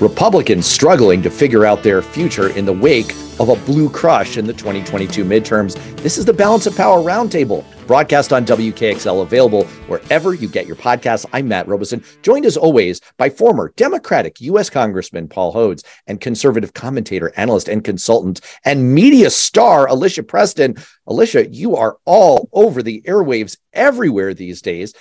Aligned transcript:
Republicans 0.00 0.66
struggling 0.66 1.22
to 1.22 1.30
figure 1.30 1.64
out 1.64 1.82
their 1.82 2.02
future 2.02 2.50
in 2.50 2.66
the 2.66 2.72
wake 2.72 3.12
of 3.40 3.48
a 3.48 3.56
blue 3.64 3.88
crush 3.88 4.36
in 4.36 4.46
the 4.46 4.52
2022 4.52 5.24
midterms. 5.24 5.74
This 6.02 6.18
is 6.18 6.26
the 6.26 6.34
Balance 6.34 6.66
of 6.66 6.76
Power 6.76 6.98
Roundtable, 6.98 7.64
broadcast 7.86 8.30
on 8.30 8.44
WKXL, 8.44 9.22
available 9.22 9.64
wherever 9.88 10.34
you 10.34 10.48
get 10.48 10.66
your 10.66 10.76
podcasts. 10.76 11.24
I'm 11.32 11.48
Matt 11.48 11.66
Robison, 11.66 12.04
joined 12.20 12.44
as 12.44 12.58
always 12.58 13.00
by 13.16 13.30
former 13.30 13.72
Democratic 13.76 14.38
U.S. 14.42 14.68
Congressman 14.68 15.28
Paul 15.28 15.54
Hodes 15.54 15.82
and 16.06 16.20
conservative 16.20 16.74
commentator, 16.74 17.32
analyst, 17.36 17.68
and 17.68 17.82
consultant, 17.82 18.42
and 18.66 18.94
media 18.94 19.30
star 19.30 19.86
Alicia 19.86 20.22
Preston. 20.22 20.76
Alicia, 21.06 21.48
you 21.48 21.74
are 21.76 21.96
all 22.04 22.50
over 22.52 22.82
the 22.82 23.00
airwaves 23.06 23.56
everywhere 23.72 24.34
these 24.34 24.60
days. 24.60 24.92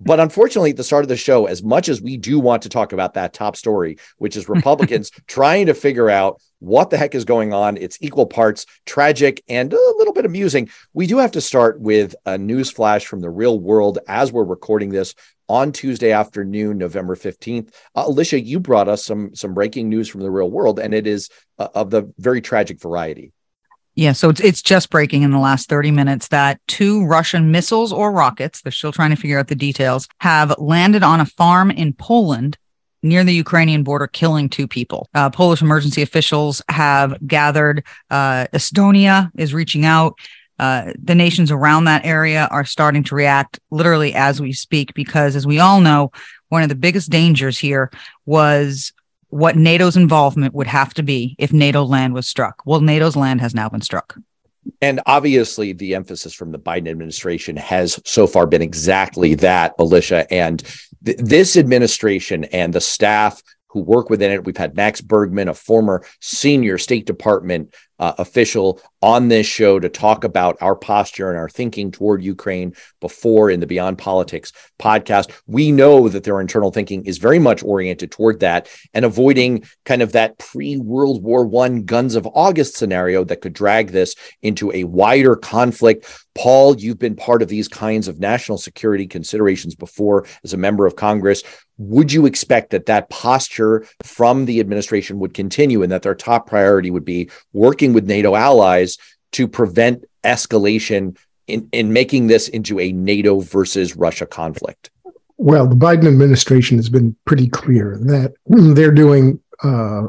But 0.00 0.18
unfortunately, 0.18 0.70
at 0.70 0.76
the 0.76 0.84
start 0.84 1.04
of 1.04 1.08
the 1.08 1.16
show, 1.16 1.46
as 1.46 1.62
much 1.62 1.88
as 1.88 2.00
we 2.00 2.16
do 2.16 2.40
want 2.40 2.62
to 2.62 2.68
talk 2.68 2.92
about 2.92 3.14
that 3.14 3.34
top 3.34 3.54
story, 3.54 3.98
which 4.16 4.36
is 4.36 4.48
Republicans 4.48 5.10
trying 5.26 5.66
to 5.66 5.74
figure 5.74 6.08
out 6.08 6.40
what 6.60 6.90
the 6.90 6.96
heck 6.96 7.14
is 7.14 7.24
going 7.24 7.52
on, 7.52 7.76
it's 7.76 7.98
equal 8.00 8.26
parts 8.26 8.64
tragic 8.86 9.42
and 9.48 9.72
a 9.72 9.94
little 9.98 10.14
bit 10.14 10.24
amusing. 10.24 10.70
We 10.94 11.06
do 11.06 11.18
have 11.18 11.32
to 11.32 11.40
start 11.40 11.80
with 11.80 12.14
a 12.24 12.38
news 12.38 12.70
flash 12.70 13.04
from 13.04 13.20
the 13.20 13.30
real 13.30 13.58
world 13.58 13.98
as 14.08 14.32
we're 14.32 14.44
recording 14.44 14.90
this 14.90 15.14
on 15.48 15.72
Tuesday 15.72 16.12
afternoon, 16.12 16.78
November 16.78 17.16
15th. 17.16 17.74
Uh, 17.94 18.04
Alicia, 18.06 18.40
you 18.40 18.60
brought 18.60 18.88
us 18.88 19.04
some 19.04 19.34
some 19.34 19.52
breaking 19.52 19.88
news 19.88 20.08
from 20.08 20.20
the 20.20 20.30
real 20.30 20.50
world, 20.50 20.78
and 20.78 20.94
it 20.94 21.06
is 21.06 21.28
uh, 21.58 21.68
of 21.74 21.90
the 21.90 22.12
very 22.18 22.40
tragic 22.40 22.80
variety. 22.80 23.32
Yeah, 24.00 24.12
so 24.12 24.30
it's 24.30 24.40
it's 24.40 24.62
just 24.62 24.88
breaking 24.88 25.24
in 25.24 25.30
the 25.30 25.38
last 25.38 25.68
30 25.68 25.90
minutes 25.90 26.28
that 26.28 26.58
two 26.66 27.04
Russian 27.04 27.50
missiles 27.50 27.92
or 27.92 28.10
rockets, 28.10 28.62
they're 28.62 28.72
still 28.72 28.92
trying 28.92 29.10
to 29.10 29.16
figure 29.16 29.38
out 29.38 29.48
the 29.48 29.54
details, 29.54 30.08
have 30.20 30.58
landed 30.58 31.02
on 31.02 31.20
a 31.20 31.26
farm 31.26 31.70
in 31.70 31.92
Poland 31.92 32.56
near 33.02 33.24
the 33.24 33.34
Ukrainian 33.34 33.82
border, 33.82 34.06
killing 34.06 34.48
two 34.48 34.66
people. 34.66 35.06
Uh, 35.12 35.28
Polish 35.28 35.60
emergency 35.60 36.00
officials 36.00 36.62
have 36.70 37.14
gathered. 37.26 37.84
Uh, 38.08 38.46
Estonia 38.54 39.30
is 39.36 39.52
reaching 39.52 39.84
out. 39.84 40.14
Uh, 40.58 40.94
the 40.98 41.14
nations 41.14 41.50
around 41.50 41.84
that 41.84 42.06
area 42.06 42.48
are 42.50 42.64
starting 42.64 43.04
to 43.04 43.14
react 43.14 43.60
literally 43.70 44.14
as 44.14 44.40
we 44.40 44.54
speak, 44.54 44.94
because 44.94 45.36
as 45.36 45.46
we 45.46 45.58
all 45.58 45.82
know, 45.82 46.10
one 46.48 46.62
of 46.62 46.70
the 46.70 46.74
biggest 46.74 47.10
dangers 47.10 47.58
here 47.58 47.90
was 48.24 48.94
what 49.30 49.56
NATO's 49.56 49.96
involvement 49.96 50.54
would 50.54 50.66
have 50.66 50.92
to 50.94 51.02
be 51.02 51.34
if 51.38 51.52
NATO 51.52 51.84
land 51.84 52.14
was 52.14 52.26
struck. 52.26 52.62
Well, 52.64 52.80
NATO's 52.80 53.16
land 53.16 53.40
has 53.40 53.54
now 53.54 53.68
been 53.68 53.80
struck. 53.80 54.16
And 54.82 55.00
obviously, 55.06 55.72
the 55.72 55.94
emphasis 55.94 56.34
from 56.34 56.52
the 56.52 56.58
Biden 56.58 56.88
administration 56.88 57.56
has 57.56 57.98
so 58.04 58.26
far 58.26 58.46
been 58.46 58.62
exactly 58.62 59.34
that, 59.36 59.74
Alicia. 59.78 60.30
And 60.32 60.62
th- 61.04 61.16
this 61.18 61.56
administration 61.56 62.44
and 62.44 62.72
the 62.72 62.80
staff 62.80 63.42
who 63.70 63.80
work 63.80 64.10
within 64.10 64.32
it, 64.32 64.44
we've 64.44 64.56
had 64.56 64.76
Max 64.76 65.00
Bergman, 65.00 65.48
a 65.48 65.54
former 65.54 66.04
senior 66.20 66.76
State 66.78 67.06
Department 67.06 67.72
uh, 68.00 68.14
official 68.16 68.80
on 69.02 69.28
this 69.28 69.46
show 69.46 69.78
to 69.78 69.88
talk 69.88 70.24
about 70.24 70.56
our 70.60 70.74
posture 70.74 71.28
and 71.28 71.38
our 71.38 71.50
thinking 71.50 71.90
toward 71.90 72.24
Ukraine 72.24 72.74
before 73.00 73.50
in 73.50 73.60
the 73.60 73.66
Beyond 73.66 73.98
Politics 73.98 74.52
podcast. 74.78 75.30
We 75.46 75.70
know 75.70 76.08
that 76.08 76.24
their 76.24 76.40
internal 76.40 76.70
thinking 76.70 77.04
is 77.04 77.18
very 77.18 77.38
much 77.38 77.62
oriented 77.62 78.10
toward 78.10 78.40
that 78.40 78.68
and 78.94 79.04
avoiding 79.04 79.64
kind 79.84 80.00
of 80.00 80.12
that 80.12 80.38
pre 80.38 80.78
World 80.78 81.22
War 81.22 81.44
One 81.44 81.84
guns 81.84 82.14
of 82.14 82.26
August 82.34 82.76
scenario 82.76 83.22
that 83.24 83.42
could 83.42 83.52
drag 83.52 83.90
this 83.90 84.14
into 84.40 84.72
a 84.72 84.84
wider 84.84 85.36
conflict. 85.36 86.06
Paul, 86.34 86.80
you've 86.80 86.98
been 86.98 87.16
part 87.16 87.42
of 87.42 87.48
these 87.48 87.68
kinds 87.68 88.08
of 88.08 88.18
national 88.18 88.56
security 88.56 89.06
considerations 89.06 89.74
before 89.74 90.26
as 90.42 90.54
a 90.54 90.56
member 90.56 90.86
of 90.86 90.96
Congress. 90.96 91.42
Would 91.80 92.12
you 92.12 92.26
expect 92.26 92.70
that 92.70 92.86
that 92.86 93.08
posture 93.08 93.86
from 94.02 94.44
the 94.44 94.60
administration 94.60 95.18
would 95.18 95.32
continue 95.32 95.82
and 95.82 95.90
that 95.90 96.02
their 96.02 96.14
top 96.14 96.46
priority 96.46 96.90
would 96.90 97.06
be 97.06 97.30
working 97.54 97.94
with 97.94 98.06
NATO 98.06 98.36
allies 98.36 98.98
to 99.32 99.48
prevent 99.48 100.04
escalation 100.22 101.16
in, 101.46 101.68
in 101.72 101.92
making 101.92 102.26
this 102.26 102.48
into 102.48 102.78
a 102.78 102.92
NATO 102.92 103.40
versus 103.40 103.96
Russia 103.96 104.26
conflict? 104.26 104.90
Well, 105.38 105.66
the 105.66 105.74
Biden 105.74 106.06
administration 106.06 106.76
has 106.76 106.90
been 106.90 107.16
pretty 107.24 107.48
clear 107.48 107.98
that 108.02 108.34
they're 108.46 108.92
doing 108.92 109.40
uh, 109.62 110.08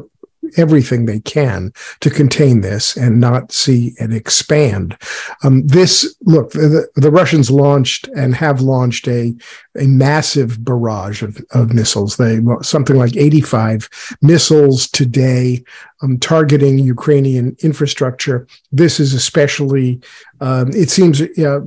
everything 0.57 1.05
they 1.05 1.19
can 1.19 1.71
to 2.01 2.09
contain 2.09 2.61
this 2.61 2.97
and 2.97 3.19
not 3.19 3.51
see 3.51 3.93
it 3.97 4.11
expand. 4.11 4.97
Um, 5.43 5.65
this 5.67 6.15
look, 6.23 6.51
the, 6.51 6.87
the, 6.95 7.11
Russians 7.11 7.51
launched 7.51 8.07
and 8.15 8.35
have 8.35 8.61
launched 8.61 9.07
a 9.07 9.33
a 9.79 9.87
massive 9.87 10.63
barrage 10.63 11.23
of, 11.23 11.43
of 11.51 11.73
missiles. 11.73 12.17
They 12.17 12.39
something 12.61 12.97
like 12.97 13.15
85 13.15 13.89
missiles 14.21 14.89
today 14.89 15.63
um, 16.01 16.17
targeting 16.17 16.79
Ukrainian 16.79 17.55
infrastructure. 17.59 18.47
This 18.71 18.99
is 18.99 19.13
especially 19.13 20.01
um, 20.41 20.71
it 20.73 20.89
seems 20.89 21.21
uh, 21.21 21.61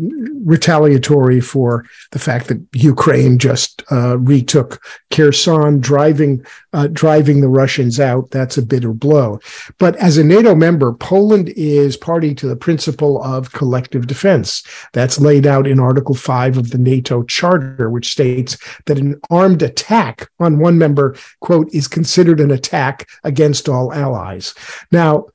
retaliatory 0.44 1.40
for 1.40 1.86
the 2.10 2.18
fact 2.18 2.48
that 2.48 2.60
Ukraine 2.72 3.38
just 3.38 3.84
uh, 3.92 4.18
retook 4.18 4.82
Kherson, 5.12 5.78
driving 5.78 6.44
uh, 6.72 6.88
driving 6.88 7.40
the 7.40 7.48
Russians 7.48 8.00
out. 8.00 8.32
That's 8.32 8.58
a 8.58 8.62
bitter 8.62 8.92
blow. 8.92 9.38
But 9.78 9.94
as 9.96 10.18
a 10.18 10.24
NATO 10.24 10.56
member, 10.56 10.92
Poland 10.92 11.50
is 11.50 11.96
party 11.96 12.34
to 12.34 12.48
the 12.48 12.56
principle 12.56 13.22
of 13.22 13.52
collective 13.52 14.08
defense. 14.08 14.64
That's 14.92 15.20
laid 15.20 15.46
out 15.46 15.68
in 15.68 15.78
Article 15.78 16.16
Five 16.16 16.58
of 16.58 16.70
the 16.70 16.78
NATO 16.78 17.22
Charter, 17.22 17.88
which 17.94 18.12
states 18.12 18.58
that 18.86 18.98
an 18.98 19.18
armed 19.30 19.62
attack 19.62 20.28
on 20.38 20.58
one 20.58 20.76
member, 20.76 21.16
quote, 21.40 21.72
is 21.72 21.88
considered 21.88 22.40
an 22.40 22.50
attack 22.50 23.08
against 23.22 23.68
all 23.68 23.92
allies. 23.92 24.54
Now, 24.92 25.26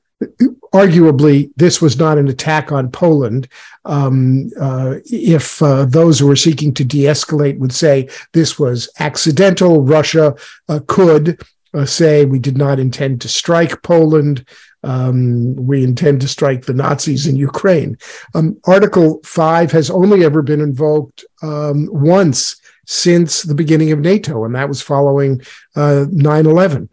arguably 0.74 1.50
this 1.56 1.80
was 1.80 1.98
not 1.98 2.18
an 2.18 2.28
attack 2.28 2.72
on 2.72 2.90
Poland. 2.90 3.48
Um, 3.84 4.50
uh, 4.60 4.96
if 5.06 5.62
uh, 5.62 5.86
those 5.86 6.18
who 6.18 6.26
were 6.26 6.36
seeking 6.36 6.74
to 6.74 6.84
de-escalate 6.84 7.58
would 7.58 7.72
say 7.72 8.08
this 8.32 8.58
was 8.58 8.88
accidental, 8.98 9.82
Russia 9.82 10.34
uh, 10.68 10.80
could 10.86 11.40
uh, 11.72 11.86
say 11.86 12.24
we 12.24 12.38
did 12.38 12.58
not 12.58 12.78
intend 12.78 13.20
to 13.20 13.28
strike 13.28 13.82
Poland. 13.82 14.44
Um, 14.82 15.54
we 15.56 15.84
intend 15.84 16.20
to 16.22 16.28
strike 16.28 16.64
the 16.64 16.74
Nazis 16.74 17.26
in 17.26 17.36
Ukraine. 17.36 17.98
Um, 18.34 18.58
Article 18.64 19.20
5 19.24 19.72
has 19.72 19.90
only 19.90 20.24
ever 20.24 20.42
been 20.42 20.60
invoked 20.60 21.24
um, 21.42 21.88
once 21.90 22.56
since 22.86 23.42
the 23.42 23.54
beginning 23.54 23.92
of 23.92 24.00
NATO, 24.00 24.44
and 24.44 24.54
that 24.54 24.68
was 24.68 24.82
following 24.82 25.42
uh, 25.76 26.06
9 26.10 26.46
11. 26.46 26.88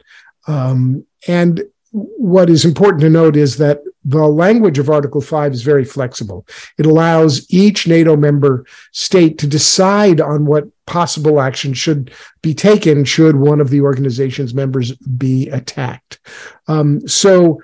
Um, 0.48 1.06
and 1.28 1.64
what 1.92 2.50
is 2.50 2.66
important 2.66 3.02
to 3.02 3.10
note 3.10 3.36
is 3.36 3.58
that 3.58 3.82
the 4.06 4.26
language 4.26 4.80
of 4.80 4.90
Article 4.90 5.20
5 5.20 5.54
is 5.54 5.64
very 5.64 5.84
flexible. 5.84 6.48
It 6.78 6.86
allows 6.86 7.46
each 7.50 7.88
NATO 7.88 8.16
member 8.16 8.66
state 8.92 9.38
to 9.40 9.48
decide 9.48 10.22
on 10.22 10.46
what 10.46 10.66
possible 10.86 11.42
action 11.42 11.74
should 11.74 12.12
be 12.42 12.54
taken 12.54 13.04
should 13.04 13.36
one 13.36 13.60
of 13.60 13.70
the 13.70 13.82
organization's 13.82 14.54
members 14.54 14.94
be 14.96 15.50
attacked. 15.50 16.20
Um, 16.68 17.06
so, 17.08 17.62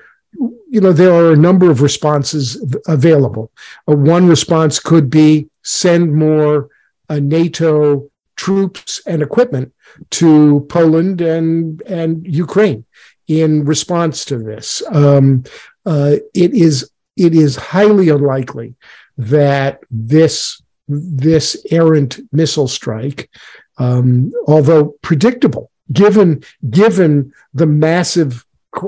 you 0.69 0.81
know, 0.81 0.91
there 0.91 1.13
are 1.13 1.31
a 1.31 1.37
number 1.37 1.69
of 1.69 1.81
responses 1.81 2.63
available. 2.87 3.51
Uh, 3.87 3.95
one 3.95 4.27
response 4.27 4.79
could 4.79 5.09
be 5.09 5.47
send 5.61 6.13
more 6.13 6.69
uh, 7.09 7.19
NATO 7.19 8.09
troops 8.35 9.01
and 9.05 9.21
equipment 9.21 9.73
to 10.09 10.65
Poland 10.69 11.21
and, 11.21 11.81
and 11.83 12.25
Ukraine 12.25 12.85
in 13.27 13.65
response 13.65 14.25
to 14.25 14.37
this. 14.37 14.81
Um, 14.91 15.43
uh, 15.85 16.15
it 16.33 16.53
is 16.53 16.89
it 17.15 17.35
is 17.35 17.55
highly 17.55 18.09
unlikely 18.09 18.75
that 19.17 19.81
this 19.91 20.61
this 20.87 21.65
errant 21.71 22.19
missile 22.31 22.67
strike, 22.67 23.29
um, 23.77 24.31
although 24.47 24.95
predictable, 25.01 25.69
given 25.91 26.43
given 26.69 27.31
the 27.53 27.67
massive 27.67 28.45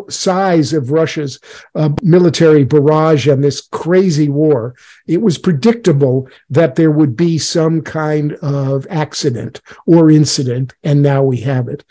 size 0.09 0.73
of 0.73 0.91
Russia's 0.91 1.39
uh, 1.75 1.89
military 2.01 2.63
barrage 2.63 3.27
and 3.27 3.43
this 3.43 3.67
crazy 3.71 4.29
war, 4.29 4.75
it 5.07 5.21
was 5.21 5.37
predictable 5.37 6.27
that 6.49 6.75
there 6.75 6.91
would 6.91 7.15
be 7.15 7.37
some 7.37 7.81
kind 7.81 8.33
of 8.41 8.87
accident 8.89 9.61
or 9.85 10.11
incident, 10.11 10.73
and 10.83 11.01
now 11.01 11.23
we 11.23 11.37
have 11.41 11.67
it. 11.67 11.83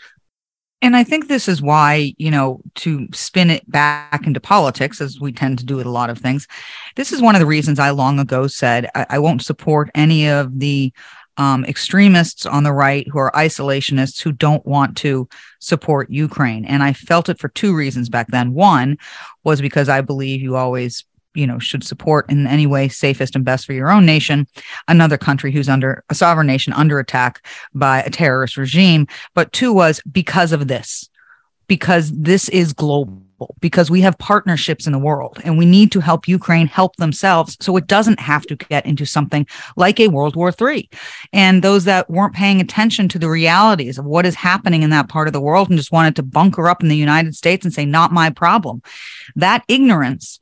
And 0.81 0.95
I 0.95 1.03
think 1.03 1.27
this 1.27 1.47
is 1.47 1.61
why, 1.61 2.13
you 2.17 2.29
know, 2.29 2.61
to 2.75 3.07
spin 3.11 3.49
it 3.49 3.69
back 3.69 4.27
into 4.27 4.39
politics, 4.39 5.01
as 5.01 5.19
we 5.19 5.31
tend 5.31 5.57
to 5.59 5.65
do 5.65 5.77
with 5.77 5.87
a 5.87 5.91
lot 5.91 6.11
of 6.11 6.19
things, 6.19 6.47
this 6.95 7.11
is 7.11 7.21
one 7.21 7.33
of 7.33 7.39
the 7.39 7.47
reasons 7.47 7.79
I 7.79 7.89
long 7.89 8.19
ago 8.19 8.45
said 8.45 8.89
I, 8.93 9.05
I 9.11 9.19
won't 9.19 9.41
support 9.41 9.89
any 9.95 10.29
of 10.29 10.59
the 10.59 10.93
um, 11.37 11.65
extremists 11.65 12.45
on 12.45 12.63
the 12.63 12.73
right 12.73 13.07
who 13.07 13.19
are 13.19 13.31
isolationists 13.31 14.21
who 14.21 14.31
don't 14.31 14.65
want 14.65 14.97
to 14.97 15.27
support 15.59 16.09
Ukraine. 16.09 16.65
And 16.65 16.83
I 16.83 16.93
felt 16.93 17.29
it 17.29 17.39
for 17.39 17.49
two 17.49 17.75
reasons 17.75 18.09
back 18.09 18.27
then. 18.27 18.53
One 18.53 18.97
was 19.43 19.61
because 19.61 19.89
I 19.89 20.01
believe 20.01 20.41
you 20.41 20.55
always 20.55 21.03
you 21.33 21.45
know 21.45 21.59
should 21.59 21.83
support 21.83 22.29
in 22.31 22.47
any 22.47 22.65
way 22.65 22.87
safest 22.87 23.35
and 23.35 23.43
best 23.43 23.65
for 23.65 23.73
your 23.73 23.91
own 23.91 24.05
nation 24.05 24.47
another 24.87 25.17
country 25.17 25.51
who's 25.51 25.67
under 25.67 26.01
a 26.09 26.15
sovereign 26.15 26.47
nation 26.47 26.71
under 26.71 26.97
attack 26.97 27.45
by 27.73 28.01
a 28.01 28.09
terrorist 28.09 28.55
regime 28.55 29.05
but 29.33 29.51
two 29.51 29.73
was 29.73 30.01
because 30.09 30.53
of 30.53 30.69
this 30.69 31.09
because 31.67 32.09
this 32.13 32.47
is 32.49 32.71
global 32.71 33.24
because 33.59 33.91
we 33.91 34.01
have 34.01 34.17
partnerships 34.17 34.87
in 34.87 34.93
the 34.93 34.99
world 34.99 35.39
and 35.43 35.57
we 35.57 35.65
need 35.65 35.91
to 35.91 35.99
help 35.99 36.27
Ukraine 36.27 36.67
help 36.67 36.95
themselves 36.95 37.57
so 37.59 37.75
it 37.77 37.87
doesn't 37.87 38.19
have 38.19 38.45
to 38.47 38.55
get 38.55 38.85
into 38.85 39.05
something 39.05 39.45
like 39.75 39.99
a 39.99 40.07
World 40.07 40.35
War 40.35 40.53
III. 40.59 40.89
And 41.33 41.63
those 41.63 41.85
that 41.85 42.09
weren't 42.09 42.33
paying 42.33 42.61
attention 42.61 43.07
to 43.09 43.19
the 43.19 43.29
realities 43.29 43.97
of 43.97 44.05
what 44.05 44.25
is 44.25 44.35
happening 44.35 44.83
in 44.83 44.89
that 44.91 45.09
part 45.09 45.27
of 45.27 45.33
the 45.33 45.41
world 45.41 45.69
and 45.69 45.77
just 45.77 45.91
wanted 45.91 46.15
to 46.17 46.23
bunker 46.23 46.67
up 46.67 46.81
in 46.81 46.89
the 46.89 46.97
United 46.97 47.35
States 47.35 47.65
and 47.65 47.73
say, 47.73 47.85
not 47.85 48.11
my 48.11 48.29
problem, 48.29 48.81
that 49.35 49.63
ignorance 49.67 50.39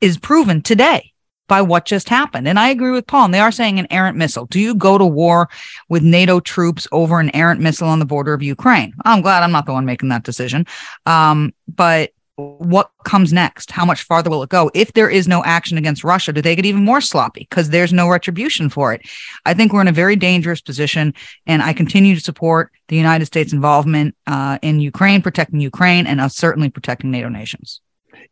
is 0.00 0.18
proven 0.18 0.62
today 0.62 1.12
by 1.48 1.60
what 1.60 1.84
just 1.84 2.08
happened. 2.08 2.48
And 2.48 2.58
I 2.58 2.70
agree 2.70 2.92
with 2.92 3.06
Paul. 3.06 3.26
And 3.26 3.34
they 3.34 3.40
are 3.40 3.52
saying 3.52 3.78
an 3.78 3.86
errant 3.90 4.16
missile. 4.16 4.46
Do 4.46 4.58
you 4.58 4.74
go 4.74 4.96
to 4.96 5.04
war 5.04 5.50
with 5.88 6.02
NATO 6.02 6.40
troops 6.40 6.88
over 6.92 7.20
an 7.20 7.34
errant 7.34 7.60
missile 7.60 7.88
on 7.88 7.98
the 7.98 8.06
border 8.06 8.32
of 8.32 8.42
Ukraine? 8.42 8.94
I'm 9.04 9.20
glad 9.20 9.42
I'm 9.42 9.52
not 9.52 9.66
the 9.66 9.74
one 9.74 9.84
making 9.84 10.08
that 10.08 10.22
decision. 10.22 10.66
Um, 11.04 11.52
but 11.68 12.12
what 12.58 12.90
comes 13.04 13.32
next? 13.32 13.70
How 13.70 13.84
much 13.84 14.02
farther 14.02 14.30
will 14.30 14.42
it 14.42 14.48
go? 14.48 14.70
If 14.74 14.92
there 14.92 15.10
is 15.10 15.28
no 15.28 15.42
action 15.44 15.78
against 15.78 16.04
Russia, 16.04 16.32
do 16.32 16.42
they 16.42 16.56
get 16.56 16.66
even 16.66 16.84
more 16.84 17.00
sloppy 17.00 17.46
because 17.48 17.70
there's 17.70 17.92
no 17.92 18.08
retribution 18.08 18.68
for 18.68 18.92
it? 18.92 19.02
I 19.46 19.54
think 19.54 19.72
we're 19.72 19.80
in 19.80 19.88
a 19.88 19.92
very 19.92 20.16
dangerous 20.16 20.60
position, 20.60 21.14
and 21.46 21.62
I 21.62 21.72
continue 21.72 22.14
to 22.14 22.20
support 22.20 22.72
the 22.88 22.96
United 22.96 23.26
States' 23.26 23.52
involvement 23.52 24.14
uh, 24.26 24.58
in 24.62 24.80
Ukraine, 24.80 25.22
protecting 25.22 25.60
Ukraine, 25.60 26.06
and 26.06 26.20
us 26.20 26.36
certainly 26.36 26.68
protecting 26.68 27.10
NATO 27.10 27.28
nations. 27.28 27.80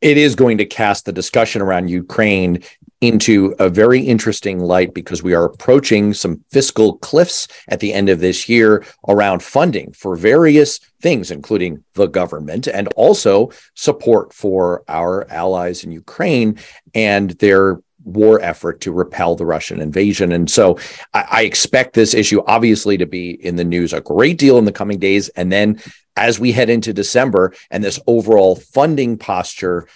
It 0.00 0.16
is 0.16 0.34
going 0.34 0.58
to 0.58 0.64
cast 0.64 1.04
the 1.04 1.12
discussion 1.12 1.62
around 1.62 1.88
Ukraine 1.88 2.62
into 3.00 3.54
a 3.58 3.68
very 3.68 4.00
interesting 4.00 4.58
light 4.58 4.92
because 4.92 5.22
we 5.22 5.34
are 5.34 5.44
approaching 5.44 6.12
some 6.12 6.44
fiscal 6.50 6.98
cliffs 6.98 7.48
at 7.68 7.80
the 7.80 7.92
end 7.92 8.08
of 8.08 8.20
this 8.20 8.48
year 8.48 8.84
around 9.08 9.42
funding 9.42 9.92
for 9.92 10.16
various 10.16 10.78
things, 11.00 11.30
including 11.30 11.82
the 11.94 12.06
government 12.06 12.66
and 12.66 12.88
also 12.96 13.50
support 13.74 14.34
for 14.34 14.82
our 14.88 15.26
allies 15.30 15.82
in 15.82 15.92
Ukraine 15.92 16.58
and 16.94 17.30
their 17.32 17.80
war 18.04 18.40
effort 18.40 18.80
to 18.80 18.92
repel 18.92 19.34
the 19.34 19.46
Russian 19.46 19.80
invasion. 19.80 20.32
And 20.32 20.50
so 20.50 20.78
I, 21.12 21.26
I, 21.30 21.42
expect 21.42 21.92
this 21.92 22.14
issue 22.14 22.42
obviously 22.46 22.96
to 22.96 23.06
be 23.06 23.32
in 23.44 23.56
the 23.56 23.64
news 23.64 23.92
a 23.92 24.00
great 24.00 24.38
deal 24.38 24.56
in 24.56 24.64
the 24.64 24.72
coming 24.72 24.98
days. 24.98 25.28
And 25.30 25.52
then 25.52 25.80
as 26.16 26.40
we 26.40 26.50
head 26.52 26.70
into 26.70 26.94
December 26.94 27.52
and 27.70 27.84
this 27.84 28.00
overall 28.06 28.56
funding 28.56 29.18
posture 29.18 29.86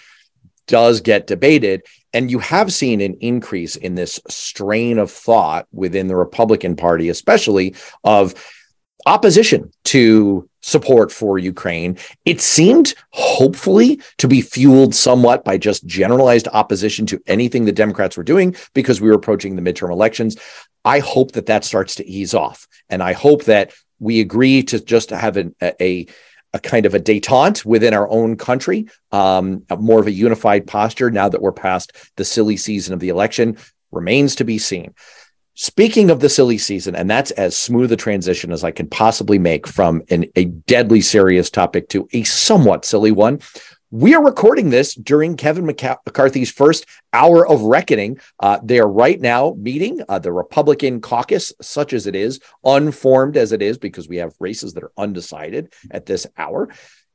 does 0.67 1.01
get 1.01 1.27
debated, 1.27 1.83
and 2.13 2.31
you 2.31 2.39
have 2.39 2.73
seen 2.73 3.01
an 3.01 3.15
increase 3.21 3.75
in 3.75 3.95
this 3.95 4.19
strain 4.29 4.97
of 4.97 5.11
thought 5.11 5.67
within 5.71 6.07
the 6.07 6.15
Republican 6.15 6.75
Party, 6.75 7.09
especially 7.09 7.75
of 8.03 8.33
opposition 9.05 9.71
to 9.83 10.49
support 10.61 11.11
for 11.11 11.37
Ukraine. 11.37 11.97
It 12.25 12.41
seemed 12.41 12.95
hopefully 13.11 14.01
to 14.17 14.27
be 14.27 14.41
fueled 14.41 14.95
somewhat 14.95 15.45
by 15.45 15.57
just 15.57 15.85
generalized 15.85 16.47
opposition 16.47 17.05
to 17.07 17.21
anything 17.27 17.65
the 17.65 17.71
Democrats 17.71 18.17
were 18.17 18.23
doing 18.23 18.55
because 18.73 18.99
we 18.99 19.09
were 19.09 19.15
approaching 19.15 19.55
the 19.55 19.61
midterm 19.61 19.91
elections. 19.91 20.37
I 20.83 20.99
hope 20.99 21.33
that 21.33 21.45
that 21.47 21.65
starts 21.65 21.95
to 21.95 22.07
ease 22.07 22.33
off. 22.33 22.67
And 22.89 23.03
I 23.03 23.13
hope 23.13 23.45
that 23.45 23.73
we 23.99 24.19
agree 24.21 24.63
to 24.63 24.79
just 24.79 25.11
have 25.11 25.37
an, 25.37 25.55
a, 25.61 25.83
a 25.83 26.07
kind 26.59 26.85
of 26.85 26.93
a 26.93 26.99
detente 26.99 27.65
within 27.65 27.93
our 27.93 28.09
own 28.09 28.37
country, 28.37 28.87
um, 29.11 29.63
more 29.79 29.99
of 29.99 30.07
a 30.07 30.11
unified 30.11 30.67
posture 30.67 31.11
now 31.11 31.29
that 31.29 31.41
we're 31.41 31.51
past 31.51 31.91
the 32.15 32.25
silly 32.25 32.57
season 32.57 32.93
of 32.93 32.99
the 32.99 33.09
election 33.09 33.57
remains 33.91 34.35
to 34.35 34.43
be 34.43 34.57
seen. 34.57 34.93
Speaking 35.57 36.09
of 36.09 36.19
the 36.19 36.27
silly 36.27 36.57
season, 36.57 36.95
and 36.95 37.09
that's 37.09 37.31
as 37.31 37.55
smooth 37.55 37.89
a 37.93 37.95
transition 37.95 38.51
as 38.51 38.65
I 38.65 38.71
can 38.71 38.87
possibly 38.89 39.39
make 39.39 39.65
from 39.65 40.03
an, 40.09 40.25
a 40.35 40.45
deadly 40.45 40.99
serious 40.99 41.49
topic 41.49 41.87
to 41.89 42.09
a 42.11 42.23
somewhat 42.23 42.83
silly 42.83 43.11
one. 43.11 43.39
We 43.91 44.15
are 44.15 44.23
recording 44.23 44.71
this 44.71 44.95
during 44.95 45.37
Kevin 45.37 45.65
McCarthy's 45.65 46.51
first 46.51 46.85
hour 47.13 47.47
of 47.47 47.61
reckoning. 47.61 48.19
Uh, 48.39 48.59
they 48.63 48.79
are 48.79 48.89
right 48.89 49.21
now 49.21 49.55
meeting 49.57 50.01
uh, 50.09 50.17
the 50.17 50.33
Republican 50.33 51.01
caucus, 51.01 51.53
such 51.61 51.93
as 51.93 52.07
it 52.07 52.15
is, 52.15 52.39
unformed 52.63 53.37
as 53.37 53.51
it 53.51 53.61
is, 53.61 53.77
because 53.77 54.09
we 54.09 54.17
have 54.17 54.33
races 54.39 54.73
that 54.73 54.83
are 54.83 54.91
undecided 54.97 55.71
at 55.91 56.07
this 56.07 56.25
hour. 56.35 56.69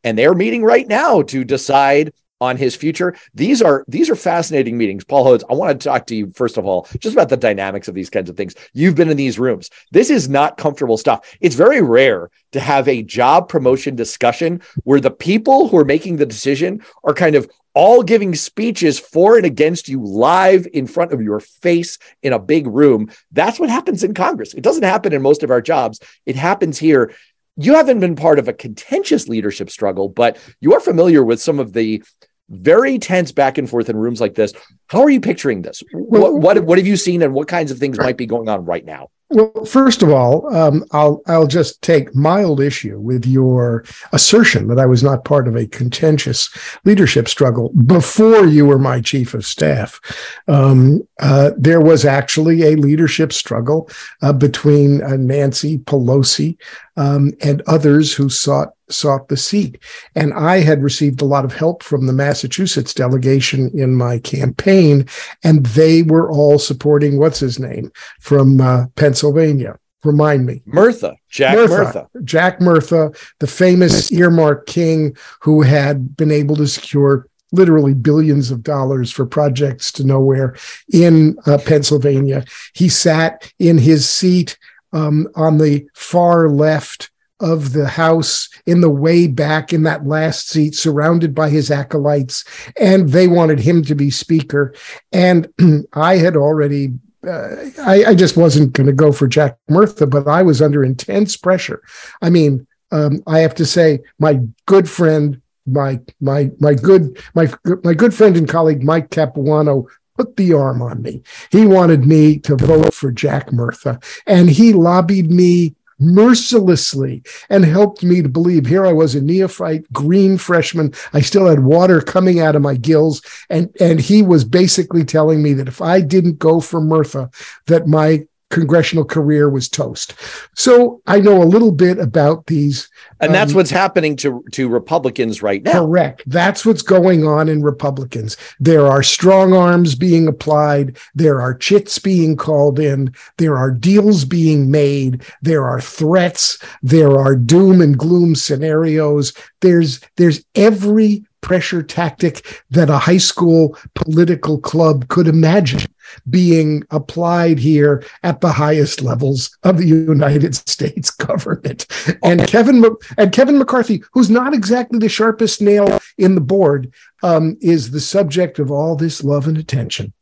And 0.05 0.17
they're 0.17 0.35
meeting 0.35 0.63
right 0.63 0.87
now 0.87 1.23
to 1.23 1.45
decide 1.45 2.15
on 2.41 2.57
his 2.57 2.75
future. 2.75 3.15
These 3.35 3.63
are 3.63 3.85
these 3.87 4.09
are 4.11 4.17
fascinating 4.17 4.79
meetings. 4.79 5.05
Paul 5.05 5.27
Hodes, 5.27 5.45
I 5.49 5.55
want 5.55 5.79
to 5.79 5.89
talk 5.89 6.07
to 6.07 6.15
you 6.15 6.31
first 6.35 6.57
of 6.57 6.67
all 6.67 6.89
just 6.99 7.15
about 7.15 7.29
the 7.29 7.37
dynamics 7.37 7.89
of 7.89 7.95
these 7.95 8.11
kinds 8.11 8.31
of 8.31 8.37
things. 8.37 8.55
You've 8.73 8.95
been 8.95 9.11
in 9.11 9.17
these 9.17 9.39
rooms. 9.39 9.71
This 9.93 10.11
is 10.11 10.29
not 10.29 10.57
comfortable 10.57 10.97
stuff. 10.97 11.37
It's 11.41 11.55
very 11.55 11.83
rare 11.83 12.31
to 12.53 12.61
have 12.61 12.89
a 12.89 13.03
job 13.03 13.49
promotion 13.49 13.95
discussion 13.95 14.63
where 14.85 15.01
the 15.01 15.11
people 15.11 15.69
who 15.69 15.77
are 15.77 15.85
making 15.85 16.17
the 16.17 16.27
decision 16.27 16.83
are 17.05 17.15
kind 17.15 17.37
of 17.37 17.51
all 17.73 18.03
giving 18.03 18.35
speeches 18.35 18.99
for 18.99 19.37
and 19.37 19.47
against 19.47 19.89
you 19.89 20.03
live 20.03 20.67
in 20.73 20.89
front 20.89 21.13
of 21.13 21.23
your 21.23 21.39
face 21.39 21.99
in 22.21 22.33
a 22.33 22.39
big 22.39 22.67
room. 22.67 23.09
That's 23.31 23.61
what 23.61 23.71
happens 23.71 24.03
in 24.03 24.13
Congress. 24.13 24.55
It 24.55 24.63
doesn't 24.63 24.83
happen 24.83 25.13
in 25.13 25.23
most 25.23 25.45
of 25.45 25.53
our 25.53 25.63
jobs. 25.63 26.01
It 26.27 26.35
happens 26.35 26.79
here 26.79 27.15
you 27.57 27.75
haven't 27.75 28.01
been 28.01 28.17
part 28.17 28.39
of 28.39 28.49
a 28.49 28.55
contentious 28.55 29.29
leadership 29.29 29.71
struggle, 29.71 30.09
but 30.09 30.39
you 30.61 30.75
are 30.75 30.81
familiar 30.81 31.23
with 31.23 31.43
some 31.43 31.59
of 31.59 31.75
the 31.75 32.03
very 32.51 32.99
tense 32.99 33.33
back 33.33 33.59
and 33.59 33.71
forth 33.71 33.89
in 33.89 33.97
rooms 33.97 34.21
like 34.21 34.35
this. 34.35 34.53
How 34.89 35.03
are 35.03 35.11
you 35.11 35.21
picturing 35.21 35.63
this? 35.63 35.83
What, 35.93 36.35
what, 36.35 36.65
what 36.65 36.79
have 36.79 36.87
you 36.87 36.97
seen 36.97 37.23
and 37.23 37.33
what 37.33 37.49
kinds 37.49 37.71
of 37.71 37.79
things 37.79 37.99
might 37.99 38.17
be 38.17 38.27
going 38.27 38.49
on 38.49 38.65
right 38.65 38.85
now? 38.85 39.09
Well, 39.33 39.65
first 39.65 40.03
of 40.03 40.11
all, 40.11 40.53
um, 40.53 40.85
I'll 40.91 41.23
I'll 41.29 41.47
just 41.47 41.81
take 41.83 42.17
mild 42.17 42.61
issue 42.61 42.99
with 42.99 43.25
your 43.25 43.85
assertion 44.13 44.67
that 44.67 44.81
I 44.81 44.87
was 44.87 45.05
not 45.05 45.25
part 45.25 45.47
of 45.47 45.55
a 45.55 45.69
contentious 45.69 46.51
leadership 46.85 47.29
struggle 47.29 47.69
before 47.87 48.45
you 48.47 48.67
were 48.67 48.79
my 48.79 49.01
chief 49.01 49.33
of 49.33 49.47
staff. 49.47 50.01
Um, 50.49 51.07
uh, 51.21 51.53
there 51.57 51.81
was 51.81 52.05
actually 52.05 52.65
a 52.65 52.77
leadership 52.77 53.33
struggle 53.33 53.89
uh, 54.21 54.33
between 54.33 55.01
uh, 55.01 55.17
Nancy 55.17 55.79
Pelosi 55.79 56.57
um, 57.01 57.33
and 57.41 57.63
others 57.67 58.13
who 58.13 58.29
sought 58.29 58.75
sought 58.91 59.29
the 59.29 59.37
seat. 59.37 59.79
And 60.15 60.35
I 60.35 60.59
had 60.59 60.83
received 60.83 61.23
a 61.23 61.25
lot 61.25 61.45
of 61.47 61.55
help 61.55 61.83
from 61.83 62.07
the 62.07 62.13
Massachusetts 62.13 62.93
delegation 62.93 63.71
in 63.73 63.95
my 63.95 64.19
campaign, 64.19 65.07
and 65.43 65.65
they 65.67 66.03
were 66.03 66.31
all 66.31 66.59
supporting 66.59 67.19
what's 67.19 67.41
his 67.41 67.59
name 67.59 67.91
from 68.21 68.61
uh, 68.61 68.87
Pennsylvania. 68.97 69.79
Remind 70.05 70.45
me. 70.45 70.63
Murtha, 70.67 71.15
Jack 71.31 71.57
Murtha, 71.57 71.75
Murtha. 71.75 72.09
Jack 72.25 72.61
Murtha, 72.61 73.13
the 73.39 73.47
famous 73.47 74.13
earmark 74.13 74.67
king 74.67 75.17
who 75.41 75.63
had 75.63 76.17
been 76.17 76.31
able 76.31 76.57
to 76.57 76.67
secure 76.67 77.27
literally 77.53 77.95
billions 77.95 78.51
of 78.51 78.63
dollars 78.63 79.11
for 79.11 79.27
projects 79.27 79.91
to 79.93 80.05
nowhere 80.05 80.55
in 80.93 81.37
uh, 81.47 81.59
Pennsylvania. 81.65 82.45
He 82.75 82.89
sat 82.89 83.53
in 83.59 83.79
his 83.79 84.09
seat 84.09 84.59
um, 84.93 85.29
on 85.35 85.59
the 85.59 85.89
far 85.95 86.49
left 86.49 87.11
of 87.41 87.73
the 87.73 87.89
House 87.89 88.49
in 88.67 88.81
the 88.81 88.91
way 88.91 89.27
back 89.27 89.73
in 89.73 89.83
that 89.85 90.07
last 90.07 90.49
seat, 90.49 90.75
surrounded 90.75 91.35
by 91.35 91.49
his 91.49 91.71
acolytes, 91.71 92.45
and 92.79 93.09
they 93.09 93.27
wanted 93.27 93.61
him 93.61 93.83
to 93.85 93.95
be 93.95 94.11
Speaker. 94.11 94.75
And 95.13 95.49
I 95.93 96.17
had 96.17 96.37
already. 96.37 96.93
Uh, 97.27 97.69
I, 97.83 98.05
I, 98.07 98.15
just 98.15 98.39
wasn't 98.39 98.73
going 98.73 98.87
to 98.87 98.95
go 98.95 99.13
for 99.13 99.29
Jack 99.29 99.59
Murtha, 99.69 100.07
but 100.07 100.27
I 100.27 100.41
was 100.41 100.63
under 100.63 100.83
intense 100.83 101.37
pressure. 101.37 101.83
I 102.23 102.31
mean, 102.31 102.67
um, 102.93 103.23
I 103.27 103.41
have 103.41 103.55
to 103.57 103.67
say, 103.67 104.01
my 104.19 104.41
good 104.65 104.89
friend, 104.89 105.43
my 105.67 106.01
my 106.21 106.51
my 106.61 106.75
good 106.75 107.23
my 107.35 107.53
my 107.85 107.93
good 107.93 108.15
friend 108.15 108.39
and 108.39 108.49
colleague 108.49 108.83
Mike 108.83 109.11
Capuano 109.11 109.87
put 110.21 110.37
the 110.37 110.53
arm 110.53 110.83
on 110.83 111.01
me. 111.01 111.23
He 111.51 111.65
wanted 111.65 112.05
me 112.05 112.39
to 112.41 112.55
vote 112.57 112.93
for 112.93 113.11
Jack 113.11 113.53
Murtha, 113.53 113.99
and 114.27 114.51
he 114.51 114.75
lobbied 114.75 115.31
me 115.31 115.75
mercilessly 115.99 117.23
and 117.49 117.65
helped 117.65 118.03
me 118.03 118.23
to 118.23 118.29
believe 118.29 118.67
here 118.67 118.87
I 118.87 118.93
was 118.93 119.15
a 119.15 119.21
neophyte 119.21 119.91
green 119.93 120.39
freshman. 120.39 120.93
I 121.13 121.21
still 121.21 121.47
had 121.47 121.61
water 121.61 122.01
coming 122.01 122.41
out 122.41 122.57
of 122.57 122.63
my 122.63 122.75
gills. 122.75 123.23
And, 123.51 123.69
and 123.81 124.01
he 124.01 124.23
was 124.23 124.45
basically 124.45 125.05
telling 125.05 125.43
me 125.43 125.53
that 125.55 125.69
if 125.69 125.83
I 125.83 126.01
didn't 126.01 126.39
go 126.39 126.61
for 126.61 126.81
Murtha, 126.81 127.31
that 127.67 127.87
my 127.87 128.27
congressional 128.51 129.05
career 129.05 129.49
was 129.49 129.69
toast. 129.69 130.15
So 130.55 131.01
I 131.07 131.21
know 131.21 131.43
a 131.43 131.45
little 131.45 131.73
bit 131.73 131.99
about 131.99 132.47
these. 132.47 132.89
And 133.21 133.33
that's 133.35 133.53
um, 133.53 133.57
what's 133.57 133.71
happening 133.71 134.17
to, 134.17 134.45
to 134.53 134.69
Republicans 134.69 135.43
right 135.43 135.63
now. 135.63 135.85
Correct. 135.87 136.23
That's 136.27 136.67
what's 136.67 136.83
going 136.83 137.27
on 137.27 137.49
in 137.49 137.63
Republicans. 137.63 138.37
There 138.59 138.87
are 138.87 139.03
strong 139.03 139.53
arms 139.53 139.95
being 139.95 140.27
applied. 140.27 140.99
There 141.15 141.41
are 141.41 141.55
chits 141.55 141.99
being 141.99 142.37
called 142.37 142.79
in. 142.79 143.15
There 143.39 143.57
are 143.57 143.71
deals 143.71 144.25
being 144.25 144.71
made. 144.71 145.23
There 145.43 145.65
are 145.65 145.81
threats. 145.81 146.59
There 146.83 147.19
are 147.19 147.37
doom 147.37 147.81
and 147.81 147.97
gloom 147.97 148.35
scenarios. 148.35 149.33
There's, 149.61 150.01
there's 150.17 150.45
every 150.55 151.25
pressure 151.41 151.83
tactic 151.83 152.63
that 152.71 152.91
a 152.91 152.99
high 152.99 153.17
school 153.17 153.77
political 153.95 154.59
club 154.59 155.09
could 155.09 155.27
imagine 155.27 155.81
being 156.29 156.85
applied 156.91 157.59
here 157.59 158.05
at 158.23 158.41
the 158.41 158.53
highest 158.53 159.03
levels 159.03 159.57
of 159.63 159.79
the 159.79 159.87
United 159.87 160.55
States 160.69 161.11
government. 161.11 161.87
And 162.23 162.47
Kevin 162.47 162.85
and 163.17 163.33
Kevin 163.33 163.59
McCarthy, 163.59 164.03
who's 164.13 164.31
not 164.31 164.55
exactly 164.55 164.99
the 164.99 165.09
sharpest 165.09 165.61
nail 165.61 166.01
in 166.19 166.35
the 166.35 166.41
board, 166.41 166.93
um, 167.23 167.57
is 167.61 167.91
the 167.91 168.01
subject 168.01 168.59
of 168.59 168.71
all 168.71 168.97
this 168.97 169.23
love 169.23 169.47
and 169.47 169.59
attention. 169.59 170.13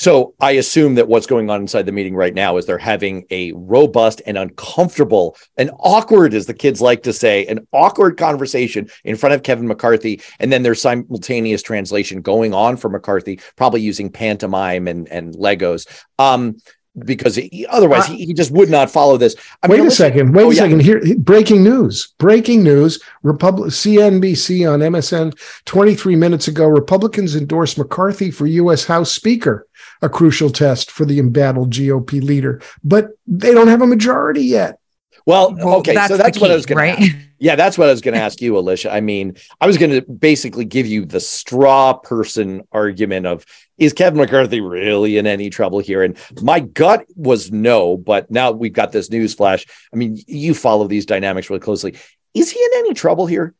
So 0.00 0.32
I 0.40 0.52
assume 0.52 0.94
that 0.94 1.08
what's 1.08 1.26
going 1.26 1.50
on 1.50 1.60
inside 1.60 1.84
the 1.84 1.92
meeting 1.92 2.16
right 2.16 2.32
now 2.32 2.56
is 2.56 2.64
they're 2.64 2.78
having 2.78 3.26
a 3.28 3.52
robust 3.52 4.22
and 4.24 4.38
uncomfortable 4.38 5.36
and 5.58 5.70
awkward, 5.78 6.32
as 6.32 6.46
the 6.46 6.54
kids 6.54 6.80
like 6.80 7.02
to 7.02 7.12
say, 7.12 7.44
an 7.48 7.66
awkward 7.70 8.16
conversation 8.16 8.88
in 9.04 9.14
front 9.14 9.34
of 9.34 9.42
Kevin 9.42 9.68
McCarthy. 9.68 10.22
And 10.38 10.50
then 10.50 10.62
there's 10.62 10.80
simultaneous 10.80 11.62
translation 11.62 12.22
going 12.22 12.54
on 12.54 12.78
for 12.78 12.88
McCarthy, 12.88 13.40
probably 13.56 13.82
using 13.82 14.10
pantomime 14.10 14.88
and, 14.88 15.06
and 15.08 15.34
Legos. 15.34 15.86
Um, 16.18 16.56
because 16.98 17.36
he, 17.36 17.66
otherwise 17.68 18.06
he, 18.06 18.24
he, 18.24 18.34
just 18.34 18.50
would 18.50 18.70
not 18.70 18.90
follow 18.90 19.16
this. 19.16 19.36
I 19.62 19.68
wait 19.68 19.78
mean, 19.78 19.86
a 19.86 19.90
second. 19.90 20.32
Wait 20.32 20.42
oh, 20.42 20.50
a 20.50 20.54
yeah. 20.54 20.60
second. 20.62 20.80
Here, 20.80 21.02
breaking 21.18 21.62
news. 21.62 22.14
Breaking 22.18 22.64
news. 22.64 23.00
Republic 23.22 23.70
CNBC 23.70 24.70
on 24.70 24.80
MSN 24.80 25.38
23 25.66 26.16
minutes 26.16 26.48
ago. 26.48 26.66
Republicans 26.66 27.36
endorse 27.36 27.76
McCarthy 27.76 28.30
for 28.30 28.46
U.S. 28.46 28.86
House 28.86 29.12
Speaker 29.12 29.68
a 30.02 30.08
crucial 30.08 30.50
test 30.50 30.90
for 30.90 31.04
the 31.04 31.18
embattled 31.18 31.72
GOP 31.72 32.22
leader, 32.22 32.60
but 32.82 33.10
they 33.26 33.52
don't 33.52 33.68
have 33.68 33.82
a 33.82 33.86
majority 33.86 34.42
yet. 34.42 34.78
Well, 35.26 35.54
well 35.54 35.76
okay, 35.76 35.94
that's 35.94 36.08
so 36.08 36.16
that's 36.16 36.38
key, 36.38 36.42
what 36.42 36.50
I 36.50 36.54
was 36.54 36.66
going 36.66 36.78
right? 36.78 36.98
to 36.98 37.16
Yeah, 37.38 37.56
that's 37.56 37.78
what 37.78 37.88
I 37.88 37.92
was 37.92 38.00
going 38.00 38.14
to 38.14 38.20
ask 38.20 38.40
you, 38.42 38.56
Alicia. 38.58 38.92
I 38.92 39.00
mean, 39.00 39.36
I 39.60 39.66
was 39.66 39.78
going 39.78 39.90
to 39.90 40.02
basically 40.02 40.64
give 40.66 40.86
you 40.86 41.06
the 41.06 41.20
straw 41.20 41.94
person 41.94 42.62
argument 42.70 43.26
of 43.26 43.46
is 43.78 43.94
Kevin 43.94 44.20
McCarthy 44.20 44.60
really 44.60 45.16
in 45.16 45.26
any 45.26 45.48
trouble 45.48 45.78
here? 45.78 46.02
And 46.02 46.18
my 46.42 46.60
gut 46.60 47.06
was 47.16 47.50
no, 47.50 47.96
but 47.96 48.30
now 48.30 48.50
we've 48.50 48.74
got 48.74 48.92
this 48.92 49.10
news 49.10 49.32
flash. 49.32 49.66
I 49.92 49.96
mean, 49.96 50.18
you 50.26 50.52
follow 50.52 50.86
these 50.86 51.06
dynamics 51.06 51.48
really 51.48 51.60
closely. 51.60 51.96
Is 52.34 52.50
he 52.50 52.62
in 52.62 52.70
any 52.74 52.92
trouble 52.92 53.26
here? 53.26 53.54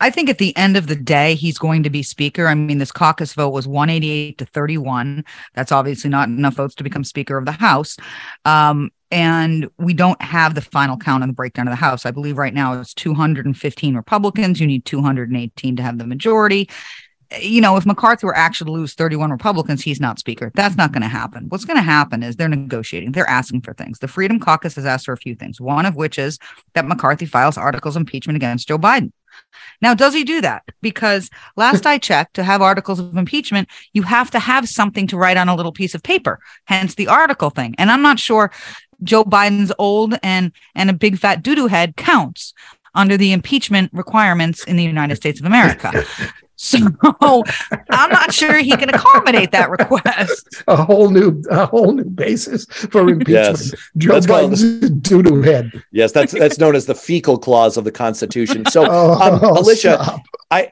I 0.00 0.10
think 0.10 0.30
at 0.30 0.38
the 0.38 0.56
end 0.56 0.76
of 0.76 0.86
the 0.86 0.96
day, 0.96 1.34
he's 1.34 1.58
going 1.58 1.82
to 1.82 1.90
be 1.90 2.02
speaker. 2.02 2.46
I 2.46 2.54
mean, 2.54 2.78
this 2.78 2.92
caucus 2.92 3.34
vote 3.34 3.50
was 3.50 3.68
188 3.68 4.38
to 4.38 4.46
31. 4.46 5.24
That's 5.54 5.72
obviously 5.72 6.08
not 6.08 6.28
enough 6.28 6.54
votes 6.54 6.74
to 6.76 6.84
become 6.84 7.04
speaker 7.04 7.36
of 7.36 7.44
the 7.44 7.52
House. 7.52 7.98
Um, 8.46 8.90
and 9.10 9.68
we 9.78 9.92
don't 9.92 10.20
have 10.22 10.54
the 10.54 10.62
final 10.62 10.96
count 10.96 11.22
on 11.22 11.28
the 11.28 11.34
breakdown 11.34 11.68
of 11.68 11.72
the 11.72 11.76
House. 11.76 12.06
I 12.06 12.12
believe 12.12 12.38
right 12.38 12.54
now 12.54 12.80
it's 12.80 12.94
215 12.94 13.94
Republicans. 13.94 14.60
You 14.60 14.66
need 14.66 14.84
218 14.84 15.76
to 15.76 15.82
have 15.82 15.98
the 15.98 16.06
majority. 16.06 16.70
You 17.40 17.60
know, 17.60 17.76
if 17.76 17.86
McCarthy 17.86 18.26
were 18.26 18.36
actually 18.36 18.66
to 18.66 18.72
lose 18.72 18.94
31 18.94 19.30
Republicans, 19.30 19.82
he's 19.82 20.00
not 20.00 20.18
speaker. 20.18 20.50
That's 20.54 20.76
not 20.76 20.92
going 20.92 21.02
to 21.02 21.08
happen. 21.08 21.46
What's 21.48 21.64
going 21.64 21.76
to 21.76 21.82
happen 21.82 22.22
is 22.22 22.36
they're 22.36 22.48
negotiating. 22.48 23.12
They're 23.12 23.28
asking 23.28 23.60
for 23.60 23.74
things. 23.74 23.98
The 23.98 24.08
Freedom 24.08 24.40
Caucus 24.40 24.74
has 24.76 24.86
asked 24.86 25.06
for 25.06 25.12
a 25.12 25.18
few 25.18 25.36
things. 25.36 25.60
One 25.60 25.86
of 25.86 25.94
which 25.94 26.18
is 26.18 26.38
that 26.74 26.88
McCarthy 26.88 27.26
files 27.26 27.56
articles 27.56 27.94
of 27.94 28.00
impeachment 28.00 28.36
against 28.36 28.66
Joe 28.66 28.78
Biden. 28.78 29.12
Now, 29.82 29.94
does 29.94 30.14
he 30.14 30.24
do 30.24 30.40
that? 30.40 30.64
Because 30.82 31.30
last 31.56 31.86
I 31.86 31.98
checked, 31.98 32.34
to 32.34 32.44
have 32.44 32.60
articles 32.60 32.98
of 32.98 33.16
impeachment, 33.16 33.68
you 33.92 34.02
have 34.02 34.30
to 34.32 34.38
have 34.38 34.68
something 34.68 35.06
to 35.08 35.16
write 35.16 35.36
on 35.36 35.48
a 35.48 35.54
little 35.54 35.72
piece 35.72 35.94
of 35.94 36.02
paper, 36.02 36.38
hence 36.66 36.94
the 36.94 37.08
article 37.08 37.50
thing. 37.50 37.74
And 37.78 37.90
I'm 37.90 38.02
not 38.02 38.18
sure 38.18 38.52
Joe 39.02 39.24
Biden's 39.24 39.72
old 39.78 40.18
and 40.22 40.52
and 40.74 40.90
a 40.90 40.94
big 40.94 41.18
fat 41.18 41.42
doo 41.42 41.54
doo 41.54 41.66
head 41.66 41.96
counts 41.96 42.52
under 42.94 43.16
the 43.16 43.32
impeachment 43.32 43.90
requirements 43.92 44.64
in 44.64 44.76
the 44.76 44.84
United 44.84 45.16
States 45.16 45.40
of 45.40 45.46
America. 45.46 46.04
So 46.62 46.78
I'm 47.88 48.10
not 48.10 48.34
sure 48.34 48.58
he 48.58 48.76
can 48.76 48.90
accommodate 48.90 49.50
that 49.52 49.70
request. 49.70 50.62
A 50.68 50.76
whole 50.76 51.08
new, 51.08 51.42
a 51.50 51.64
whole 51.64 51.92
new 51.92 52.04
basis 52.04 52.66
for 52.66 53.08
impeachment. 53.08 53.28
yes. 53.28 53.74
Joe 53.96 54.12
that's 54.12 54.26
Biden's 54.26 54.90
doo-doo 55.00 55.40
head. 55.40 55.72
Yes, 55.90 56.12
that's 56.12 56.32
that's 56.32 56.58
known 56.58 56.76
as 56.76 56.84
the 56.84 56.94
fecal 56.94 57.38
clause 57.38 57.78
of 57.78 57.84
the 57.84 57.90
Constitution. 57.90 58.66
So, 58.66 58.86
oh, 58.90 59.12
um, 59.20 59.42
Alicia, 59.42 60.02
stop. 60.02 60.20
I 60.50 60.70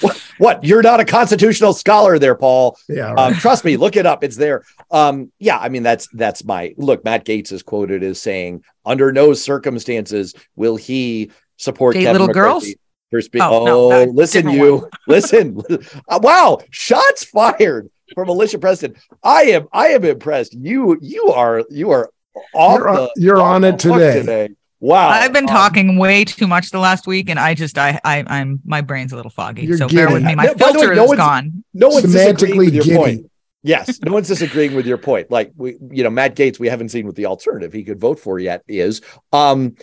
what, 0.00 0.16
what, 0.38 0.64
You're 0.64 0.82
not 0.82 1.00
a 1.00 1.04
constitutional 1.04 1.74
scholar, 1.74 2.18
there, 2.18 2.34
Paul. 2.34 2.78
Yeah, 2.88 3.10
um, 3.10 3.16
right. 3.16 3.26
um, 3.26 3.34
trust 3.34 3.62
me. 3.62 3.76
Look 3.76 3.96
it 3.96 4.06
up. 4.06 4.24
It's 4.24 4.36
there. 4.36 4.64
Um, 4.90 5.30
yeah, 5.38 5.58
I 5.58 5.68
mean 5.68 5.82
that's 5.82 6.08
that's 6.14 6.44
my 6.44 6.74
look. 6.78 7.04
Matt 7.04 7.26
Gaetz 7.26 7.52
is 7.52 7.62
quoted 7.62 8.02
as 8.02 8.22
saying, 8.22 8.64
"Under 8.86 9.12
no 9.12 9.34
circumstances 9.34 10.34
will 10.56 10.76
he 10.76 11.30
support 11.58 11.94
Kevin 11.94 12.12
little 12.12 12.26
McCarthy. 12.28 12.66
girls." 12.68 12.74
First 13.10 13.32
be- 13.32 13.40
oh, 13.40 13.66
oh 13.66 13.88
no, 13.88 14.04
listen, 14.12 14.48
you 14.50 14.88
listen. 15.08 15.60
Uh, 16.08 16.20
wow, 16.22 16.60
shots 16.70 17.24
fired 17.24 17.90
from 18.14 18.28
Alicia 18.28 18.58
Preston. 18.58 18.94
I 19.22 19.42
am 19.42 19.68
I 19.72 19.88
am 19.88 20.04
impressed. 20.04 20.54
You 20.54 20.98
you 21.00 21.28
are 21.32 21.64
you 21.70 21.90
are 21.90 22.10
off 22.54 22.78
you're, 22.78 22.92
the, 22.92 23.12
you're 23.16 23.40
on 23.40 23.64
it 23.64 23.78
today. 23.78 24.20
today. 24.20 24.48
Wow. 24.80 25.08
I've 25.08 25.32
been 25.32 25.48
um, 25.48 25.54
talking 25.54 25.98
way 25.98 26.24
too 26.24 26.46
much 26.46 26.70
the 26.70 26.78
last 26.78 27.06
week 27.06 27.28
and 27.28 27.38
I 27.38 27.54
just 27.54 27.76
I, 27.76 28.00
I 28.02 28.24
I'm 28.26 28.60
my 28.64 28.80
brain's 28.80 29.12
a 29.12 29.16
little 29.16 29.30
foggy. 29.30 29.70
So 29.76 29.88
bear 29.88 30.10
with 30.10 30.24
me. 30.24 30.34
My 30.34 30.44
no, 30.44 30.54
filter 30.54 30.88
way, 30.90 30.94
no 30.96 31.12
is 31.12 31.16
gone. 31.18 31.64
No 31.74 31.88
one's 31.88 32.12
disagreeing 32.12 32.56
with 32.56 32.74
your 32.74 32.84
giddy. 32.84 32.96
point. 32.96 33.30
Yes, 33.62 34.00
no 34.00 34.12
one's 34.12 34.28
disagreeing 34.28 34.74
with 34.74 34.86
your 34.86 34.96
point. 34.96 35.30
Like 35.30 35.52
we, 35.54 35.76
you 35.90 36.02
know, 36.02 36.08
Matt 36.08 36.34
Gaetz, 36.34 36.58
we 36.58 36.68
haven't 36.68 36.88
seen 36.88 37.04
what 37.04 37.14
the 37.14 37.26
alternative 37.26 37.74
he 37.74 37.84
could 37.84 38.00
vote 38.00 38.18
for 38.18 38.38
yet 38.38 38.62
is. 38.66 39.02
Um, 39.34 39.76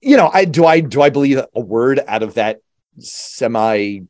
you 0.00 0.16
know, 0.16 0.30
I 0.32 0.46
do 0.46 0.64
I 0.64 0.80
do 0.80 1.02
I 1.02 1.10
believe 1.10 1.42
a 1.54 1.60
word 1.60 2.00
out 2.06 2.22
of 2.22 2.34
that 2.34 2.60
semi 3.00 4.00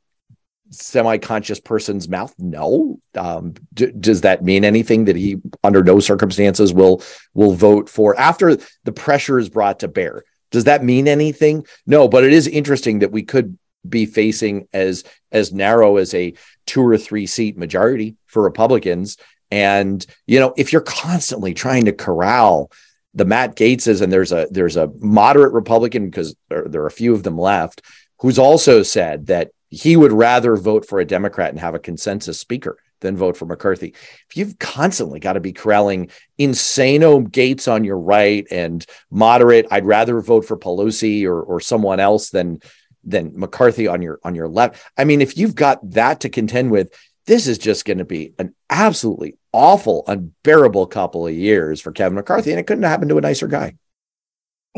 semi-conscious 0.70 1.60
person's 1.60 2.08
mouth? 2.08 2.34
No. 2.38 3.00
Um, 3.14 3.54
d- 3.72 3.92
does 3.98 4.22
that 4.22 4.44
mean 4.44 4.64
anything 4.64 5.06
that 5.06 5.16
he 5.16 5.38
under 5.64 5.82
no 5.82 6.00
circumstances 6.00 6.72
will 6.72 7.02
will 7.34 7.52
vote 7.52 7.88
for 7.88 8.18
after 8.18 8.58
the 8.84 8.92
pressure 8.92 9.38
is 9.38 9.48
brought 9.48 9.80
to 9.80 9.88
bear? 9.88 10.24
Does 10.50 10.64
that 10.64 10.84
mean 10.84 11.08
anything? 11.08 11.66
No 11.86 12.08
but 12.08 12.24
it 12.24 12.32
is 12.32 12.46
interesting 12.46 13.00
that 13.00 13.12
we 13.12 13.22
could 13.22 13.58
be 13.88 14.06
facing 14.06 14.68
as 14.72 15.04
as 15.32 15.52
narrow 15.52 15.96
as 15.96 16.14
a 16.14 16.34
two 16.66 16.82
or 16.82 16.98
three 16.98 17.26
seat 17.26 17.56
majority 17.56 18.16
for 18.26 18.42
republicans. 18.42 19.16
And 19.50 20.04
you 20.26 20.40
know 20.40 20.54
if 20.56 20.72
you're 20.72 20.82
constantly 20.82 21.54
trying 21.54 21.86
to 21.86 21.92
corral 21.92 22.70
the 23.14 23.24
matt 23.24 23.56
gaetzes 23.56 24.02
and 24.02 24.12
there's 24.12 24.32
a 24.32 24.46
there's 24.50 24.76
a 24.76 24.90
moderate 24.98 25.52
republican 25.52 26.04
because 26.04 26.36
there, 26.50 26.68
there 26.68 26.82
are 26.82 26.86
a 26.86 26.90
few 26.90 27.14
of 27.14 27.22
them 27.22 27.38
left 27.38 27.80
who's 28.20 28.38
also 28.38 28.82
said 28.82 29.26
that 29.26 29.50
he 29.70 29.96
would 29.96 30.12
rather 30.12 30.56
vote 30.56 30.86
for 30.86 30.98
a 30.98 31.04
Democrat 31.04 31.50
and 31.50 31.60
have 31.60 31.74
a 31.74 31.78
consensus 31.78 32.40
speaker 32.40 32.78
than 33.00 33.16
vote 33.16 33.36
for 33.36 33.46
McCarthy. 33.46 33.94
If 34.28 34.36
you've 34.36 34.58
constantly 34.58 35.20
got 35.20 35.34
to 35.34 35.40
be 35.40 35.52
corralling 35.52 36.10
insano 36.38 37.28
Gaetz 37.28 37.70
on 37.70 37.84
your 37.84 37.98
right 37.98 38.46
and 38.50 38.84
moderate, 39.10 39.66
I'd 39.70 39.86
rather 39.86 40.20
vote 40.20 40.44
for 40.44 40.56
Pelosi 40.56 41.24
or 41.24 41.40
or 41.42 41.60
someone 41.60 42.00
else 42.00 42.30
than 42.30 42.60
than 43.04 43.38
McCarthy 43.38 43.86
on 43.86 44.02
your 44.02 44.18
on 44.24 44.34
your 44.34 44.48
left. 44.48 44.82
I 44.96 45.04
mean, 45.04 45.20
if 45.20 45.36
you've 45.36 45.54
got 45.54 45.78
that 45.90 46.20
to 46.20 46.28
contend 46.28 46.70
with, 46.70 46.92
this 47.26 47.46
is 47.46 47.58
just 47.58 47.84
going 47.84 47.98
to 47.98 48.04
be 48.04 48.32
an 48.38 48.54
absolutely 48.70 49.36
awful, 49.52 50.04
unbearable 50.06 50.86
couple 50.86 51.26
of 51.26 51.34
years 51.34 51.80
for 51.80 51.92
Kevin 51.92 52.16
McCarthy, 52.16 52.50
and 52.50 52.60
it 52.60 52.66
couldn't 52.66 52.84
happen 52.84 53.08
to 53.08 53.18
a 53.18 53.20
nicer 53.20 53.46
guy. 53.46 53.74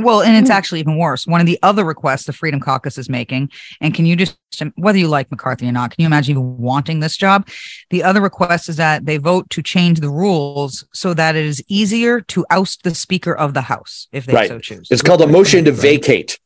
Well, 0.02 0.22
and 0.22 0.36
it's 0.36 0.48
hmm. 0.48 0.52
actually 0.52 0.80
even 0.80 0.96
worse. 0.96 1.26
One 1.26 1.40
of 1.40 1.46
the 1.46 1.58
other 1.62 1.84
requests 1.84 2.24
the 2.24 2.32
Freedom 2.32 2.60
Caucus 2.60 2.98
is 2.98 3.08
making, 3.08 3.50
and 3.80 3.94
can 3.94 4.06
you 4.06 4.16
just, 4.16 4.36
whether 4.76 4.98
you 4.98 5.08
like 5.08 5.30
McCarthy 5.30 5.68
or 5.68 5.72
not, 5.72 5.90
can 5.90 6.02
you 6.02 6.06
imagine 6.06 6.32
even 6.32 6.58
wanting 6.58 7.00
this 7.00 7.16
job? 7.16 7.48
The 7.90 8.02
other 8.02 8.20
request 8.20 8.68
is 8.68 8.76
that 8.76 9.06
they 9.06 9.16
vote 9.16 9.48
to 9.50 9.62
change 9.62 10.00
the 10.00 10.10
rules 10.10 10.84
so 10.92 11.14
that 11.14 11.36
it 11.36 11.44
is 11.44 11.62
easier 11.68 12.20
to 12.22 12.44
oust 12.50 12.82
the 12.82 12.94
Speaker 12.94 13.34
of 13.34 13.54
the 13.54 13.62
House 13.62 14.08
if 14.12 14.26
they 14.26 14.34
right. 14.34 14.48
so 14.48 14.58
choose. 14.58 14.88
It's 14.90 15.02
called 15.02 15.22
a 15.22 15.26
motion 15.26 15.64
to 15.64 15.72
vacate. 15.72 16.38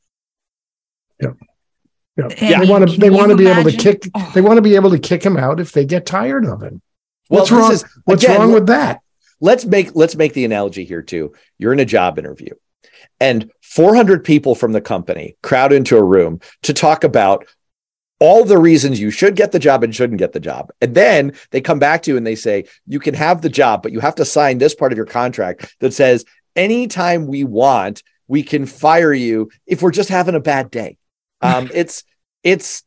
Yeah. 1.21 1.31
Yeah. 2.17 2.29
yeah. 2.41 2.61
They 2.61 2.71
want 2.71 2.89
to. 2.89 2.99
They 2.99 3.11
want 3.11 3.31
to 3.31 3.37
be 3.37 3.45
imagine? 3.45 3.61
able 3.61 3.71
to 3.71 3.77
kick. 3.77 4.11
Oh. 4.15 4.31
They 4.35 4.41
want 4.41 4.59
to 4.59 4.63
be 4.63 4.77
able 4.77 4.91
to 4.91 4.99
kick 4.99 5.25
him 5.25 5.37
out 5.37 5.59
if 5.59 5.73
they 5.73 5.85
get 5.85 6.07
tired 6.07 6.45
of 6.45 6.63
him. 6.63 6.81
What's 7.29 7.51
well, 7.51 7.61
wrong? 7.61 7.73
Is, 7.73 7.85
what's 8.05 8.23
again, 8.23 8.39
wrong 8.39 8.53
with 8.53 8.67
that? 8.67 9.01
Let's 9.41 9.65
make 9.65 9.97
let's 9.97 10.15
make 10.15 10.33
the 10.33 10.45
analogy 10.45 10.85
here 10.85 11.03
too. 11.03 11.35
You're 11.59 11.73
in 11.73 11.81
a 11.81 11.85
job 11.85 12.19
interview 12.19 12.55
and 13.25 13.51
400 13.63 14.23
people 14.23 14.55
from 14.55 14.73
the 14.73 14.83
company 14.83 15.35
crowd 15.43 15.73
into 15.73 15.97
a 15.97 16.05
room 16.05 16.41
to 16.63 16.75
talk 16.75 17.05
about 17.05 17.47
all 18.21 18.45
the 18.45 18.59
reasons 18.59 19.01
you 19.01 19.11
should 19.11 19.35
get 19.35 19.51
the 19.51 19.59
job 19.59 19.83
and 19.83 19.95
shouldn't 19.95 20.19
get 20.19 20.33
the 20.33 20.41
job. 20.41 20.71
And 20.83 20.95
then 20.95 21.33
they 21.51 21.63
come 21.63 21.79
back 21.79 22.03
to 22.03 22.11
you 22.11 22.19
and 22.19 22.27
they 22.27 22.35
say, 22.35 22.67
you 22.87 23.01
can 23.01 23.15
have 23.15 23.41
the 23.41 23.49
job, 23.49 23.83
but 23.83 23.93
you 23.93 24.01
have 24.01 24.17
to 24.17 24.27
sign 24.27 24.59
this 24.59 24.75
part 24.75 24.93
of 24.93 24.99
your 24.99 25.07
contract 25.07 25.75
that 25.81 25.95
says, 25.95 26.27
anytime 26.55 27.27
we 27.27 27.45
want, 27.45 28.03
we 28.29 28.43
can 28.43 28.67
fire 28.67 29.15
you 29.15 29.51
if 29.67 29.81
we're 29.81 29.91
just 29.91 30.11
having 30.11 30.35
a 30.35 30.41
bad 30.41 30.71
day. 30.71 30.99
Um, 31.41 31.69
it's, 31.75 32.05
it's, 32.43 32.85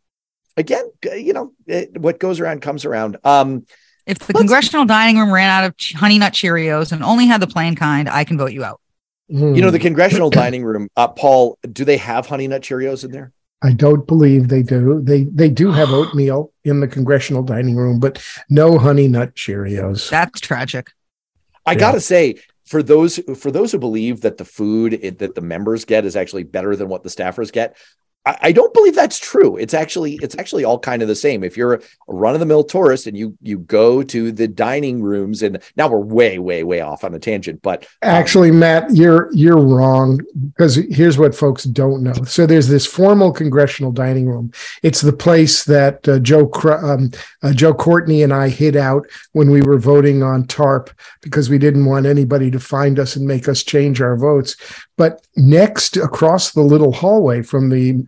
again, 0.56 0.90
you 1.04 1.34
know, 1.34 1.52
it, 1.68 1.96
what 1.96 2.20
goes 2.20 2.40
around 2.40 2.64
comes 2.64 2.86
around. 2.86 3.18
Um, 3.24 3.68
if 4.08 4.18
the 4.18 4.34
congressional 4.34 4.86
dining 4.86 5.20
room 5.20 5.32
ran 5.32 5.48
out 5.48 5.66
of 5.66 5.76
honey 5.96 6.18
nut 6.18 6.34
Cheerios 6.34 6.92
and 6.92 7.04
only 7.04 7.28
had 7.28 7.40
the 7.40 7.46
plain 7.46 7.76
kind, 7.76 8.10
I 8.10 8.24
can 8.24 8.36
vote 8.36 8.54
you 8.54 8.64
out. 8.64 8.82
You 9.30 9.62
know, 9.62 9.72
the 9.72 9.80
congressional 9.80 10.30
dining 10.30 10.64
room, 10.64 10.88
uh, 10.96 11.08
Paul, 11.10 11.58
do 11.72 11.84
they 11.84 11.98
have 11.98 12.28
honey 12.28 12.48
nut 12.48 12.62
Cheerios 12.62 13.04
in 13.04 13.12
there? 13.12 13.34
I 13.62 13.74
don't 13.74 14.06
believe 14.08 14.48
they 14.48 14.64
do. 14.64 15.02
They 15.02 15.24
they 15.24 15.50
do 15.50 15.72
have 15.72 15.92
oatmeal 15.94 16.54
in 16.64 16.80
the 16.80 16.88
congressional 16.88 17.44
dining 17.44 17.76
room, 17.76 18.00
but 18.00 18.24
no 18.50 18.78
honey 18.78 19.08
nut 19.08 19.36
Cheerios. 19.36 20.10
That's 20.10 20.40
tragic. 20.40 20.92
I 21.66 21.74
Yeah. 21.74 21.80
gotta 21.80 22.02
say, 22.02 22.36
for 22.66 22.84
those 22.84 23.20
for 23.38 23.52
those 23.52 23.72
who 23.72 23.80
believe 23.80 24.22
that 24.22 24.38
the 24.38 24.46
food 24.46 24.94
it, 24.94 25.20
that 25.20 25.36
the 25.36 25.42
members 25.42 25.86
get 25.86 26.06
is 26.06 26.16
actually 26.16 26.44
better 26.44 26.76
than 26.76 26.88
what 26.88 27.04
the 27.04 27.10
staffers 27.10 27.52
get, 27.52 27.76
I, 28.42 28.52
don't 28.52 28.74
believe 28.74 28.96
that's 28.96 29.20
true. 29.20 29.58
It's 29.58 29.74
actually 29.74 30.20
it's 30.22 30.36
actually 30.38 30.64
all 30.64 30.80
kind 30.80 31.02
of 31.02 31.08
the 31.08 31.16
same. 31.16 31.44
If 31.44 31.56
you're 31.56 31.76
a 31.76 31.82
run 32.08 32.34
of 32.34 32.40
the 32.40 32.46
mill 32.46 32.64
tourist 32.64 33.08
and 33.08 33.18
you 33.18 33.38
you 33.42 33.60
go 33.60 34.04
to 34.04 34.32
the 34.32 34.48
dining 34.48 35.02
rooms, 35.02 35.44
and 35.44 35.62
now 35.76 35.88
we're 35.88 36.00
way 36.00 36.40
way 36.40 36.64
way 36.64 36.82
off 36.82 37.04
on 37.04 37.14
a 37.14 37.20
tangent, 37.20 37.62
but 37.62 37.84
um, 38.02 38.10
Actually, 38.10 38.52
Matt, 38.52 38.96
you're 38.96 39.30
you're 39.34 39.62
wrong 39.62 40.20
because 40.56 40.76
here's 40.76 41.18
what 41.18 41.36
folks 41.36 41.64
don't 41.64 42.04
know. 42.04 42.24
So 42.26 42.46
there's 42.46 42.68
this 42.68 42.86
formal 42.86 43.32
congressional 43.32 43.92
dining 43.92 44.28
room. 44.28 44.52
It's 44.84 45.02
the 45.02 45.14
place 45.14 45.64
that 45.66 46.08
uh, 46.08 46.20
Joe 46.20 46.52
um, 46.82 47.12
uh, 47.44 47.54
Joe 47.54 47.74
Courtney 47.74 48.24
and 48.24 48.34
I 48.34 48.50
hid 48.50 48.76
out 48.76 49.08
when 49.34 49.52
we 49.52 49.62
were 49.62 49.80
voting 49.80 50.24
on 50.24 50.46
TARP 50.46 50.90
because 51.22 51.50
we 51.50 51.58
didn't 51.58 51.86
want 51.86 52.06
anybody 52.06 52.52
to 52.52 52.60
find 52.60 53.00
us 53.00 53.16
and 53.16 53.28
make 53.28 53.48
us 53.48 53.64
change 53.64 54.02
our 54.02 54.18
votes. 54.18 54.56
But 54.98 55.26
next, 55.36 55.96
across 55.98 56.52
the 56.52 56.62
little 56.62 56.92
hallway 56.92 57.44
from 57.44 57.70
the 57.70 58.06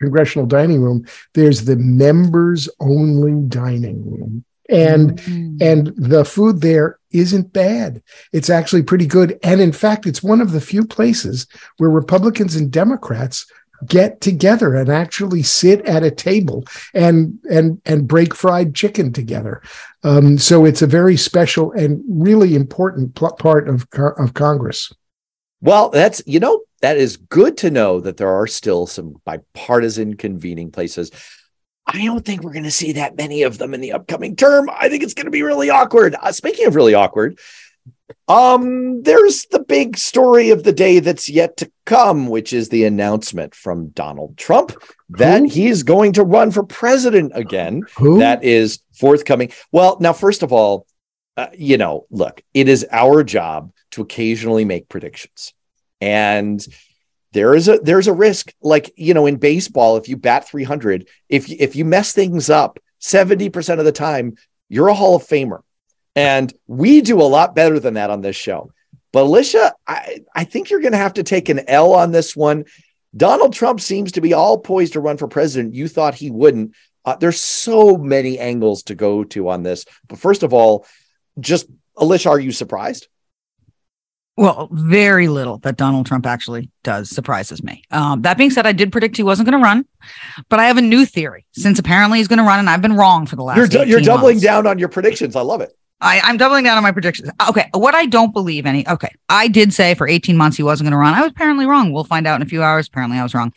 congressional 0.00 0.46
dining 0.46 0.80
room, 0.80 1.06
there's 1.34 1.64
the 1.64 1.76
members 1.76 2.68
only 2.80 3.34
dining 3.48 4.10
room. 4.10 4.44
And 4.68 5.20
and 5.60 5.88
the 5.96 6.24
food 6.24 6.62
there 6.62 6.98
isn't 7.10 7.52
bad. 7.52 8.02
It's 8.32 8.48
actually 8.48 8.82
pretty 8.82 9.06
good. 9.06 9.38
And 9.42 9.60
in 9.60 9.72
fact, 9.72 10.06
it's 10.06 10.22
one 10.22 10.40
of 10.40 10.52
the 10.52 10.62
few 10.62 10.86
places 10.86 11.46
where 11.76 11.90
Republicans 11.90 12.56
and 12.56 12.70
Democrats 12.70 13.44
get 13.86 14.20
together 14.20 14.74
and 14.76 14.88
actually 14.88 15.42
sit 15.42 15.84
at 15.86 16.04
a 16.04 16.10
table 16.10 16.64
and 16.94 17.38
and 17.50 17.82
and 17.84 18.08
break 18.08 18.34
fried 18.34 18.74
chicken 18.74 19.12
together. 19.12 19.60
Um, 20.04 20.38
so 20.38 20.64
it's 20.64 20.82
a 20.82 20.86
very 20.86 21.16
special 21.16 21.72
and 21.72 22.02
really 22.08 22.54
important 22.54 23.14
pl- 23.14 23.36
part 23.36 23.68
of 23.68 23.86
of 24.18 24.34
Congress. 24.34 24.92
Well, 25.62 25.88
that's 25.90 26.20
you 26.26 26.40
know 26.40 26.62
that 26.82 26.98
is 26.98 27.16
good 27.16 27.56
to 27.58 27.70
know 27.70 28.00
that 28.00 28.18
there 28.18 28.28
are 28.28 28.46
still 28.46 28.86
some 28.86 29.16
bipartisan 29.24 30.16
convening 30.16 30.70
places. 30.70 31.10
I 31.86 32.04
don't 32.04 32.24
think 32.24 32.42
we're 32.42 32.52
going 32.52 32.64
to 32.64 32.70
see 32.70 32.92
that 32.92 33.16
many 33.16 33.42
of 33.42 33.58
them 33.58 33.72
in 33.72 33.80
the 33.80 33.92
upcoming 33.92 34.36
term. 34.36 34.68
I 34.70 34.88
think 34.88 35.02
it's 35.02 35.14
going 35.14 35.26
to 35.26 35.32
be 35.32 35.42
really 35.42 35.70
awkward. 35.70 36.14
Uh, 36.20 36.30
speaking 36.32 36.66
of 36.66 36.74
really 36.74 36.94
awkward, 36.94 37.38
um, 38.28 39.02
there's 39.02 39.46
the 39.46 39.58
big 39.60 39.96
story 39.96 40.50
of 40.50 40.62
the 40.64 40.72
day 40.72 41.00
that's 41.00 41.28
yet 41.28 41.56
to 41.58 41.70
come, 41.84 42.28
which 42.28 42.52
is 42.52 42.68
the 42.68 42.84
announcement 42.84 43.54
from 43.54 43.88
Donald 43.88 44.36
Trump 44.36 44.72
that 45.10 45.40
Who? 45.40 45.48
he's 45.48 45.82
going 45.82 46.12
to 46.14 46.24
run 46.24 46.50
for 46.50 46.62
president 46.62 47.32
again 47.34 47.82
Who? 47.98 48.18
that 48.20 48.44
is 48.44 48.80
forthcoming. 48.94 49.52
Well, 49.72 49.96
now, 50.00 50.12
first 50.12 50.42
of 50.42 50.52
all, 50.52 50.86
uh, 51.36 51.48
you 51.56 51.78
know, 51.78 52.06
look, 52.10 52.42
it 52.52 52.68
is 52.68 52.86
our 52.90 53.24
job 53.24 53.72
to 53.92 54.02
occasionally 54.02 54.64
make 54.64 54.88
predictions, 54.88 55.54
and 56.00 56.64
there 57.32 57.54
is 57.54 57.68
a 57.68 57.78
there's 57.78 58.08
a 58.08 58.12
risk. 58.12 58.52
Like 58.60 58.92
you 58.96 59.14
know, 59.14 59.26
in 59.26 59.36
baseball, 59.36 59.96
if 59.96 60.08
you 60.08 60.16
bat 60.16 60.48
300, 60.48 61.08
if 61.28 61.50
if 61.50 61.74
you 61.76 61.84
mess 61.84 62.12
things 62.12 62.50
up 62.50 62.78
70 62.98 63.48
percent 63.48 63.80
of 63.80 63.86
the 63.86 63.92
time, 63.92 64.36
you're 64.68 64.88
a 64.88 64.94
Hall 64.94 65.16
of 65.16 65.26
Famer, 65.26 65.62
and 66.14 66.52
we 66.66 67.00
do 67.00 67.20
a 67.20 67.24
lot 67.24 67.54
better 67.54 67.80
than 67.80 67.94
that 67.94 68.10
on 68.10 68.20
this 68.20 68.36
show. 68.36 68.72
But 69.12 69.24
Alicia, 69.24 69.74
I, 69.86 70.20
I 70.34 70.44
think 70.44 70.70
you're 70.70 70.80
going 70.80 70.92
to 70.92 70.98
have 70.98 71.14
to 71.14 71.22
take 71.22 71.48
an 71.50 71.68
L 71.68 71.92
on 71.92 72.12
this 72.12 72.34
one. 72.34 72.64
Donald 73.14 73.52
Trump 73.52 73.80
seems 73.80 74.12
to 74.12 74.22
be 74.22 74.32
all 74.32 74.58
poised 74.58 74.94
to 74.94 75.00
run 75.00 75.18
for 75.18 75.28
president. 75.28 75.74
You 75.74 75.86
thought 75.86 76.14
he 76.14 76.30
wouldn't. 76.30 76.74
Uh, 77.04 77.16
there's 77.16 77.40
so 77.40 77.96
many 77.98 78.38
angles 78.38 78.84
to 78.84 78.94
go 78.94 79.24
to 79.24 79.48
on 79.48 79.62
this. 79.62 79.84
But 80.08 80.18
first 80.18 80.42
of 80.42 80.54
all, 80.54 80.86
just 81.38 81.66
Alicia, 81.96 82.30
are 82.30 82.40
you 82.40 82.52
surprised? 82.52 83.08
Well, 84.36 84.68
very 84.72 85.28
little 85.28 85.58
that 85.58 85.76
Donald 85.76 86.06
Trump 86.06 86.24
actually 86.24 86.70
does 86.82 87.10
surprises 87.10 87.62
me. 87.62 87.84
Um, 87.90 88.22
that 88.22 88.38
being 88.38 88.50
said, 88.50 88.66
I 88.66 88.72
did 88.72 88.90
predict 88.90 89.18
he 89.18 89.22
wasn't 89.22 89.48
going 89.48 89.60
to 89.60 89.64
run, 89.64 89.84
but 90.48 90.58
I 90.58 90.64
have 90.64 90.78
a 90.78 90.82
new 90.82 91.04
theory 91.04 91.44
since 91.52 91.78
apparently 91.78 92.18
he's 92.18 92.28
going 92.28 92.38
to 92.38 92.44
run, 92.44 92.58
and 92.58 92.70
I've 92.70 92.80
been 92.80 92.94
wrong 92.94 93.26
for 93.26 93.36
the 93.36 93.42
last. 93.42 93.58
You're 93.58 93.66
du- 93.66 93.86
you're 93.86 94.00
doubling 94.00 94.36
months. 94.36 94.44
down 94.44 94.66
on 94.66 94.78
your 94.78 94.88
predictions. 94.88 95.36
I 95.36 95.42
love 95.42 95.60
it. 95.60 95.76
I, 96.00 96.20
I'm 96.20 96.36
doubling 96.38 96.64
down 96.64 96.78
on 96.78 96.82
my 96.82 96.92
predictions. 96.92 97.30
Okay, 97.48 97.68
what 97.74 97.94
I 97.94 98.06
don't 98.06 98.32
believe 98.32 98.64
any. 98.64 98.88
Okay, 98.88 99.14
I 99.28 99.48
did 99.48 99.72
say 99.72 99.94
for 99.94 100.08
18 100.08 100.36
months 100.36 100.56
he 100.56 100.62
wasn't 100.62 100.86
going 100.86 100.92
to 100.92 100.98
run. 100.98 101.14
I 101.14 101.20
was 101.20 101.30
apparently 101.30 101.66
wrong. 101.66 101.92
We'll 101.92 102.04
find 102.04 102.26
out 102.26 102.36
in 102.36 102.42
a 102.42 102.48
few 102.48 102.62
hours. 102.62 102.88
Apparently, 102.88 103.18
I 103.18 103.22
was 103.22 103.34
wrong. 103.34 103.52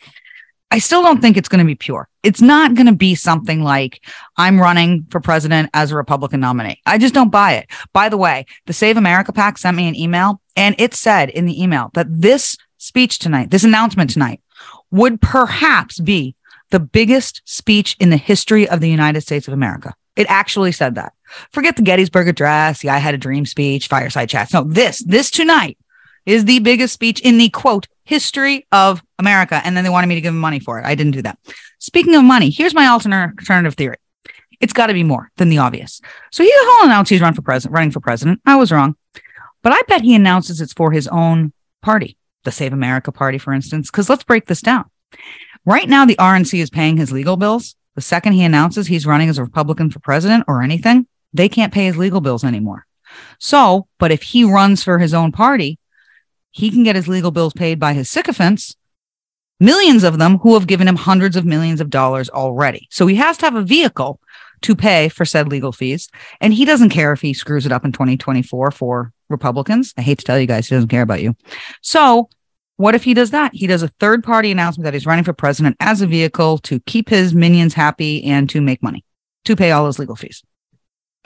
I 0.70 0.78
still 0.78 1.02
don't 1.02 1.20
think 1.20 1.36
it's 1.36 1.48
going 1.48 1.60
to 1.60 1.64
be 1.64 1.76
pure. 1.76 2.08
It's 2.22 2.42
not 2.42 2.74
going 2.74 2.86
to 2.86 2.94
be 2.94 3.14
something 3.14 3.62
like 3.62 4.02
I'm 4.36 4.60
running 4.60 5.06
for 5.10 5.20
president 5.20 5.70
as 5.74 5.92
a 5.92 5.96
Republican 5.96 6.40
nominee. 6.40 6.80
I 6.84 6.98
just 6.98 7.14
don't 7.14 7.30
buy 7.30 7.54
it. 7.54 7.70
By 7.92 8.08
the 8.08 8.16
way, 8.16 8.46
the 8.66 8.72
Save 8.72 8.96
America 8.96 9.32
PAC 9.32 9.58
sent 9.58 9.76
me 9.76 9.86
an 9.86 9.94
email 9.94 10.40
and 10.56 10.74
it 10.78 10.94
said 10.94 11.30
in 11.30 11.46
the 11.46 11.62
email 11.62 11.90
that 11.94 12.08
this 12.10 12.56
speech 12.78 13.18
tonight, 13.18 13.50
this 13.50 13.64
announcement 13.64 14.10
tonight, 14.10 14.40
would 14.90 15.20
perhaps 15.20 16.00
be 16.00 16.34
the 16.70 16.80
biggest 16.80 17.42
speech 17.44 17.96
in 18.00 18.10
the 18.10 18.16
history 18.16 18.68
of 18.68 18.80
the 18.80 18.90
United 18.90 19.20
States 19.20 19.46
of 19.46 19.54
America. 19.54 19.94
It 20.16 20.26
actually 20.28 20.72
said 20.72 20.94
that. 20.96 21.12
Forget 21.52 21.76
the 21.76 21.82
Gettysburg 21.82 22.28
Address, 22.28 22.80
the 22.80 22.90
I 22.90 22.98
Had 22.98 23.14
a 23.14 23.18
Dream 23.18 23.46
speech, 23.46 23.88
fireside 23.88 24.28
chats. 24.28 24.52
No, 24.52 24.64
this, 24.64 24.98
this 25.04 25.30
tonight 25.30 25.78
is 26.24 26.44
the 26.44 26.58
biggest 26.60 26.94
speech 26.94 27.20
in 27.20 27.38
the 27.38 27.50
quote 27.50 27.86
history 28.04 28.66
of 28.72 29.02
America. 29.18 29.60
And 29.64 29.76
then 29.76 29.84
they 29.84 29.90
wanted 29.90 30.08
me 30.08 30.14
to 30.16 30.20
give 30.20 30.32
them 30.32 30.40
money 30.40 30.60
for 30.60 30.78
it. 30.78 30.84
I 30.84 30.94
didn't 30.94 31.12
do 31.12 31.22
that. 31.22 31.38
Speaking 31.78 32.14
of 32.14 32.24
money, 32.24 32.50
here's 32.50 32.74
my 32.74 32.86
alternative 32.86 33.74
theory. 33.74 33.96
It's 34.60 34.72
got 34.72 34.86
to 34.86 34.94
be 34.94 35.02
more 35.02 35.30
than 35.36 35.48
the 35.48 35.58
obvious. 35.58 36.00
So 36.32 36.42
he 36.42 36.50
will 36.50 36.86
announce 36.86 37.08
he's 37.08 37.20
run 37.20 37.34
for 37.34 37.42
president, 37.42 37.74
running 37.74 37.90
for 37.90 38.00
president. 38.00 38.40
I 38.46 38.56
was 38.56 38.72
wrong, 38.72 38.96
but 39.62 39.72
I 39.72 39.80
bet 39.86 40.02
he 40.02 40.14
announces 40.14 40.60
it's 40.60 40.72
for 40.72 40.92
his 40.92 41.08
own 41.08 41.52
party, 41.82 42.16
the 42.44 42.52
Save 42.52 42.72
America 42.72 43.12
Party, 43.12 43.38
for 43.38 43.52
instance. 43.52 43.90
Because 43.90 44.08
let's 44.08 44.24
break 44.24 44.46
this 44.46 44.62
down. 44.62 44.90
Right 45.64 45.88
now, 45.88 46.06
the 46.06 46.16
RNC 46.16 46.58
is 46.58 46.70
paying 46.70 46.96
his 46.96 47.12
legal 47.12 47.36
bills. 47.36 47.76
The 47.96 48.00
second 48.00 48.34
he 48.34 48.44
announces 48.44 48.86
he's 48.86 49.06
running 49.06 49.28
as 49.28 49.38
a 49.38 49.44
Republican 49.44 49.90
for 49.90 49.98
president 49.98 50.44
or 50.48 50.62
anything, 50.62 51.06
they 51.32 51.48
can't 51.48 51.72
pay 51.72 51.86
his 51.86 51.96
legal 51.96 52.20
bills 52.20 52.44
anymore. 52.44 52.86
So, 53.38 53.88
but 53.98 54.12
if 54.12 54.22
he 54.22 54.44
runs 54.44 54.82
for 54.82 54.98
his 54.98 55.14
own 55.14 55.32
party, 55.32 55.78
he 56.50 56.70
can 56.70 56.84
get 56.84 56.96
his 56.96 57.08
legal 57.08 57.30
bills 57.30 57.52
paid 57.52 57.78
by 57.78 57.92
his 57.92 58.08
sycophants, 58.08 58.76
millions 59.60 60.04
of 60.04 60.18
them 60.18 60.38
who 60.38 60.54
have 60.54 60.66
given 60.66 60.88
him 60.88 60.96
hundreds 60.96 61.36
of 61.36 61.44
millions 61.44 61.80
of 61.80 61.90
dollars 61.90 62.28
already. 62.30 62.88
So 62.90 63.06
he 63.06 63.16
has 63.16 63.38
to 63.38 63.46
have 63.46 63.54
a 63.54 63.62
vehicle 63.62 64.20
to 64.62 64.74
pay 64.74 65.08
for 65.08 65.24
said 65.24 65.48
legal 65.48 65.72
fees. 65.72 66.08
And 66.40 66.52
he 66.52 66.64
doesn't 66.64 66.90
care 66.90 67.12
if 67.12 67.20
he 67.20 67.34
screws 67.34 67.66
it 67.66 67.72
up 67.72 67.84
in 67.84 67.92
2024 67.92 68.70
for 68.70 69.12
Republicans. 69.28 69.92
I 69.96 70.02
hate 70.02 70.18
to 70.18 70.24
tell 70.24 70.38
you 70.38 70.46
guys, 70.46 70.68
he 70.68 70.74
doesn't 70.74 70.88
care 70.88 71.02
about 71.02 71.22
you. 71.22 71.36
So 71.82 72.28
what 72.76 72.94
if 72.94 73.04
he 73.04 73.14
does 73.14 73.30
that? 73.30 73.54
He 73.54 73.66
does 73.66 73.82
a 73.82 73.88
third 74.00 74.22
party 74.22 74.50
announcement 74.50 74.84
that 74.84 74.94
he's 74.94 75.06
running 75.06 75.24
for 75.24 75.32
president 75.32 75.76
as 75.80 76.02
a 76.02 76.06
vehicle 76.06 76.58
to 76.58 76.80
keep 76.80 77.08
his 77.08 77.34
minions 77.34 77.74
happy 77.74 78.24
and 78.24 78.48
to 78.50 78.60
make 78.60 78.82
money, 78.82 79.04
to 79.44 79.56
pay 79.56 79.70
all 79.70 79.86
his 79.86 79.98
legal 79.98 80.16
fees. 80.16 80.42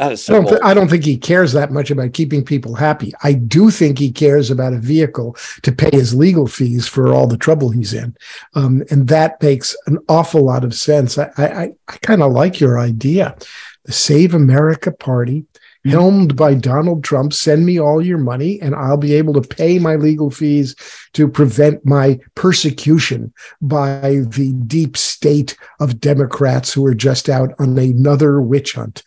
That 0.01 0.13
is 0.13 0.31
I 0.31 0.33
don't, 0.33 0.47
th- 0.47 0.61
I 0.65 0.73
don't 0.73 0.89
think 0.89 1.05
he 1.05 1.19
cares 1.19 1.53
that 1.53 1.73
much 1.73 1.91
about 1.91 2.15
keeping 2.15 2.43
people 2.43 2.75
happy. 2.75 3.13
I 3.23 3.35
do 3.35 3.71
think 3.71 3.99
he 3.99 4.11
cares 4.11 4.51
about 4.51 4.73
a 4.73 4.79
vehicle 4.79 5.37
to 5.61 5.73
pay 5.73 5.91
his 5.93 6.15
legal 6.15 6.47
fees 6.47 6.89
for 6.89 7.13
all 7.13 7.27
the 7.27 7.37
trouble 7.37 7.69
he's 7.69 7.93
in. 7.93 8.17
Um, 8.55 8.83
and 8.91 9.09
that 9.09 9.43
makes 9.43 9.77
an 9.89 9.99
awful 10.09 10.43
lot 10.43 10.65
of 10.65 10.75
sense. 10.75 11.19
I, 11.19 11.31
I, 11.37 11.73
I 11.87 11.97
kind 11.99 12.23
of 12.23 12.33
like 12.33 12.61
your 12.61 12.79
idea. 12.79 13.37
The 13.85 13.93
Save 13.93 14.33
America 14.33 14.91
Party, 14.91 15.45
helmed 15.85 16.35
by 16.35 16.55
Donald 16.55 17.05
Trump, 17.05 17.35
send 17.35 17.67
me 17.67 17.79
all 17.79 18.01
your 18.01 18.17
money 18.17 18.59
and 18.63 18.75
I'll 18.75 18.97
be 18.97 19.13
able 19.13 19.35
to 19.35 19.47
pay 19.47 19.79
my 19.79 19.97
legal 19.97 20.31
fees 20.31 20.77
to 21.13 21.29
prevent 21.29 21.85
my 21.85 22.19
persecution 22.37 23.35
by 23.61 24.23
the 24.29 24.55
deep 24.67 24.97
state 24.97 25.59
of 25.79 26.01
Democrats 26.01 26.73
who 26.73 26.87
are 26.87 26.95
just 26.95 27.29
out 27.29 27.53
on 27.59 27.77
another 27.79 28.41
witch 28.41 28.73
hunt. 28.73 29.03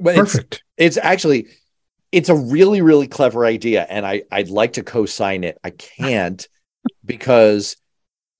But 0.00 0.16
it's, 0.16 0.34
Perfect. 0.34 0.62
it's 0.76 0.96
actually 0.96 1.46
it's 2.12 2.28
a 2.28 2.34
really 2.34 2.80
really 2.80 3.06
clever 3.06 3.44
idea 3.44 3.86
and 3.88 4.06
i 4.06 4.22
i'd 4.32 4.48
like 4.48 4.74
to 4.74 4.82
co-sign 4.82 5.44
it 5.44 5.58
i 5.62 5.70
can't 5.70 6.48
because 7.04 7.76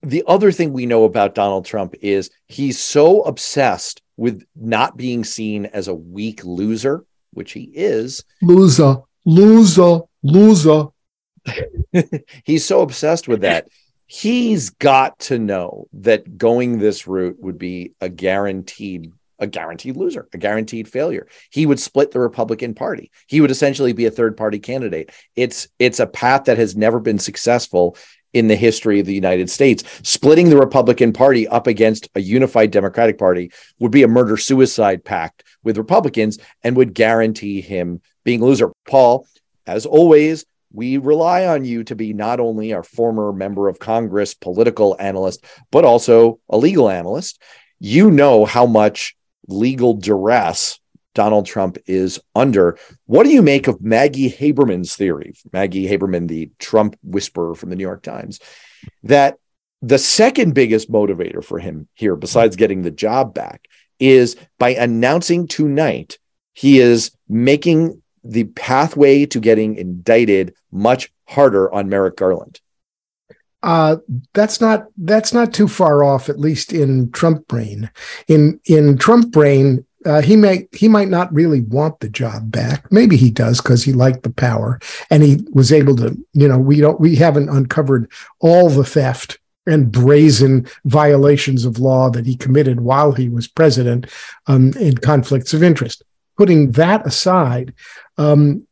the 0.03 0.25
other 0.27 0.51
thing 0.51 0.73
we 0.73 0.87
know 0.87 1.05
about 1.05 1.35
donald 1.35 1.65
trump 1.65 1.95
is 2.01 2.31
he's 2.47 2.79
so 2.79 3.23
obsessed 3.23 4.03
with 4.17 4.45
not 4.57 4.97
being 4.97 5.25
seen 5.25 5.67
as 5.67 5.89
a 5.89 5.95
weak 5.95 6.45
loser 6.45 7.05
which 7.33 7.53
he 7.53 7.71
is 7.75 8.25
loser, 8.43 8.97
loser, 9.25 10.01
loser. 10.23 10.87
he's 12.45 12.67
so 12.67 12.83
obsessed 12.83 13.29
with 13.29 13.43
that 13.43 13.69
he's 14.07 14.71
got 14.71 15.19
to 15.19 15.39
know 15.39 15.87
that 15.93 16.37
going 16.37 16.79
this 16.79 17.07
route 17.07 17.37
would 17.41 17.59
be 17.59 17.93
a 18.01 18.09
guaranteed 18.09 19.13
a 19.41 19.47
guaranteed 19.47 19.97
loser, 19.97 20.29
a 20.33 20.39
guaranteed 20.39 20.87
failure. 20.87 21.27
He 21.51 21.67
would 21.67 21.81
split 21.81 22.11
the 22.11 22.21
Republican 22.21 22.75
Party. 22.75 23.11
He 23.27 23.41
would 23.41 23.51
essentially 23.51 23.93
be 23.93 24.07
a 24.07 24.11
third 24.11 24.37
party 24.37 24.59
candidate. 24.59 25.11
It's 25.35 25.69
it's 25.79 26.01
a 26.01 26.07
path 26.07 26.45
that 26.45 26.59
has 26.59 26.77
never 26.77 27.01
been 27.01 27.19
successful. 27.19 27.97
in 28.33 28.47
the 28.47 28.55
history 28.57 29.01
of 29.01 29.07
the 29.07 29.15
United 29.15 29.51
States. 29.51 29.83
Splitting 30.05 30.51
the 30.51 30.57
Republican 30.57 31.13
Party 31.13 31.49
up 31.49 31.67
against 31.67 32.09
a 32.15 32.21
unified 32.21 32.71
Democratic 32.71 33.19
Party 33.19 33.51
would 33.81 33.91
be 33.91 34.05
a 34.05 34.09
murder 34.09 34.37
suicide 34.37 35.05
pact 35.05 35.43
with 35.65 35.77
Republicans 35.77 36.39
and 36.63 36.77
would 36.77 36.95
guarantee 36.95 37.61
him 37.61 38.01
being 38.23 38.41
a 38.41 38.45
loser. 38.45 38.71
Paul, 38.87 39.27
as 39.67 39.85
always, 39.85 40.45
we 40.73 40.99
rely 40.99 41.47
on 41.47 41.65
you 41.65 41.83
to 41.85 41.97
be 41.97 42.13
not 42.13 42.39
only 42.39 42.73
our 42.73 42.85
former 42.85 43.33
member 43.33 43.69
of 43.69 43.81
Congress, 43.81 44.35
political 44.35 44.97
analyst, 45.01 45.45
but 45.73 45.85
also 45.85 46.39
a 46.49 46.57
legal 46.57 46.89
analyst. 46.89 47.43
You 47.81 48.13
know 48.13 48.45
how 48.45 48.67
much 48.67 49.17
legal 49.53 49.95
duress 49.95 50.79
Donald 51.15 51.47
Trump 51.47 51.79
is 51.87 52.21
under. 52.35 52.79
What 53.07 53.25
do 53.25 53.31
you 53.31 53.43
make 53.43 53.69
of 53.69 53.83
Maggie 53.83 54.31
Haberman's 54.31 54.95
theory? 54.95 55.35
Maggie 55.53 55.89
Haberman, 55.89 56.29
the 56.29 56.51
Trump 56.59 56.97
whisperer 57.03 57.55
from 57.55 57.71
the 57.71 57.77
New 57.77 57.83
York 57.83 58.03
Times, 58.03 58.41
that 59.03 59.39
the 59.83 59.99
second 59.99 60.55
biggest 60.55 60.91
motivator 60.91 61.43
for 61.43 61.59
him 61.59 61.89
here, 61.95 62.17
besides 62.17 62.57
getting 62.57 62.83
the 62.83 62.91
job 62.91 63.35
back, 63.35 63.67
is 63.99 64.37
by 64.59 64.71
announcing 64.71 65.47
tonight 65.47 66.19
he 66.53 66.79
is 66.79 67.11
making 67.29 68.03
the 68.23 68.45
pathway 68.45 69.27
to 69.27 69.41
getting 69.41 69.77
indicted 69.77 70.55
much 70.71 71.13
harder 71.27 71.73
on 71.73 71.89
Merrick 71.89 72.17
Garland. 72.17 72.61
Uh, 73.63 73.97
that's 74.33 74.61
not 74.61 74.87
that's 74.99 75.33
not 75.33 75.53
too 75.53 75.69
far 75.69 76.03
off, 76.03 76.29
at 76.29 76.41
least 76.41 76.73
in 76.73 77.11
Trump 77.13 77.47
brain. 77.47 77.91
In 78.27 78.59
in 78.65 78.97
Trump 78.97 79.31
brain, 79.33 79.85
uh, 80.07 80.23
he 80.23 80.37
may 80.37 80.67
he 80.73 80.89
might 80.89 81.09
not 81.09 81.33
really 81.33 81.61
want 81.61 82.01
the 82.01 82.09
job 82.09 82.51
back. 82.51 82.91
Maybe 82.91 83.17
he 83.17 83.31
does 83.31 83.61
because 83.61 83.85
he 83.85 83.93
liked 83.93 84.23
the 84.23 84.33
power 84.33 84.81
and 85.11 85.23
he 85.23 85.45
was 85.53 85.73
able 85.73 85.97
to. 85.97 86.17
You 86.33 86.49
know, 86.49 86.59
we 86.59 86.81
don't 86.81 87.01
we 87.01 87.17
haven't 87.17 87.51
uncovered 87.51 88.11
all 88.41 88.71
the 88.71 88.85
theft 88.85 89.39
and 89.67 89.93
brazen 89.93 90.67
violations 90.87 91.65
of 91.67 91.79
law 91.79 92.09
that 92.11 92.27
he 92.27 92.37
committed 92.37 92.81
while 92.81 93.13
he 93.13 93.29
was 93.29 93.47
president 93.47 94.07
um, 94.47 94.73
in 94.81 94.97
conflicts 94.97 95.53
of 95.53 95.63
interest. 95.63 96.03
Putting 96.39 96.73
that 96.73 97.07
aside, 97.07 97.75
um, 98.17 98.67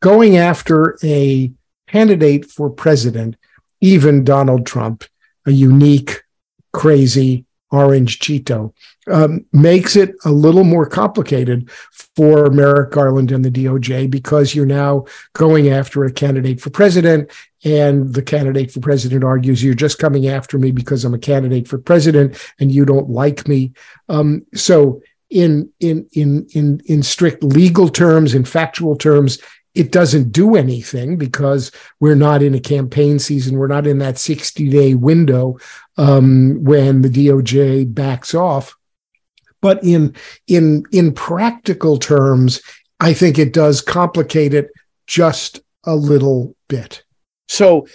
going 0.00 0.36
after 0.36 0.98
a 1.04 1.52
candidate 1.86 2.44
for 2.44 2.68
president, 2.68 3.36
even 3.80 4.24
Donald 4.24 4.66
Trump, 4.66 5.04
a 5.46 5.50
unique, 5.50 6.22
crazy 6.72 7.44
orange 7.70 8.18
Cheeto, 8.18 8.72
um, 9.10 9.44
makes 9.52 9.94
it 9.96 10.14
a 10.24 10.30
little 10.30 10.64
more 10.64 10.86
complicated 10.86 11.70
for 12.16 12.50
Merrick 12.50 12.90
Garland 12.90 13.30
and 13.30 13.44
the 13.44 13.50
DOJ 13.50 14.10
because 14.10 14.54
you're 14.54 14.66
now 14.66 15.04
going 15.34 15.68
after 15.68 16.04
a 16.04 16.12
candidate 16.12 16.60
for 16.60 16.70
president, 16.70 17.30
and 17.64 18.14
the 18.14 18.22
candidate 18.22 18.70
for 18.70 18.80
president 18.80 19.24
argues 19.24 19.62
you're 19.62 19.74
just 19.74 19.98
coming 19.98 20.28
after 20.28 20.58
me 20.58 20.70
because 20.70 21.04
I'm 21.04 21.14
a 21.14 21.18
candidate 21.18 21.68
for 21.68 21.78
president 21.78 22.38
and 22.60 22.70
you 22.70 22.84
don't 22.84 23.10
like 23.10 23.48
me. 23.48 23.72
Um, 24.08 24.46
so 24.54 25.02
in 25.30 25.70
in 25.80 26.08
in 26.12 26.46
in 26.54 26.80
in 26.86 27.02
strict 27.02 27.42
legal 27.42 27.88
terms, 27.88 28.34
in 28.34 28.44
factual 28.44 28.96
terms, 28.96 29.38
it 29.78 29.92
doesn't 29.92 30.32
do 30.32 30.56
anything 30.56 31.16
because 31.16 31.70
we're 32.00 32.16
not 32.16 32.42
in 32.42 32.52
a 32.52 32.60
campaign 32.60 33.20
season. 33.20 33.56
We're 33.56 33.68
not 33.68 33.86
in 33.86 33.98
that 33.98 34.18
60 34.18 34.68
day 34.68 34.94
window 34.94 35.58
um, 35.96 36.64
when 36.64 37.02
the 37.02 37.08
DOJ 37.08 37.94
backs 37.94 38.34
off. 38.34 38.76
But 39.60 39.82
in 39.84 40.16
in 40.48 40.84
in 40.92 41.12
practical 41.12 41.96
terms, 41.96 42.60
I 42.98 43.12
think 43.12 43.38
it 43.38 43.52
does 43.52 43.80
complicate 43.80 44.52
it 44.52 44.70
just 45.06 45.60
a 45.84 45.94
little 45.94 46.56
bit. 46.66 47.04
So 47.46 47.86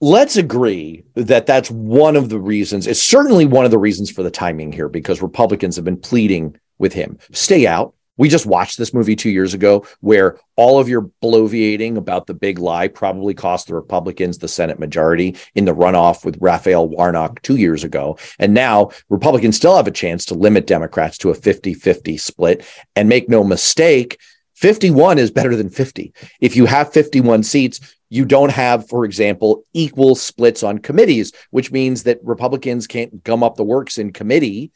let's 0.00 0.36
agree 0.36 1.04
that 1.14 1.46
that's 1.46 1.70
one 1.70 2.16
of 2.16 2.28
the 2.28 2.38
reasons. 2.38 2.86
It's 2.86 3.02
certainly 3.02 3.46
one 3.46 3.64
of 3.64 3.70
the 3.70 3.78
reasons 3.78 4.10
for 4.10 4.22
the 4.22 4.30
timing 4.30 4.70
here 4.70 4.88
because 4.88 5.22
Republicans 5.22 5.76
have 5.76 5.84
been 5.84 6.00
pleading 6.00 6.58
with 6.78 6.92
him. 6.92 7.18
Stay 7.32 7.66
out. 7.66 7.94
We 8.18 8.28
just 8.28 8.46
watched 8.46 8.78
this 8.78 8.92
movie 8.92 9.16
two 9.16 9.30
years 9.30 9.54
ago 9.54 9.86
where 10.00 10.38
all 10.56 10.78
of 10.78 10.88
your 10.88 11.10
bloviating 11.22 11.96
about 11.96 12.26
the 12.26 12.34
big 12.34 12.58
lie 12.58 12.88
probably 12.88 13.32
cost 13.32 13.66
the 13.66 13.74
Republicans 13.74 14.38
the 14.38 14.48
Senate 14.48 14.78
majority 14.78 15.36
in 15.54 15.64
the 15.64 15.74
runoff 15.74 16.24
with 16.24 16.36
Raphael 16.40 16.88
Warnock 16.88 17.40
two 17.42 17.56
years 17.56 17.84
ago. 17.84 18.18
And 18.38 18.52
now 18.52 18.90
Republicans 19.08 19.56
still 19.56 19.76
have 19.76 19.86
a 19.86 19.92
chance 19.92 20.26
to 20.26 20.34
limit 20.34 20.66
Democrats 20.66 21.16
to 21.18 21.30
a 21.30 21.34
50 21.34 21.74
50 21.74 22.16
split. 22.18 22.64
And 22.96 23.08
make 23.08 23.28
no 23.28 23.42
mistake, 23.42 24.18
51 24.54 25.18
is 25.18 25.30
better 25.30 25.56
than 25.56 25.70
50. 25.70 26.12
If 26.40 26.54
you 26.54 26.66
have 26.66 26.92
51 26.92 27.42
seats, 27.42 27.80
you 28.10 28.26
don't 28.26 28.52
have, 28.52 28.88
for 28.88 29.06
example, 29.06 29.64
equal 29.72 30.14
splits 30.14 30.62
on 30.62 30.78
committees, 30.78 31.32
which 31.50 31.72
means 31.72 32.02
that 32.02 32.22
Republicans 32.22 32.86
can't 32.86 33.24
gum 33.24 33.42
up 33.42 33.56
the 33.56 33.64
works 33.64 33.96
in 33.96 34.12
committee 34.12 34.70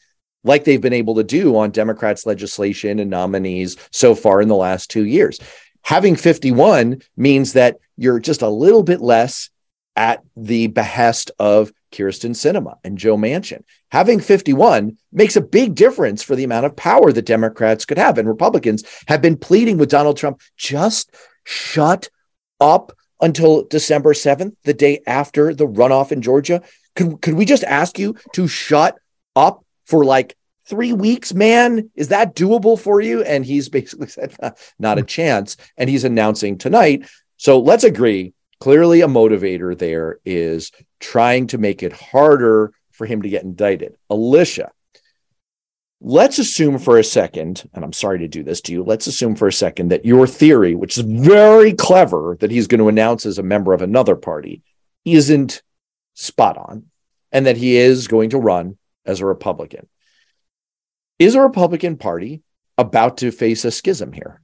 like 0.47 0.65
they've 0.65 0.81
been 0.81 0.93
able 0.93 1.17
to 1.17 1.25
do 1.25 1.57
on 1.57 1.71
Democrats' 1.71 2.27
legislation 2.27 2.99
and 2.99 3.11
nominees 3.11 3.77
so 3.91 4.15
far 4.15 4.41
in 4.41 4.49
the 4.49 4.57
last 4.57 4.91
two 4.91 5.05
years. 5.05 5.39
Having 5.83 6.17
51 6.17 7.03
means 7.17 7.53
that 7.53 7.79
you're 7.97 8.21
just 8.21 8.43
a 8.43 8.49
little 8.49 8.83
bit 8.83 9.01
less 9.01 9.51
at 9.97 10.23
the 10.37 10.67
behest 10.69 11.31
of 11.39 11.73
Kyrsten 11.93 12.33
Sinema 12.33 12.77
and 12.85 12.99
Joe 12.99 13.17
Manchin. 13.17 13.63
Having 13.91 14.21
51 14.21 14.99
makes 15.13 15.37
a 15.37 15.41
big 15.41 15.75
difference 15.75 16.23
for 16.23 16.37
the 16.37 16.45
amount 16.45 16.67
of 16.67 16.77
power 16.77 17.13
that 17.13 17.25
Democrats 17.25 17.85
could 17.85 17.99
have. 17.99 18.19
And 18.19 18.29
Republicans 18.29 18.85
have 19.09 19.23
been 19.23 19.37
pleading 19.37 19.79
with 19.79 19.91
Donald 19.91 20.17
Trump 20.17 20.41
just 20.57 21.15
shut 21.45 22.11
up 22.61 22.93
until 23.21 23.65
December 23.65 24.13
7th, 24.13 24.55
the 24.65 24.75
day 24.75 25.01
after 25.07 25.55
the 25.55 25.67
runoff 25.67 26.13
in 26.13 26.21
Georgia. 26.21 26.63
Could, 26.95 27.23
could 27.23 27.35
we 27.35 27.45
just 27.45 27.65
ask 27.65 27.99
you 27.99 28.17
to 28.35 28.47
shut 28.47 28.99
up 29.35 29.65
for 29.87 30.05
like 30.05 30.37
three 30.67 30.93
weeks, 30.93 31.33
man. 31.33 31.91
Is 31.95 32.09
that 32.09 32.35
doable 32.35 32.79
for 32.79 33.01
you? 33.01 33.23
And 33.23 33.45
he's 33.45 33.69
basically 33.79 34.09
said, 34.09 34.37
not 34.79 34.99
a 34.99 35.03
chance. 35.03 35.57
And 35.77 35.89
he's 35.89 36.05
announcing 36.05 36.59
tonight. 36.59 37.09
So 37.37 37.61
let's 37.61 37.85
agree. 37.85 38.35
Clearly, 38.59 39.03
a 39.03 39.07
motivator 39.07 39.77
there 39.77 40.19
is 40.25 40.73
trying 40.99 41.47
to 41.49 41.59
make 41.59 41.83
it 41.83 41.93
harder 41.93 42.73
for 42.91 43.05
him 43.05 43.23
to 43.23 43.29
get 43.29 43.43
indicted. 43.43 43.97
Alicia, 44.09 44.73
let's 46.01 46.39
assume 46.39 46.79
for 46.79 46.99
a 46.99 47.05
second, 47.05 47.69
and 47.75 47.85
I'm 47.85 47.93
sorry 47.93 48.21
to 48.21 48.29
do 48.29 48.43
this 48.43 48.63
to 48.63 48.73
you, 48.73 48.83
let's 48.83 49.07
assume 49.07 49.37
for 49.37 49.47
a 49.47 49.53
second 49.53 49.89
that 49.91 50.07
your 50.07 50.27
theory, 50.27 50.75
which 50.75 50.97
is 50.97 51.05
very 51.05 51.75
clever 51.75 52.39
that 52.41 52.51
he's 52.51 52.67
going 52.67 52.81
to 52.81 52.89
announce 52.89 53.27
as 53.27 53.39
a 53.39 53.43
member 53.43 53.75
of 53.75 53.83
another 53.83 54.17
party, 54.17 54.63
isn't 55.05 55.63
spot 56.15 56.57
on, 56.57 56.87
and 57.33 57.45
that 57.45 57.59
he 57.59 57.77
is 57.77 58.09
going 58.09 58.31
to 58.31 58.39
run 58.39 58.79
as 59.07 59.21
a 59.21 59.27
Republican. 59.27 59.89
Is 61.19 61.35
a 61.35 61.41
Republican 61.41 61.97
Party 61.97 62.43
about 62.77 63.19
to 63.19 63.31
face 63.31 63.65
a 63.65 63.71
schism 63.71 64.13
here? 64.13 64.41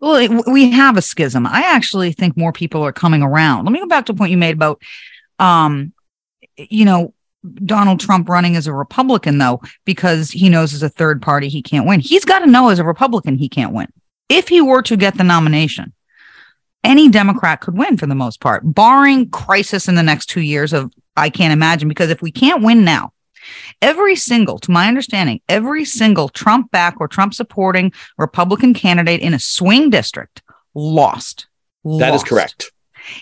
Well, 0.00 0.42
we 0.46 0.70
have 0.70 0.96
a 0.96 1.02
schism. 1.02 1.46
I 1.46 1.62
actually 1.66 2.12
think 2.12 2.36
more 2.36 2.52
people 2.52 2.82
are 2.82 2.92
coming 2.92 3.22
around. 3.22 3.64
Let 3.64 3.72
me 3.72 3.80
go 3.80 3.86
back 3.86 4.06
to 4.06 4.12
a 4.12 4.14
point 4.14 4.30
you 4.30 4.38
made 4.38 4.54
about, 4.54 4.82
um, 5.38 5.92
you 6.56 6.84
know, 6.84 7.14
Donald 7.64 8.00
Trump 8.00 8.28
running 8.28 8.56
as 8.56 8.66
a 8.66 8.72
Republican, 8.72 9.38
though, 9.38 9.60
because 9.84 10.30
he 10.30 10.48
knows 10.48 10.74
as 10.74 10.82
a 10.82 10.88
third 10.88 11.22
party 11.22 11.48
he 11.48 11.62
can't 11.62 11.86
win. 11.86 12.00
He's 12.00 12.24
got 12.24 12.40
to 12.40 12.46
know 12.46 12.68
as 12.68 12.78
a 12.78 12.84
Republican 12.84 13.36
he 13.36 13.48
can't 13.48 13.72
win. 13.72 13.88
If 14.28 14.48
he 14.48 14.60
were 14.60 14.82
to 14.82 14.96
get 14.96 15.16
the 15.16 15.24
nomination, 15.24 15.92
any 16.84 17.08
Democrat 17.08 17.60
could 17.60 17.76
win 17.76 17.96
for 17.96 18.06
the 18.06 18.14
most 18.14 18.40
part, 18.40 18.62
barring 18.64 19.28
crisis 19.30 19.88
in 19.88 19.94
the 19.94 20.02
next 20.02 20.26
two 20.26 20.40
years 20.40 20.72
of 20.72 20.92
I 21.20 21.30
can't 21.30 21.52
imagine. 21.52 21.88
Because 21.88 22.10
if 22.10 22.22
we 22.22 22.32
can't 22.32 22.62
win 22.62 22.84
now, 22.84 23.12
every 23.82 24.16
single, 24.16 24.58
to 24.60 24.70
my 24.70 24.88
understanding, 24.88 25.40
every 25.48 25.84
single 25.84 26.28
Trump 26.28 26.70
back 26.70 26.96
or 27.00 27.08
Trump 27.08 27.34
supporting 27.34 27.92
Republican 28.18 28.74
candidate 28.74 29.20
in 29.20 29.34
a 29.34 29.38
swing 29.38 29.90
district 29.90 30.42
lost. 30.74 31.46
That 31.84 32.10
lost. 32.10 32.24
is 32.24 32.28
correct. 32.28 32.72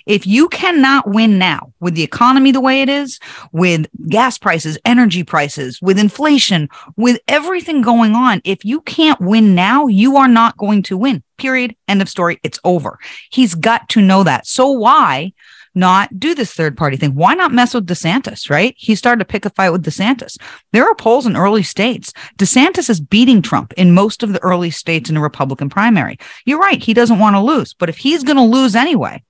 If 0.07 0.27
you 0.27 0.49
cannot 0.49 1.09
win 1.09 1.39
now 1.39 1.73
with 1.81 1.95
the 1.95 2.03
economy 2.03 2.51
the 2.51 2.61
way 2.61 2.83
it 2.83 2.89
is, 2.89 3.19
with 3.53 3.87
gas 4.09 4.37
prices, 4.37 4.79
energy 4.85 5.23
prices, 5.23 5.81
with 5.81 5.99
inflation, 5.99 6.69
with 6.97 7.21
everything 7.29 7.83
going 7.83 8.15
on, 8.15 8.41
if 8.45 8.65
you 8.65 8.81
can't 8.83 9.21
win 9.21 9.55
now, 9.55 9.87
you 9.87 10.17
are 10.17 10.29
not 10.29 10.57
going 10.57 10.83
to 10.85 10.97
win. 10.97 11.23
Period. 11.37 11.77
End 11.87 12.03
of 12.03 12.09
story. 12.09 12.41
It's 12.43 12.59
over. 12.65 12.99
He's 13.31 13.55
got 13.55 13.89
to 13.91 14.03
know 14.03 14.25
that. 14.25 14.47
So 14.47 14.69
why 14.71 15.33
not 15.79 16.21
do 16.21 16.35
this 16.35 16.53
third 16.53 16.77
party 16.77 16.97
thing? 16.97 17.15
Why 17.15 17.35
not 17.35 17.53
mess 17.53 17.73
with 17.73 17.87
DeSantis, 17.87 18.51
right? 18.51 18.75
He 18.77 18.95
started 18.95 19.21
to 19.21 19.25
pick 19.25 19.45
a 19.45 19.51
fight 19.51 19.71
with 19.71 19.85
DeSantis. 19.85 20.37
There 20.73 20.85
are 20.85 20.95
polls 20.95 21.25
in 21.25 21.37
early 21.37 21.63
states. 21.63 22.13
DeSantis 22.37 22.91
is 22.91 23.01
beating 23.01 23.41
Trump 23.41 23.73
in 23.75 23.95
most 23.95 24.23
of 24.23 24.33
the 24.33 24.43
early 24.43 24.71
states 24.71 25.09
in 25.09 25.15
the 25.15 25.21
Republican 25.21 25.71
primary. 25.71 26.19
You're 26.45 26.59
right. 26.59 26.83
He 26.83 26.93
doesn't 26.93 27.19
want 27.19 27.37
to 27.37 27.41
lose, 27.41 27.73
but 27.73 27.89
if 27.89 27.97
he's 27.97 28.25
going 28.25 28.37
to 28.37 28.43
lose 28.43 28.77
anyway, 28.77 29.23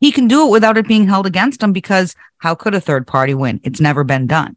he 0.00 0.10
can 0.10 0.26
do 0.26 0.46
it 0.46 0.50
without 0.50 0.76
it 0.76 0.88
being 0.88 1.06
held 1.06 1.26
against 1.26 1.62
him 1.62 1.72
because 1.72 2.14
how 2.38 2.54
could 2.54 2.74
a 2.74 2.80
third 2.80 3.06
party 3.06 3.34
win? 3.34 3.60
It's 3.62 3.80
never 3.80 4.02
been 4.02 4.26
done. 4.26 4.56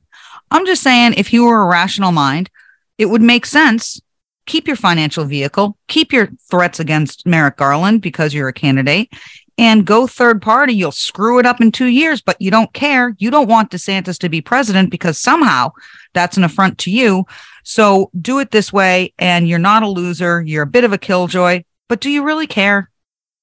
I'm 0.50 0.66
just 0.66 0.82
saying, 0.82 1.14
if 1.18 1.34
you 1.34 1.44
were 1.44 1.62
a 1.62 1.68
rational 1.68 2.12
mind, 2.12 2.50
it 2.98 3.06
would 3.06 3.22
make 3.22 3.46
sense 3.46 4.02
keep 4.48 4.66
your 4.66 4.76
financial 4.76 5.26
vehicle, 5.26 5.78
keep 5.88 6.12
your 6.12 6.30
threats 6.50 6.80
against 6.80 7.28
Merrick 7.28 7.58
Garland 7.58 8.02
because 8.02 8.34
you're 8.34 8.48
a 8.48 8.54
candidate, 8.54 9.12
and 9.58 9.86
go 9.86 10.08
third 10.08 10.42
party. 10.42 10.74
You'll 10.74 10.92
screw 10.92 11.40
it 11.40 11.46
up 11.46 11.62
in 11.62 11.72
two 11.72 11.88
years, 11.88 12.22
but 12.22 12.40
you 12.42 12.52
don't 12.52 12.72
care. 12.74 13.16
You 13.18 13.32
don't 13.32 13.50
want 13.50 13.72
DeSantis 13.72 14.20
to 14.20 14.30
be 14.30 14.42
president 14.42 14.92
because 14.92 15.18
somehow 15.18 15.72
that's 16.14 16.38
an 16.38 16.44
affront 16.44 16.78
to 16.80 16.92
you. 16.92 17.26
So 17.64 18.12
do 18.20 18.40
it 18.40 18.52
this 18.52 18.72
way, 18.72 19.14
and 19.20 19.48
you're 19.48 19.60
not 19.60 19.84
a 19.84 19.90
loser. 19.90 20.42
You're 20.42 20.64
a 20.64 20.68
bit 20.68 20.84
of 20.84 20.94
a 20.94 20.98
killjoy, 20.98 21.64
but 21.88 22.00
do 22.00 22.10
you 22.10 22.24
really 22.24 22.48
care? 22.48 22.90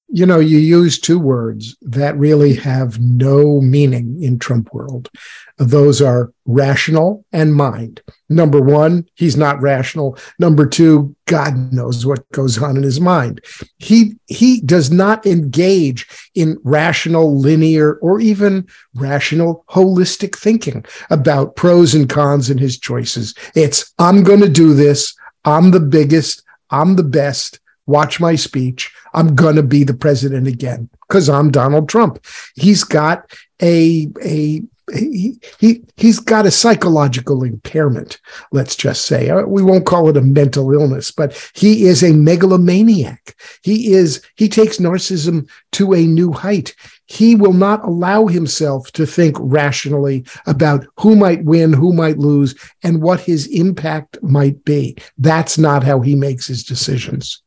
You 0.09 0.27
know, 0.27 0.39
you 0.39 0.59
use 0.59 0.99
two 0.99 1.19
words 1.19 1.77
that 1.83 2.17
really 2.17 2.55
have 2.55 3.01
no 3.01 3.61
meaning 3.61 4.23
in 4.23 4.39
Trump 4.39 4.73
world. 4.73 5.11
Those 5.57 6.03
are 6.03 6.33
rational 6.45 7.25
and 7.33 7.55
mind. 7.55 8.03
Number 8.29 8.61
one, 8.61 9.09
he's 9.15 9.37
not 9.37 9.61
rational. 9.63 10.19
Number 10.39 10.67
two, 10.67 11.17
God 11.27 11.73
knows 11.73 12.05
what 12.05 12.29
goes 12.33 12.63
on 12.63 12.77
in 12.77 12.83
his 12.83 13.01
mind. 13.01 13.43
He 13.79 14.15
he 14.27 14.61
does 14.61 14.91
not 14.91 15.25
engage 15.27 16.07
in 16.35 16.59
rational, 16.65 17.39
linear, 17.39 17.95
or 17.95 18.21
even 18.21 18.69
rational, 18.95 19.65
holistic 19.69 20.37
thinking 20.37 20.85
about 21.11 21.57
pros 21.57 21.95
and 21.95 22.09
cons 22.09 22.51
in 22.51 22.59
his 22.59 22.79
choices. 22.79 23.35
It's 23.55 23.93
I'm 23.99 24.23
going 24.23 24.41
to 24.41 24.49
do 24.49 24.75
this. 24.75 25.15
I'm 25.45 25.71
the 25.71 25.81
biggest. 25.81 26.43
I'm 26.71 26.97
the 26.97 27.05
best 27.05 27.61
watch 27.87 28.21
my 28.21 28.35
speech. 28.35 28.93
I'm 29.13 29.35
going 29.35 29.57
to 29.57 29.63
be 29.63 29.85
the 29.85 29.95
president 29.95 30.47
again 30.47 30.89
because 31.09 31.29
I'm 31.29 31.51
Donald 31.51 31.89
Trump. 31.89 32.25
He's 32.55 32.85
got 32.85 33.31
a, 33.61 34.09
a, 34.23 34.63
he, 34.93 35.41
he 35.59 35.83
he's 35.97 36.19
got 36.19 36.45
a 36.45 36.51
psychological 36.51 37.43
impairment 37.43 38.21
let's 38.53 38.77
just 38.77 39.07
say. 39.07 39.31
Uh, 39.31 39.43
we 39.47 39.63
won't 39.63 39.87
call 39.87 40.09
it 40.09 40.17
a 40.17 40.21
mental 40.21 40.73
illness 40.73 41.11
but 41.11 41.51
he 41.55 41.87
is 41.87 42.03
a 42.03 42.13
megalomaniac. 42.13 43.35
He 43.63 43.95
is 43.95 44.23
he 44.37 44.49
takes 44.49 44.77
narcissism 44.77 45.49
to 45.73 45.95
a 45.95 46.07
new 46.07 46.33
height. 46.33 46.75
He 47.07 47.35
will 47.35 47.55
not 47.55 47.83
allow 47.85 48.27
himself 48.27 48.91
to 48.93 49.07
think 49.07 49.37
rationally 49.41 50.25
about 50.47 50.87
who 51.01 51.17
might 51.17 51.45
win 51.45 51.73
who 51.73 51.95
might 51.95 52.19
lose 52.19 52.55
and 52.83 53.01
what 53.01 53.21
his 53.21 53.47
impact 53.47 54.23
might 54.23 54.65
be. 54.65 54.97
That's 55.17 55.57
not 55.57 55.83
how 55.83 56.01
he 56.01 56.15
makes 56.15 56.47
his 56.47 56.63
decisions 56.63 57.43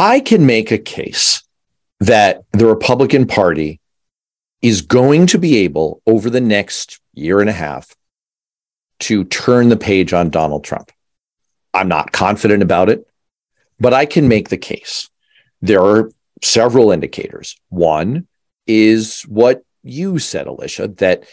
I 0.00 0.20
can 0.20 0.46
make 0.46 0.70
a 0.70 0.78
case 0.78 1.42
that 1.98 2.44
the 2.52 2.66
Republican 2.66 3.26
Party 3.26 3.80
is 4.62 4.82
going 4.82 5.26
to 5.26 5.38
be 5.38 5.58
able 5.64 6.00
over 6.06 6.30
the 6.30 6.40
next 6.40 7.00
year 7.14 7.40
and 7.40 7.50
a 7.50 7.52
half 7.52 7.96
to 9.00 9.24
turn 9.24 9.70
the 9.70 9.76
page 9.76 10.12
on 10.12 10.30
Donald 10.30 10.62
Trump. 10.62 10.92
I'm 11.74 11.88
not 11.88 12.12
confident 12.12 12.62
about 12.62 12.88
it, 12.88 13.08
but 13.80 13.92
I 13.92 14.06
can 14.06 14.28
make 14.28 14.50
the 14.50 14.56
case. 14.56 15.10
There 15.62 15.82
are 15.82 16.12
several 16.44 16.92
indicators. 16.92 17.56
One 17.68 18.28
is 18.68 19.22
what 19.22 19.64
you 19.82 20.20
said, 20.20 20.46
Alicia, 20.46 20.88
that 20.98 21.24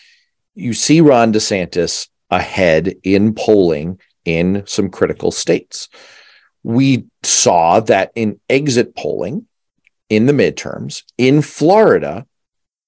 you 0.56 0.73
see 0.73 1.01
Ron 1.01 1.32
DeSantis 1.34 2.08
ahead 2.32 2.95
in 3.04 3.36
polling 3.36 3.99
in 4.25 4.63
some 4.65 4.89
critical 4.89 5.30
states 5.30 5.88
we 6.65 7.06
saw 7.21 7.80
that 7.80 8.12
in 8.15 8.39
exit 8.49 8.95
polling 8.95 9.45
in 10.10 10.25
the 10.25 10.34
midterms 10.34 11.04
in 11.15 11.43
Florida, 11.43 12.25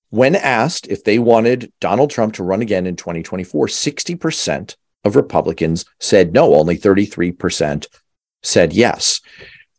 when 0.09 0.35
asked 0.35 0.87
if 0.87 1.03
they 1.03 1.19
wanted 1.19 1.71
Donald 1.79 2.09
Trump 2.09 2.33
to 2.33 2.43
run 2.43 2.63
again 2.63 2.87
in 2.87 2.95
2024, 2.95 3.67
60% 3.67 4.75
of 5.03 5.15
Republicans 5.15 5.85
said 5.99 6.33
no, 6.33 6.55
only 6.55 6.75
33% 6.75 7.85
said 8.41 8.73
yes. 8.73 9.21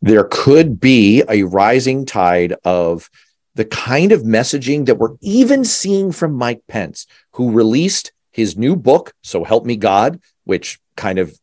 There 0.01 0.27
could 0.31 0.79
be 0.79 1.23
a 1.27 1.43
rising 1.43 2.05
tide 2.05 2.55
of 2.63 3.09
the 3.55 3.65
kind 3.65 4.13
of 4.13 4.21
messaging 4.21 4.85
that 4.85 4.97
we're 4.97 5.17
even 5.19 5.65
seeing 5.65 6.13
from 6.13 6.35
Mike 6.35 6.61
Pence, 6.69 7.05
who 7.31 7.51
released 7.51 8.13
his 8.31 8.55
new 8.55 8.77
book, 8.77 9.11
So 9.23 9.43
Help 9.43 9.65
Me 9.65 9.75
God, 9.75 10.21
which 10.45 10.79
kind 10.95 11.19
of 11.19 11.37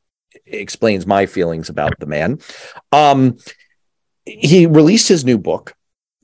explains 0.47 1.07
my 1.07 1.27
feelings 1.27 1.69
about 1.69 1.99
the 1.99 2.07
man. 2.07 2.41
Um, 2.93 3.39
he 4.25 4.67
released 4.67 5.09
his 5.09 5.25
new 5.25 5.39
book 5.39 5.75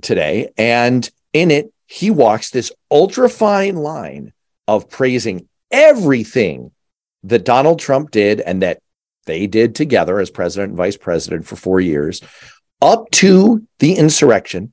today, 0.01 0.53
and 0.57 1.09
in 1.33 1.51
it, 1.51 1.73
he 1.87 2.11
walks 2.11 2.51
this 2.51 2.73
ultra 2.91 3.29
fine 3.29 3.77
line 3.77 4.33
of 4.67 4.89
praising 4.89 5.49
everything 5.71 6.71
that 7.25 7.45
Donald 7.45 7.79
Trump 7.79 8.11
did 8.11 8.41
and 8.41 8.63
that 8.63 8.81
they 9.27 9.47
did 9.47 9.75
together 9.75 10.19
as 10.19 10.31
president 10.31 10.71
and 10.71 10.77
vice 10.77 10.97
president 10.97 11.47
for 11.47 11.57
four 11.57 11.81
years, 11.81 12.21
up 12.81 13.11
to 13.13 13.67
the 13.79 13.95
insurrection. 13.95 14.73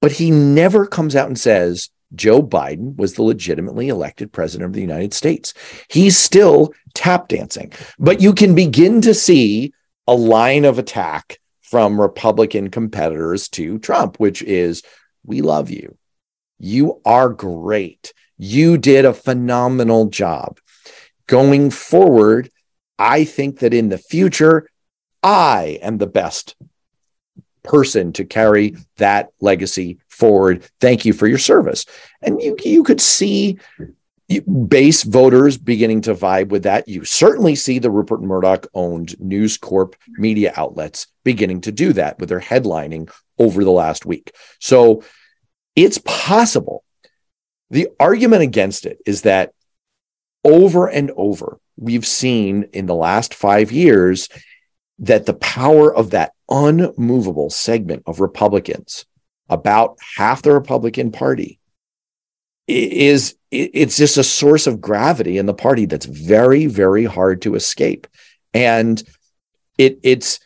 But 0.00 0.12
he 0.12 0.30
never 0.30 0.86
comes 0.86 1.16
out 1.16 1.26
and 1.26 1.38
says, 1.38 1.90
Joe 2.14 2.42
Biden 2.42 2.96
was 2.96 3.14
the 3.14 3.22
legitimately 3.22 3.88
elected 3.88 4.32
president 4.32 4.66
of 4.66 4.72
the 4.72 4.80
United 4.80 5.14
States. 5.14 5.54
He's 5.88 6.18
still 6.18 6.72
tap 6.94 7.28
dancing, 7.28 7.72
but 7.98 8.20
you 8.20 8.32
can 8.32 8.54
begin 8.54 9.00
to 9.02 9.14
see 9.14 9.72
a 10.06 10.14
line 10.14 10.64
of 10.64 10.78
attack 10.78 11.38
from 11.62 12.00
Republican 12.00 12.68
competitors 12.68 13.48
to 13.50 13.78
Trump, 13.78 14.18
which 14.18 14.42
is, 14.42 14.82
we 15.24 15.40
love 15.40 15.70
you. 15.70 15.96
You 16.58 17.00
are 17.04 17.28
great. 17.28 18.12
You 18.36 18.76
did 18.76 19.04
a 19.04 19.14
phenomenal 19.14 20.06
job. 20.06 20.58
Going 21.26 21.70
forward, 21.70 22.50
I 22.98 23.24
think 23.24 23.60
that 23.60 23.72
in 23.72 23.88
the 23.88 23.98
future, 23.98 24.68
I 25.22 25.78
am 25.80 25.98
the 25.98 26.06
best 26.06 26.56
person 27.62 28.12
to 28.14 28.24
carry 28.24 28.76
that 28.96 29.28
legacy 29.40 29.98
forward. 30.20 30.68
Thank 30.80 31.04
you 31.04 31.12
for 31.12 31.26
your 31.26 31.38
service. 31.38 31.86
And 32.22 32.40
you, 32.40 32.56
you 32.64 32.84
could 32.84 33.00
see 33.00 33.58
base 34.68 35.02
voters 35.02 35.58
beginning 35.58 36.02
to 36.02 36.14
vibe 36.14 36.48
with 36.48 36.62
that. 36.62 36.86
You 36.86 37.04
certainly 37.04 37.56
see 37.56 37.78
the 37.78 37.90
Rupert 37.90 38.22
Murdoch 38.22 38.68
owned 38.74 39.18
News 39.18 39.56
Corp 39.56 39.96
media 40.08 40.52
outlets 40.56 41.08
beginning 41.24 41.62
to 41.62 41.72
do 41.72 41.92
that 41.94 42.18
with 42.20 42.28
their 42.28 42.40
headlining 42.40 43.10
over 43.38 43.64
the 43.64 43.72
last 43.72 44.06
week. 44.06 44.32
So 44.60 45.02
it's 45.74 45.98
possible. 45.98 46.84
The 47.70 47.88
argument 47.98 48.42
against 48.42 48.86
it 48.86 48.98
is 49.04 49.22
that 49.22 49.52
over 50.44 50.86
and 50.86 51.10
over, 51.16 51.58
we've 51.76 52.06
seen 52.06 52.68
in 52.72 52.86
the 52.86 52.94
last 52.94 53.34
five 53.34 53.72
years 53.72 54.28
that 55.00 55.26
the 55.26 55.34
power 55.34 55.92
of 55.92 56.10
that 56.10 56.32
unmovable 56.48 57.50
segment 57.50 58.02
of 58.06 58.20
Republicans, 58.20 59.06
about 59.50 59.98
half 60.16 60.40
the 60.42 60.52
Republican 60.52 61.12
Party, 61.12 61.58
is 62.66 63.34
it's 63.50 63.96
just 63.96 64.16
a 64.16 64.24
source 64.24 64.66
of 64.66 64.80
gravity 64.80 65.36
in 65.36 65.46
the 65.46 65.54
party 65.54 65.86
that's 65.86 66.06
very 66.06 66.66
very 66.66 67.04
hard 67.04 67.42
to 67.42 67.56
escape. 67.56 68.06
And 68.54 69.02
it 69.76 69.98
it's 70.02 70.40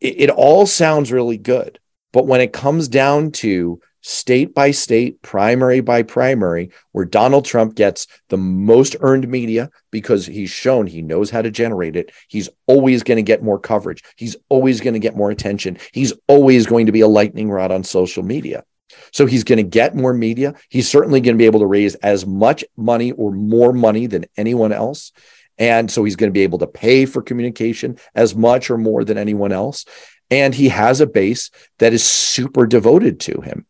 it, 0.00 0.30
all 0.30 0.66
sounds 0.66 1.12
really 1.12 1.36
good. 1.36 1.78
But 2.12 2.26
when 2.26 2.40
it 2.40 2.52
comes 2.52 2.88
down 2.88 3.30
to 3.32 3.80
state 4.02 4.54
by 4.54 4.72
state, 4.72 5.22
primary 5.22 5.80
by 5.80 6.02
primary, 6.02 6.70
where 6.90 7.04
Donald 7.04 7.44
Trump 7.44 7.74
gets 7.74 8.06
the 8.28 8.36
most 8.36 8.96
earned 9.00 9.28
media 9.28 9.70
because 9.90 10.26
he's 10.26 10.50
shown 10.50 10.86
he 10.86 11.02
knows 11.02 11.30
how 11.30 11.40
to 11.40 11.50
generate 11.50 11.96
it. 11.96 12.12
He's 12.28 12.48
always 12.66 13.02
going 13.02 13.16
to 13.16 13.22
get 13.22 13.42
more 13.42 13.58
coverage. 13.58 14.02
He's 14.16 14.36
always 14.48 14.80
going 14.80 14.94
to 14.94 15.00
get 15.00 15.16
more 15.16 15.30
attention. 15.30 15.78
He's 15.92 16.12
always 16.26 16.66
going 16.66 16.86
to 16.86 16.92
be 16.92 17.00
a 17.00 17.08
lightning 17.08 17.50
rod 17.50 17.72
on 17.72 17.84
social 17.84 18.22
media. 18.22 18.64
So 19.12 19.24
he's 19.24 19.44
going 19.44 19.56
to 19.58 19.62
get 19.62 19.96
more 19.96 20.12
media. 20.12 20.54
He's 20.68 20.90
certainly 20.90 21.20
going 21.20 21.34
to 21.34 21.38
be 21.38 21.46
able 21.46 21.60
to 21.60 21.66
raise 21.66 21.94
as 21.96 22.26
much 22.26 22.64
money 22.76 23.12
or 23.12 23.30
more 23.32 23.72
money 23.72 24.06
than 24.06 24.26
anyone 24.36 24.72
else. 24.72 25.12
And 25.58 25.90
so 25.90 26.02
he's 26.04 26.16
going 26.16 26.28
to 26.28 26.34
be 26.34 26.42
able 26.42 26.58
to 26.58 26.66
pay 26.66 27.06
for 27.06 27.22
communication 27.22 27.98
as 28.14 28.34
much 28.34 28.70
or 28.70 28.78
more 28.78 29.04
than 29.04 29.16
anyone 29.16 29.52
else. 29.52 29.84
And 30.30 30.54
he 30.54 30.68
has 30.68 31.00
a 31.00 31.06
base 31.06 31.50
that 31.78 31.92
is 31.92 32.04
super 32.04 32.66
devoted 32.66 33.20
to 33.20 33.40
him 33.42 33.66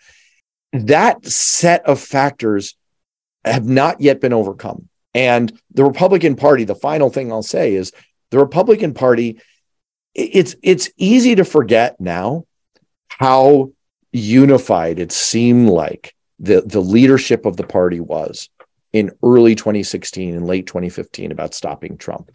that 0.73 1.25
set 1.27 1.85
of 1.87 2.01
factors 2.01 2.77
have 3.45 3.67
not 3.67 4.01
yet 4.01 4.21
been 4.21 4.33
overcome. 4.33 4.89
And 5.15 5.53
the 5.73 5.85
Republican 5.85 6.37
Party, 6.37 6.65
the 6.65 6.75
final 6.75 7.11
thing 7.11 7.31
I'll 7.31 7.43
say 7.43 7.75
is 7.75 7.93
the 8.31 8.39
Republican 8.39 8.95
Party, 8.95 9.41
it's 10.15 10.57
it's 10.63 10.91
easy 10.97 11.35
to 11.35 11.45
forget 11.45 12.01
now 12.01 12.47
how 13.09 13.73
unified 14.13 14.99
it 14.99 15.13
seemed 15.13 15.69
like 15.69 16.15
the, 16.39 16.63
the 16.63 16.81
leadership 16.81 17.47
of 17.47 17.57
the 17.57 17.67
party 17.67 18.01
was 18.01 18.51
in 18.93 19.11
early 19.23 19.55
2016 19.55 20.35
and 20.35 20.47
late 20.47 20.67
2015 20.67 21.33
about 21.33 21.55
stopping 21.55 21.97
Trump. 21.97 22.31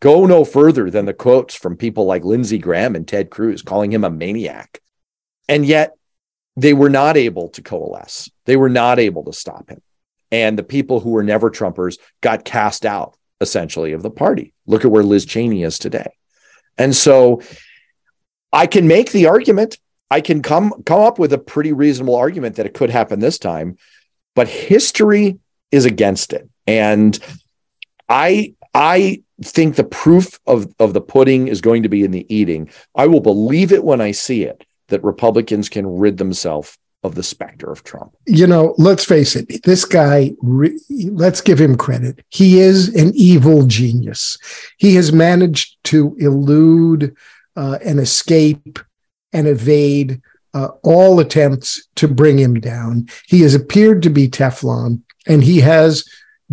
Go 0.00 0.24
no 0.24 0.44
further 0.44 0.90
than 0.90 1.04
the 1.04 1.12
quotes 1.12 1.54
from 1.54 1.76
people 1.76 2.06
like 2.06 2.24
Lindsey 2.24 2.58
Graham 2.58 2.96
and 2.96 3.06
Ted 3.06 3.30
Cruz 3.30 3.60
calling 3.60 3.92
him 3.92 4.04
a 4.04 4.10
maniac. 4.10 4.80
And 5.48 5.66
yet 5.66 5.94
they 6.60 6.74
were 6.74 6.90
not 6.90 7.16
able 7.16 7.48
to 7.50 7.62
coalesce. 7.62 8.30
They 8.44 8.56
were 8.56 8.68
not 8.68 8.98
able 8.98 9.24
to 9.24 9.32
stop 9.32 9.70
him. 9.70 9.80
And 10.30 10.58
the 10.58 10.62
people 10.62 11.00
who 11.00 11.10
were 11.10 11.22
never 11.22 11.50
Trumpers 11.50 11.98
got 12.20 12.44
cast 12.44 12.84
out 12.84 13.16
essentially 13.40 13.92
of 13.92 14.02
the 14.02 14.10
party. 14.10 14.52
Look 14.66 14.84
at 14.84 14.90
where 14.90 15.02
Liz 15.02 15.24
Cheney 15.24 15.62
is 15.62 15.78
today. 15.78 16.12
And 16.76 16.94
so 16.94 17.42
I 18.52 18.66
can 18.66 18.86
make 18.86 19.12
the 19.12 19.26
argument 19.26 19.78
I 20.10 20.20
can 20.20 20.42
come 20.42 20.82
come 20.84 21.00
up 21.00 21.18
with 21.18 21.32
a 21.32 21.38
pretty 21.38 21.72
reasonable 21.72 22.16
argument 22.16 22.56
that 22.56 22.66
it 22.66 22.74
could 22.74 22.90
happen 22.90 23.20
this 23.20 23.38
time, 23.38 23.76
but 24.34 24.48
history 24.48 25.38
is 25.70 25.84
against 25.84 26.32
it. 26.32 26.50
And 26.66 27.16
I 28.08 28.54
I 28.74 29.22
think 29.42 29.76
the 29.76 29.84
proof 29.84 30.38
of, 30.46 30.72
of 30.78 30.92
the 30.94 31.00
pudding 31.00 31.48
is 31.48 31.60
going 31.60 31.84
to 31.84 31.88
be 31.88 32.02
in 32.02 32.10
the 32.10 32.26
eating. 32.34 32.70
I 32.94 33.06
will 33.06 33.20
believe 33.20 33.72
it 33.72 33.84
when 33.84 34.00
I 34.00 34.10
see 34.10 34.42
it 34.42 34.64
that 34.90 35.02
Republicans 35.02 35.68
can 35.68 35.98
rid 35.98 36.18
themselves 36.18 36.76
of 37.02 37.14
the 37.14 37.22
specter 37.22 37.70
of 37.70 37.82
Trump. 37.82 38.14
You 38.26 38.46
know, 38.46 38.74
let's 38.76 39.04
face 39.04 39.34
it, 39.34 39.62
this 39.62 39.84
guy, 39.84 40.32
let's 40.42 41.40
give 41.40 41.58
him 41.58 41.76
credit. 41.76 42.22
He 42.28 42.60
is 42.60 42.94
an 42.94 43.12
evil 43.14 43.66
genius. 43.66 44.36
He 44.76 44.94
has 44.96 45.12
managed 45.12 45.82
to 45.84 46.14
elude 46.18 47.16
uh, 47.56 47.78
and 47.84 47.98
escape 47.98 48.78
and 49.32 49.46
evade 49.46 50.20
uh, 50.52 50.68
all 50.82 51.20
attempts 51.20 51.88
to 51.96 52.08
bring 52.08 52.38
him 52.38 52.60
down. 52.60 53.08
He 53.26 53.40
has 53.42 53.54
appeared 53.54 54.02
to 54.02 54.10
be 54.10 54.28
Teflon, 54.28 55.02
and 55.26 55.42
he 55.42 55.60
has 55.60 56.04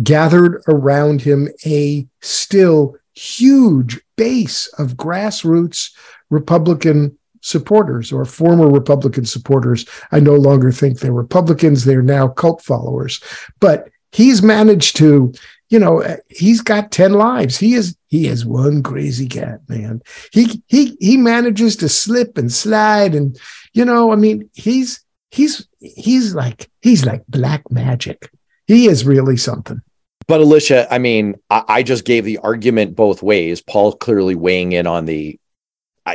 gathered 0.02 0.62
around 0.68 1.20
him 1.20 1.48
a 1.66 2.06
still 2.22 2.96
huge 3.14 4.00
base 4.16 4.68
of 4.78 4.94
grassroots 4.94 5.90
Republican 6.30 7.17
supporters 7.40 8.12
or 8.12 8.24
former 8.24 8.68
Republican 8.68 9.24
supporters. 9.24 9.86
I 10.12 10.20
no 10.20 10.34
longer 10.34 10.72
think 10.72 10.98
they're 10.98 11.12
Republicans, 11.12 11.84
they're 11.84 12.02
now 12.02 12.28
cult 12.28 12.62
followers. 12.62 13.20
But 13.60 13.88
he's 14.12 14.42
managed 14.42 14.96
to, 14.96 15.32
you 15.68 15.78
know, 15.78 16.16
he's 16.28 16.60
got 16.60 16.92
10 16.92 17.12
lives. 17.12 17.58
He 17.58 17.74
is 17.74 17.96
he 18.08 18.26
is 18.26 18.46
one 18.46 18.82
crazy 18.82 19.28
cat, 19.28 19.60
man. 19.68 20.00
He 20.32 20.62
he 20.66 20.96
he 21.00 21.16
manages 21.16 21.76
to 21.76 21.88
slip 21.88 22.38
and 22.38 22.52
slide 22.52 23.14
and 23.14 23.38
you 23.74 23.84
know, 23.84 24.12
I 24.12 24.16
mean, 24.16 24.50
he's 24.54 25.04
he's 25.30 25.68
he's 25.80 26.34
like 26.34 26.70
he's 26.82 27.04
like 27.04 27.24
black 27.28 27.70
magic. 27.70 28.30
He 28.66 28.88
is 28.88 29.04
really 29.04 29.36
something. 29.36 29.80
But 30.26 30.40
Alicia, 30.42 30.92
I 30.92 30.98
mean, 30.98 31.36
I, 31.48 31.64
I 31.68 31.82
just 31.82 32.04
gave 32.04 32.24
the 32.24 32.38
argument 32.38 32.94
both 32.94 33.22
ways. 33.22 33.62
Paul 33.62 33.94
clearly 33.94 34.34
weighing 34.34 34.72
in 34.72 34.86
on 34.86 35.06
the 35.06 35.38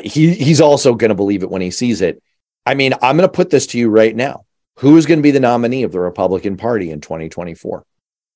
he 0.01 0.34
he's 0.34 0.62
also 0.62 0.93
going 0.95 1.10
to 1.10 1.15
believe 1.15 1.43
it 1.43 1.49
when 1.49 1.62
he 1.62 1.71
sees 1.71 2.01
it. 2.01 2.21
I 2.65 2.75
mean, 2.75 2.93
I'm 3.01 3.17
going 3.17 3.27
to 3.27 3.34
put 3.34 3.49
this 3.49 3.67
to 3.67 3.77
you 3.77 3.89
right 3.89 4.15
now. 4.15 4.45
Who 4.77 4.97
is 4.97 5.06
going 5.06 5.19
to 5.19 5.23
be 5.23 5.32
the 5.32 5.39
nominee 5.39 5.84
of 5.84 5.91
the 5.91 5.99
Republican 5.99 6.58
Party 6.58 6.89
in 6.91 7.01
2024? 7.01 7.86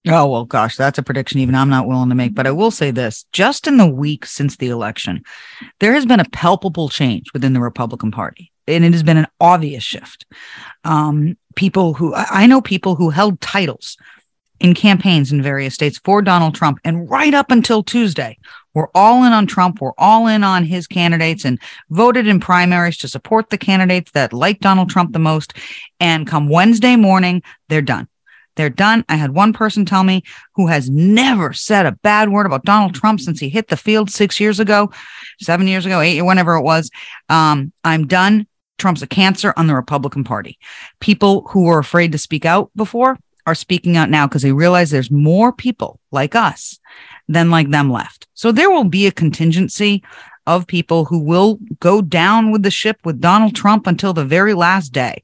Oh, 0.10 0.28
well, 0.28 0.46
gosh, 0.46 0.78
that's 0.78 0.98
a 0.98 1.04
prediction 1.04 1.40
even 1.40 1.56
I'm 1.56 1.70
not 1.70 1.88
willing 1.88 2.10
to 2.10 2.16
make. 2.16 2.36
But 2.36 2.48
I 2.48 2.52
will 2.52 2.72
say 2.72 2.92
this 2.92 3.26
just 3.32 3.68
in 3.68 3.78
the 3.78 3.88
week 3.88 4.26
since 4.26 4.56
the 4.56 4.70
election, 4.70 5.24
there 5.80 5.94
has 5.94 6.06
been 6.06 6.20
a 6.20 6.30
palpable 6.30 6.90
change 6.90 7.34
within 7.34 7.54
the 7.54 7.60
Republican 7.60 8.12
Party. 8.12 8.52
And 8.68 8.84
it 8.84 8.94
has 8.94 9.04
been 9.04 9.18
an 9.18 9.28
obvious 9.40 9.84
shift. 9.84 10.26
Um, 10.84 11.38
people 11.56 11.94
who 11.94 12.14
I 12.14 12.48
know 12.48 12.62
people 12.62 12.96
who 12.96 13.10
held 13.10 13.40
titles 13.42 13.98
in 14.60 14.74
campaigns 14.74 15.32
in 15.32 15.42
various 15.42 15.74
states 15.74 16.00
for 16.04 16.22
Donald 16.22 16.56
Trump. 16.56 16.80
And 16.84 17.10
right 17.10 17.34
up 17.34 17.52
until 17.52 17.84
Tuesday, 17.84 18.38
we're 18.78 18.90
all 18.94 19.24
in 19.24 19.34
on 19.34 19.48
Trump. 19.48 19.82
We're 19.82 19.98
all 19.98 20.28
in 20.28 20.44
on 20.44 20.64
his 20.64 20.86
candidates 20.86 21.46
and 21.46 21.60
voted 21.90 22.28
in 22.28 22.40
primaries 22.40 22.98
to 22.98 23.08
support 23.08 23.50
the 23.50 23.58
candidates 23.58 24.12
that 24.12 24.34
like 24.34 24.60
Donald 24.60 24.92
Trump 24.92 25.14
the 25.14 25.20
most. 25.20 25.56
And 26.00 26.28
come 26.28 26.48
Wednesday 26.48 26.96
morning, 26.96 27.42
they're 27.70 27.82
done. 27.82 28.08
They're 28.56 28.70
done. 28.70 29.04
I 29.10 29.16
had 29.16 29.32
one 29.32 29.52
person 29.52 29.84
tell 29.84 30.04
me 30.04 30.22
who 30.54 30.68
has 30.68 30.92
never 30.92 31.54
said 31.54 31.88
a 31.88 31.94
bad 32.04 32.30
word 32.30 32.46
about 32.46 32.66
Donald 32.66 32.94
Trump 32.94 33.20
since 33.20 33.40
he 33.40 33.50
hit 33.50 33.70
the 33.70 33.78
field 33.78 34.12
six 34.12 34.40
years 34.40 34.60
ago, 34.60 34.92
seven 35.42 35.68
years 35.68 35.88
ago, 35.88 36.00
eight, 36.00 36.22
whenever 36.22 36.54
it 36.54 36.62
was. 36.62 36.92
Um, 37.30 37.74
I'm 37.84 38.06
done. 38.06 38.46
Trump's 38.78 39.02
a 39.02 39.08
cancer 39.08 39.56
on 39.58 39.66
the 39.66 39.74
Republican 39.74 40.24
Party. 40.24 40.60
People 41.00 41.48
who 41.48 41.64
were 41.64 41.80
afraid 41.80 42.12
to 42.12 42.20
speak 42.20 42.46
out 42.46 42.70
before 42.76 43.18
are 43.48 43.56
speaking 43.56 43.96
out 43.96 44.10
now 44.10 44.28
because 44.28 44.42
they 44.42 44.52
realize 44.52 44.92
there's 44.92 45.10
more 45.10 45.54
people 45.54 46.00
like 46.12 46.36
us 46.36 46.80
than 47.30 47.50
like 47.50 47.72
them 47.72 47.90
left. 47.90 48.28
So 48.34 48.52
there 48.52 48.70
will 48.70 48.84
be 48.84 49.08
a 49.08 49.12
contingency 49.12 50.04
of 50.46 50.68
people 50.68 51.06
who 51.06 51.20
will 51.20 51.58
go 51.80 52.02
down 52.02 52.52
with 52.52 52.62
the 52.64 52.72
ship 52.72 53.00
with 53.04 53.22
Donald 53.22 53.56
Trump 53.56 53.88
until 53.88 54.14
the 54.14 54.26
very 54.26 54.54
last 54.54 54.92
day. 54.92 55.24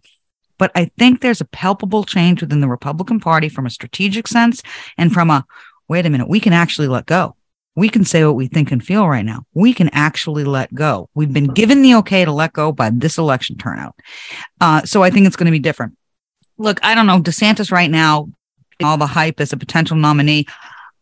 But 0.58 0.72
I 0.74 0.86
think 0.98 1.20
there's 1.20 1.42
a 1.42 1.46
palpable 1.46 2.06
change 2.06 2.42
within 2.42 2.62
the 2.62 2.68
Republican 2.70 3.20
Party 3.20 3.50
from 3.50 3.66
a 3.66 3.70
strategic 3.70 4.28
sense 4.28 4.64
and 4.98 5.12
from 5.12 5.30
a 5.30 5.46
wait 5.90 6.06
a 6.06 6.10
minute, 6.10 6.30
we 6.30 6.40
can 6.40 6.54
actually 6.54 6.88
let 6.88 7.06
go. 7.06 7.36
We 7.76 7.90
can 7.90 8.06
say 8.06 8.24
what 8.24 8.36
we 8.36 8.48
think 8.48 8.72
and 8.72 8.84
feel 8.84 9.08
right 9.10 9.26
now. 9.26 9.44
We 9.54 9.74
can 9.74 9.90
actually 9.90 10.46
let 10.46 10.74
go. 10.74 11.10
We've 11.14 11.34
been 11.34 11.48
given 11.48 11.82
the 11.82 11.96
okay 11.96 12.24
to 12.24 12.32
let 12.32 12.54
go 12.54 12.72
by 12.72 12.92
this 12.92 13.18
election 13.18 13.58
turnout. 13.58 13.96
Uh, 14.62 14.84
so 14.84 15.04
I 15.04 15.10
think 15.10 15.28
it's 15.28 15.36
going 15.36 15.48
to 15.48 15.52
be 15.52 15.60
different 15.60 15.98
look, 16.64 16.80
I 16.84 16.96
don't 16.96 17.08
know. 17.08 17.20
DeSantis 17.20 17.72
right 17.72 17.92
now, 17.92 18.30
all 18.82 18.98
the 18.98 19.06
hype 19.06 19.40
as 19.40 19.54
a 19.54 19.58
potential 19.58 19.98
nominee. 19.98 20.48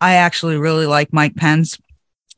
I 0.01 0.15
actually 0.15 0.57
really 0.57 0.87
like 0.87 1.13
Mike 1.13 1.35
Pence. 1.35 1.77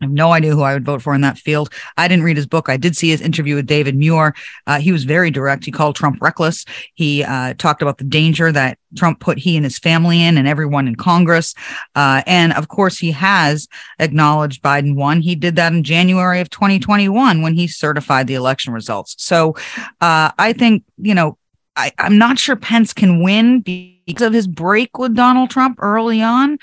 I 0.01 0.05
have 0.05 0.11
no 0.11 0.33
idea 0.33 0.53
who 0.53 0.63
I 0.63 0.73
would 0.73 0.83
vote 0.83 1.01
for 1.01 1.15
in 1.15 1.21
that 1.21 1.37
field. 1.37 1.71
I 1.95 2.09
didn't 2.09 2.25
read 2.25 2.35
his 2.35 2.47
book. 2.47 2.67
I 2.67 2.75
did 2.75 2.97
see 2.97 3.09
his 3.09 3.21
interview 3.21 3.55
with 3.55 3.67
David 3.67 3.95
Muir. 3.95 4.35
Uh, 4.67 4.79
he 4.79 4.91
was 4.91 5.05
very 5.05 5.31
direct. 5.31 5.63
He 5.63 5.71
called 5.71 5.95
Trump 5.95 6.21
reckless. 6.21 6.65
He 6.95 7.23
uh, 7.23 7.53
talked 7.53 7.81
about 7.81 7.99
the 7.99 8.03
danger 8.03 8.51
that 8.51 8.77
Trump 8.97 9.21
put 9.21 9.37
he 9.37 9.55
and 9.55 9.63
his 9.63 9.79
family 9.79 10.21
in 10.21 10.37
and 10.37 10.45
everyone 10.45 10.89
in 10.89 10.95
Congress. 10.95 11.55
Uh, 11.95 12.21
and 12.27 12.51
of 12.53 12.67
course, 12.67 12.97
he 12.97 13.11
has 13.11 13.69
acknowledged 13.99 14.61
Biden 14.61 14.95
won. 14.95 15.21
He 15.21 15.35
did 15.35 15.55
that 15.55 15.71
in 15.71 15.83
January 15.83 16.41
of 16.41 16.49
2021 16.49 17.41
when 17.41 17.53
he 17.53 17.67
certified 17.67 18.27
the 18.27 18.35
election 18.35 18.73
results. 18.73 19.15
So 19.19 19.55
uh, 20.01 20.31
I 20.37 20.51
think, 20.51 20.83
you 20.97 21.15
know, 21.15 21.37
I, 21.75 21.91
I'm 21.97 22.17
not 22.17 22.39
sure 22.39 22.55
Pence 22.55 22.93
can 22.93 23.23
win 23.23 23.61
because 23.61 24.27
of 24.27 24.33
his 24.33 24.47
break 24.47 24.97
with 24.97 25.15
Donald 25.15 25.49
Trump 25.49 25.79
early 25.81 26.21
on, 26.21 26.59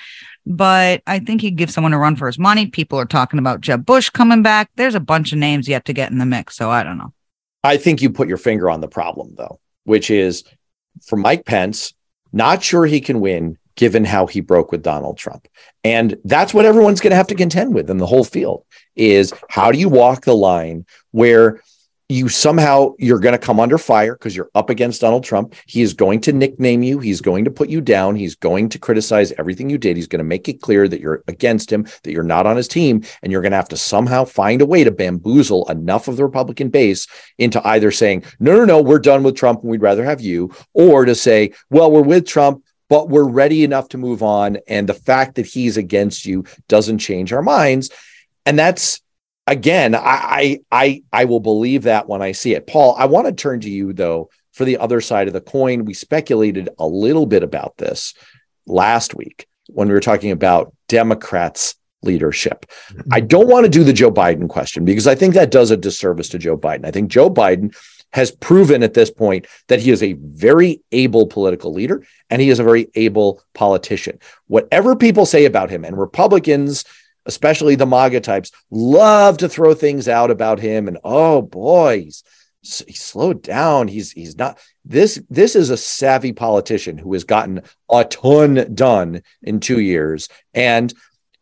but 0.47 1.03
I 1.07 1.19
think 1.19 1.41
he'd 1.41 1.57
give 1.57 1.71
someone 1.71 1.93
a 1.93 1.99
run 1.99 2.17
for 2.17 2.27
his 2.27 2.39
money. 2.39 2.67
People 2.67 2.99
are 2.99 3.07
talking 3.07 3.39
about 3.39 3.61
Jeb 3.61 3.85
Bush 3.85 4.11
coming 4.11 4.43
back. 4.43 4.71
There's 4.77 4.95
a 4.95 5.01
bunch 5.01 5.33
of 5.33 5.39
names 5.39 5.69
yet 5.69 5.85
to 5.87 5.93
get 5.93 6.13
in 6.13 6.19
the 6.19 6.27
mix. 6.27 6.57
So 6.57 6.71
I 6.71 6.83
don't 6.83 6.99
know. 6.99 7.13
I 7.65 7.77
think 7.77 8.01
you 8.01 8.11
put 8.11 8.29
your 8.29 8.37
finger 8.37 8.71
on 8.71 8.81
the 8.81 8.89
problem, 8.89 9.35
though, 9.37 9.61
which 9.85 10.11
is 10.11 10.45
for 11.05 11.17
Mike 11.17 11.45
Pence, 11.45 11.93
not 12.33 12.63
sure 12.63 12.87
he 12.87 13.01
can 13.01 13.21
win 13.21 13.59
given 13.77 14.05
how 14.05 14.27
he 14.27 14.41
broke 14.41 14.73
with 14.73 14.83
Donald 14.83 15.17
Trump. 15.17 15.49
And 15.85 16.17
that's 16.25 16.53
what 16.53 16.67
everyone's 16.67 17.01
going 17.01 17.13
to 17.13 17.17
have 17.17 17.29
to 17.29 17.35
contend 17.35 17.75
with 17.75 17.89
in 17.91 17.99
the 17.99 18.07
whole 18.07 18.25
field 18.25 18.65
is 18.95 19.33
how 19.49 19.73
do 19.73 19.79
you 19.79 19.89
walk 19.89 20.25
the 20.25 20.35
line 20.35 20.85
where 21.13 21.63
you 22.15 22.29
somehow 22.29 22.93
you're 22.99 23.19
going 23.19 23.33
to 23.33 23.39
come 23.39 23.61
under 23.61 23.79
fire 23.79 24.15
because 24.15 24.35
you're 24.37 24.51
up 24.55 24.71
against 24.71 25.01
Donald 25.01 25.25
Trump. 25.25 25.55
He 25.67 25.83
is 25.83 25.95
going 25.95 26.21
to 26.23 26.33
nickname 26.33 26.83
you. 26.83 26.99
He's 26.99 27.21
going 27.21 27.45
to 27.45 27.51
put 27.51 27.69
you 27.69 27.81
down. 27.81 28.17
He's 28.17 28.35
going 28.35 28.69
to 28.71 28.79
criticize 28.79 29.33
everything 29.33 29.71
you 29.71 29.79
did. 29.79 29.97
He's 29.97 30.07
going 30.07 30.19
to 30.19 30.25
make 30.25 30.49
it 30.49 30.61
clear 30.61 30.89
that 30.89 31.01
you're 31.01 31.23
against 31.29 31.73
him, 31.73 31.87
that 32.03 32.13
you're 32.13 32.23
not 32.23 32.47
on 32.47 32.57
his 32.57 32.69
team, 32.69 33.03
and 33.23 33.31
you're 33.31 33.43
going 33.43 33.53
to 33.53 33.57
have 33.57 33.69
to 33.69 33.77
somehow 33.77 34.25
find 34.25 34.61
a 34.61 34.67
way 34.67 34.85
to 34.85 34.91
bamboozle 34.91 35.69
enough 35.71 36.09
of 36.09 36.17
the 36.17 36.25
Republican 36.25 36.69
base 36.69 37.07
into 37.39 37.67
either 37.67 37.91
saying, 37.91 38.25
"No, 38.39 38.57
no, 38.57 38.65
no, 38.65 38.83
we're 38.83 38.99
done 38.99 39.23
with 39.23 39.37
Trump 39.37 39.63
and 39.63 39.71
we'd 39.71 39.83
rather 39.83 40.05
have 40.05 40.21
you," 40.21 40.53
or 40.75 41.05
to 41.05 41.15
say, 41.15 41.53
"Well, 41.71 41.91
we're 41.91 42.03
with 42.03 42.27
Trump, 42.27 42.65
but 42.89 43.09
we're 43.09 43.29
ready 43.29 43.65
enough 43.65 43.89
to 43.91 43.99
move 43.99 44.23
on, 44.23 44.59
and 44.67 44.89
the 44.89 44.95
fact 44.95 45.37
that 45.37 45.47
he's 45.47 45.77
against 45.77 46.27
you 46.27 46.45
doesn't 46.69 46.99
change 46.99 47.33
our 47.33 47.43
minds." 47.43 47.91
And 48.47 48.59
that's 48.59 49.01
again, 49.51 49.95
I, 49.95 50.61
I 50.71 51.03
I 51.13 51.25
will 51.27 51.41
believe 51.41 51.83
that 51.83 52.09
when 52.09 52.23
I 52.23 52.33
see 52.33 52.55
it. 52.55 52.67
Paul, 52.67 52.95
I 52.97 53.05
want 53.07 53.27
to 53.27 53.33
turn 53.33 53.61
to 53.61 53.71
you 53.71 53.93
though 53.93 54.31
for 54.53 54.65
the 54.65 54.79
other 54.79 55.01
side 55.01 55.27
of 55.27 55.35
the 55.35 55.41
coin. 55.41 55.85
We 55.85 55.93
speculated 55.93 56.71
a 56.79 56.87
little 56.87 57.27
bit 57.27 57.43
about 57.43 57.77
this 57.77 58.15
last 58.67 59.15
week 59.15 59.47
when 59.69 59.89
we 59.89 59.95
were 59.95 60.01
talking 60.01 60.31
about 60.31 60.75
Democrats 60.89 61.75
leadership. 62.03 62.65
Mm-hmm. 62.93 63.13
I 63.13 63.21
don't 63.21 63.49
want 63.49 63.65
to 63.65 63.71
do 63.71 63.85
the 63.85 63.93
Joe 63.93 64.11
Biden 64.11 64.49
question 64.49 64.85
because 64.85 65.07
I 65.07 65.15
think 65.15 65.35
that 65.35 65.51
does 65.51 65.71
a 65.71 65.77
disservice 65.77 66.29
to 66.31 66.39
Joe 66.39 66.57
Biden. 66.57 66.87
I 66.87 66.91
think 66.91 67.11
Joe 67.11 67.29
Biden 67.29 67.75
has 68.13 68.33
proven 68.33 68.83
at 68.83 68.95
this 68.95 69.11
point 69.11 69.47
that 69.69 69.81
he 69.81 69.91
is 69.91 70.03
a 70.03 70.15
very 70.15 70.81
able 70.93 71.27
political 71.27 71.73
leader 71.73 72.05
and 72.29 72.41
he 72.41 72.51
is 72.51 72.59
a 72.59 72.65
very 72.65 72.89
able 72.95 73.43
politician. 73.55 74.19
Whatever 74.47 74.97
people 74.97 75.27
say 75.27 75.45
about 75.45 75.71
him 75.71 75.85
and 75.85 75.97
Republicans 75.97 76.85
especially 77.27 77.75
the 77.75 77.87
MAGA 77.87 78.21
types, 78.21 78.51
love 78.71 79.39
to 79.39 79.49
throw 79.49 79.75
things 79.75 80.09
out 80.09 80.31
about 80.31 80.59
him. 80.59 80.89
And 80.89 80.99
oh 81.05 81.43
boy, 81.43 82.03
he's, 82.05 82.25
he's 82.87 83.01
slowed 83.01 83.43
down. 83.43 83.89
He's 83.89 84.13
he's 84.13 84.37
not 84.37 84.59
this. 84.85 85.21
This 85.31 85.57
is 85.57 85.71
a 85.71 85.77
savvy 85.77 86.33
politician 86.33 86.99
who 86.99 87.13
has 87.13 87.25
gotten 87.25 87.63
a 87.91 88.05
ton 88.05 88.75
done 88.75 89.23
in 89.43 89.61
two 89.61 89.81
years 89.81 90.29
and 90.55 90.93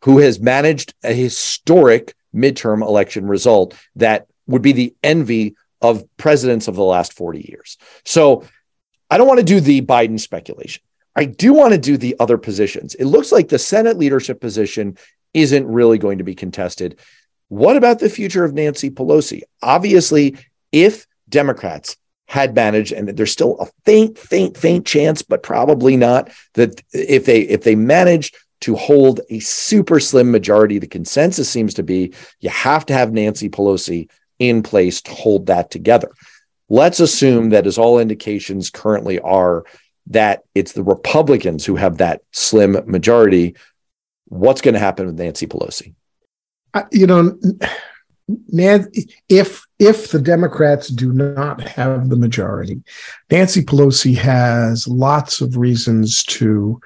who 0.03 0.19
has 0.19 0.39
managed 0.39 0.93
a 1.03 1.13
historic 1.13 2.13
midterm 2.33 2.81
election 2.81 3.27
result 3.27 3.75
that 3.95 4.27
would 4.47 4.61
be 4.61 4.71
the 4.71 4.95
envy 5.03 5.55
of 5.81 6.03
presidents 6.17 6.67
of 6.67 6.75
the 6.75 6.83
last 6.83 7.13
40 7.13 7.47
years. 7.49 7.77
So 8.05 8.43
I 9.09 9.17
don't 9.17 9.27
want 9.27 9.39
to 9.39 9.45
do 9.45 9.59
the 9.59 9.81
Biden 9.81 10.19
speculation. 10.19 10.83
I 11.15 11.25
do 11.25 11.53
want 11.53 11.73
to 11.73 11.79
do 11.79 11.97
the 11.97 12.15
other 12.19 12.37
positions. 12.37 12.95
It 12.95 13.05
looks 13.05 13.31
like 13.31 13.49
the 13.49 13.59
Senate 13.59 13.97
leadership 13.97 14.39
position 14.39 14.97
isn't 15.41 15.67
really 15.67 15.97
going 15.97 16.17
to 16.17 16.23
be 16.23 16.35
contested. 16.35 16.99
What 17.47 17.77
about 17.77 17.99
the 17.99 18.09
future 18.09 18.43
of 18.43 18.53
Nancy 18.53 18.89
Pelosi? 18.89 19.41
Obviously, 19.61 20.37
if 20.71 21.07
Democrats 21.27 21.97
had 22.27 22.53
managed, 22.53 22.91
and 22.91 23.09
there's 23.09 23.31
still 23.31 23.57
a 23.59 23.65
faint, 23.85 24.17
faint, 24.17 24.55
faint 24.55 24.85
chance, 24.85 25.23
but 25.23 25.41
probably 25.41 25.97
not, 25.97 26.29
that 26.53 26.81
if 26.93 27.25
they 27.25 27.41
if 27.41 27.63
they 27.63 27.75
manage 27.75 28.31
to 28.61 28.75
hold 28.75 29.21
a 29.29 29.39
super 29.39 29.99
slim 29.99 30.31
majority, 30.31 30.77
the 30.77 30.87
consensus 30.87 31.49
seems 31.49 31.73
to 31.73 31.83
be 31.83 32.13
you 32.39 32.49
have 32.49 32.85
to 32.85 32.93
have 32.93 33.13
Nancy 33.13 33.49
Pelosi 33.49 34.09
in 34.37 34.61
place 34.61 35.01
to 35.01 35.11
hold 35.11 35.47
that 35.47 35.71
together. 35.71 36.11
Let's 36.69 36.99
assume 36.99 37.49
that, 37.49 37.65
as 37.65 37.79
all 37.79 37.97
indications 37.97 38.69
currently 38.69 39.19
are, 39.19 39.65
that 40.07 40.43
it's 40.53 40.73
the 40.73 40.83
Republicans 40.83 41.65
who 41.65 41.77
have 41.77 41.97
that 41.97 42.21
slim 42.31 42.77
majority. 42.85 43.55
What's 44.29 44.61
going 44.61 44.73
to 44.73 44.79
happen 44.79 45.05
with 45.05 45.19
Nancy 45.19 45.47
Pelosi? 45.47 45.93
you 46.91 47.07
know, 47.07 47.37
if 49.29 49.65
if 49.79 50.11
the 50.11 50.21
Democrats 50.21 50.89
do 50.89 51.11
not 51.11 51.61
have 51.61 52.09
the 52.09 52.15
majority, 52.15 52.81
Nancy 53.31 53.63
Pelosi 53.63 54.15
has 54.15 54.87
lots 54.87 55.41
of 55.41 55.57
reasons 55.57 56.23
to 56.25 56.79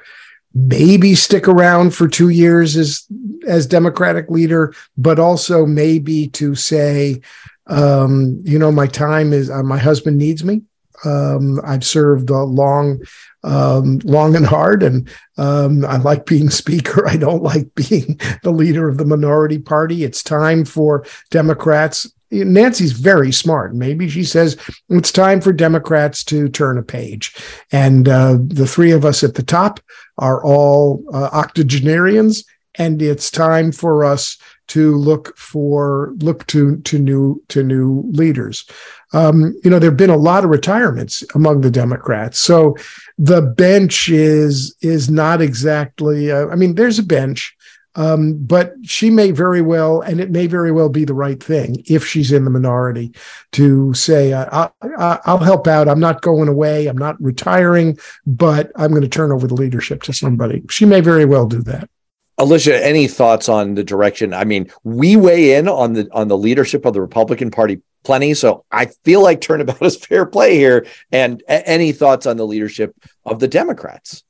maybe 0.53 1.15
stick 1.15 1.47
around 1.47 1.93
for 1.93 2.07
two 2.07 2.29
years 2.29 2.77
as 2.77 3.05
as 3.47 3.67
Democratic 3.67 4.29
leader, 4.29 4.73
but 4.97 5.19
also 5.19 5.65
maybe 5.65 6.27
to 6.29 6.55
say, 6.55 7.19
um, 7.67 8.41
you 8.45 8.57
know, 8.57 8.71
my 8.71 8.87
time 8.87 9.33
is 9.33 9.49
uh, 9.49 9.63
my 9.63 9.77
husband 9.77 10.17
needs 10.17 10.43
me. 10.43 10.61
Um, 11.05 11.59
I've 11.63 11.83
served 11.83 12.29
a 12.29 12.43
long 12.43 13.01
um, 13.43 13.99
long 14.03 14.35
and 14.35 14.45
hard. 14.45 14.83
And 14.83 15.09
um, 15.37 15.85
I 15.85 15.97
like 15.97 16.25
being 16.25 16.49
speaker. 16.49 17.07
I 17.07 17.17
don't 17.17 17.43
like 17.43 17.73
being 17.75 18.19
the 18.43 18.51
leader 18.51 18.87
of 18.87 18.97
the 18.97 19.05
minority 19.05 19.59
party. 19.59 20.03
It's 20.03 20.23
time 20.23 20.65
for 20.65 21.05
Democrats. 21.29 22.11
Nancy's 22.31 22.93
very 22.93 23.31
smart. 23.31 23.75
Maybe 23.75 24.09
she 24.09 24.23
says 24.23 24.57
it's 24.89 25.11
time 25.11 25.39
for 25.39 25.53
Democrats 25.53 26.23
to 26.25 26.49
turn 26.49 26.79
a 26.79 26.83
page. 26.83 27.35
And 27.71 28.09
uh, 28.09 28.37
the 28.41 28.65
three 28.65 28.91
of 28.91 29.05
us 29.05 29.23
at 29.23 29.35
the 29.35 29.43
top 29.43 29.79
are 30.17 30.43
all 30.43 31.03
uh, 31.13 31.29
octogenarians. 31.31 32.43
And 32.75 33.03
it's 33.03 33.29
time 33.29 33.71
for 33.71 34.03
us 34.03 34.37
to 34.67 34.95
look 34.95 35.37
for 35.37 36.13
look 36.17 36.45
to 36.47 36.77
to 36.77 36.99
new 36.99 37.41
to 37.49 37.63
new 37.63 38.03
leaders. 38.11 38.69
Um, 39.13 39.53
you 39.63 39.69
know, 39.69 39.79
there 39.79 39.91
have 39.91 39.97
been 39.97 40.09
a 40.09 40.17
lot 40.17 40.43
of 40.43 40.49
retirements 40.49 41.23
among 41.35 41.61
the 41.61 41.71
Democrats, 41.71 42.39
so 42.39 42.75
the 43.17 43.41
bench 43.41 44.09
is 44.09 44.75
is 44.81 45.09
not 45.09 45.41
exactly. 45.41 46.31
Uh, 46.31 46.47
I 46.47 46.55
mean, 46.55 46.75
there's 46.75 46.99
a 46.99 47.03
bench, 47.03 47.55
um, 47.95 48.37
but 48.37 48.73
she 48.83 49.09
may 49.09 49.31
very 49.31 49.61
well, 49.61 50.01
and 50.01 50.19
it 50.19 50.31
may 50.31 50.47
very 50.47 50.71
well 50.71 50.89
be 50.89 51.05
the 51.05 51.13
right 51.13 51.41
thing 51.41 51.83
if 51.87 52.05
she's 52.05 52.31
in 52.31 52.43
the 52.43 52.49
minority 52.49 53.13
to 53.51 53.93
say, 53.93 54.33
uh, 54.33 54.47
I'll, 54.51 55.21
I'll 55.25 55.37
help 55.37 55.67
out. 55.67 55.87
I'm 55.87 55.99
not 55.99 56.21
going 56.21 56.47
away. 56.47 56.87
I'm 56.87 56.97
not 56.97 57.21
retiring, 57.21 57.97
but 58.25 58.71
I'm 58.75 58.89
going 58.89 59.03
to 59.03 59.07
turn 59.09 59.31
over 59.31 59.45
the 59.45 59.53
leadership 59.53 60.01
to 60.03 60.13
somebody. 60.13 60.63
She 60.69 60.85
may 60.85 61.01
very 61.01 61.25
well 61.25 61.45
do 61.45 61.61
that. 61.63 61.89
Alicia, 62.37 62.83
any 62.83 63.07
thoughts 63.07 63.47
on 63.47 63.75
the 63.75 63.83
direction? 63.83 64.33
I 64.33 64.43
mean, 64.43 64.71
we 64.83 65.15
weigh 65.15 65.55
in 65.55 65.67
on 65.67 65.93
the 65.93 66.09
on 66.11 66.27
the 66.27 66.37
leadership 66.37 66.85
of 66.85 66.93
the 66.93 67.01
Republican 67.01 67.51
Party 67.51 67.81
plenty, 68.03 68.33
so 68.33 68.65
I 68.71 68.87
feel 69.03 69.21
like 69.21 69.41
turnabout 69.41 69.81
is 69.85 69.97
fair 69.97 70.25
play 70.25 70.55
here. 70.55 70.85
And 71.11 71.43
a- 71.47 71.67
any 71.67 71.91
thoughts 71.91 72.25
on 72.25 72.37
the 72.37 72.47
leadership 72.47 72.95
of 73.25 73.39
the 73.39 73.47
Democrats? 73.47 74.23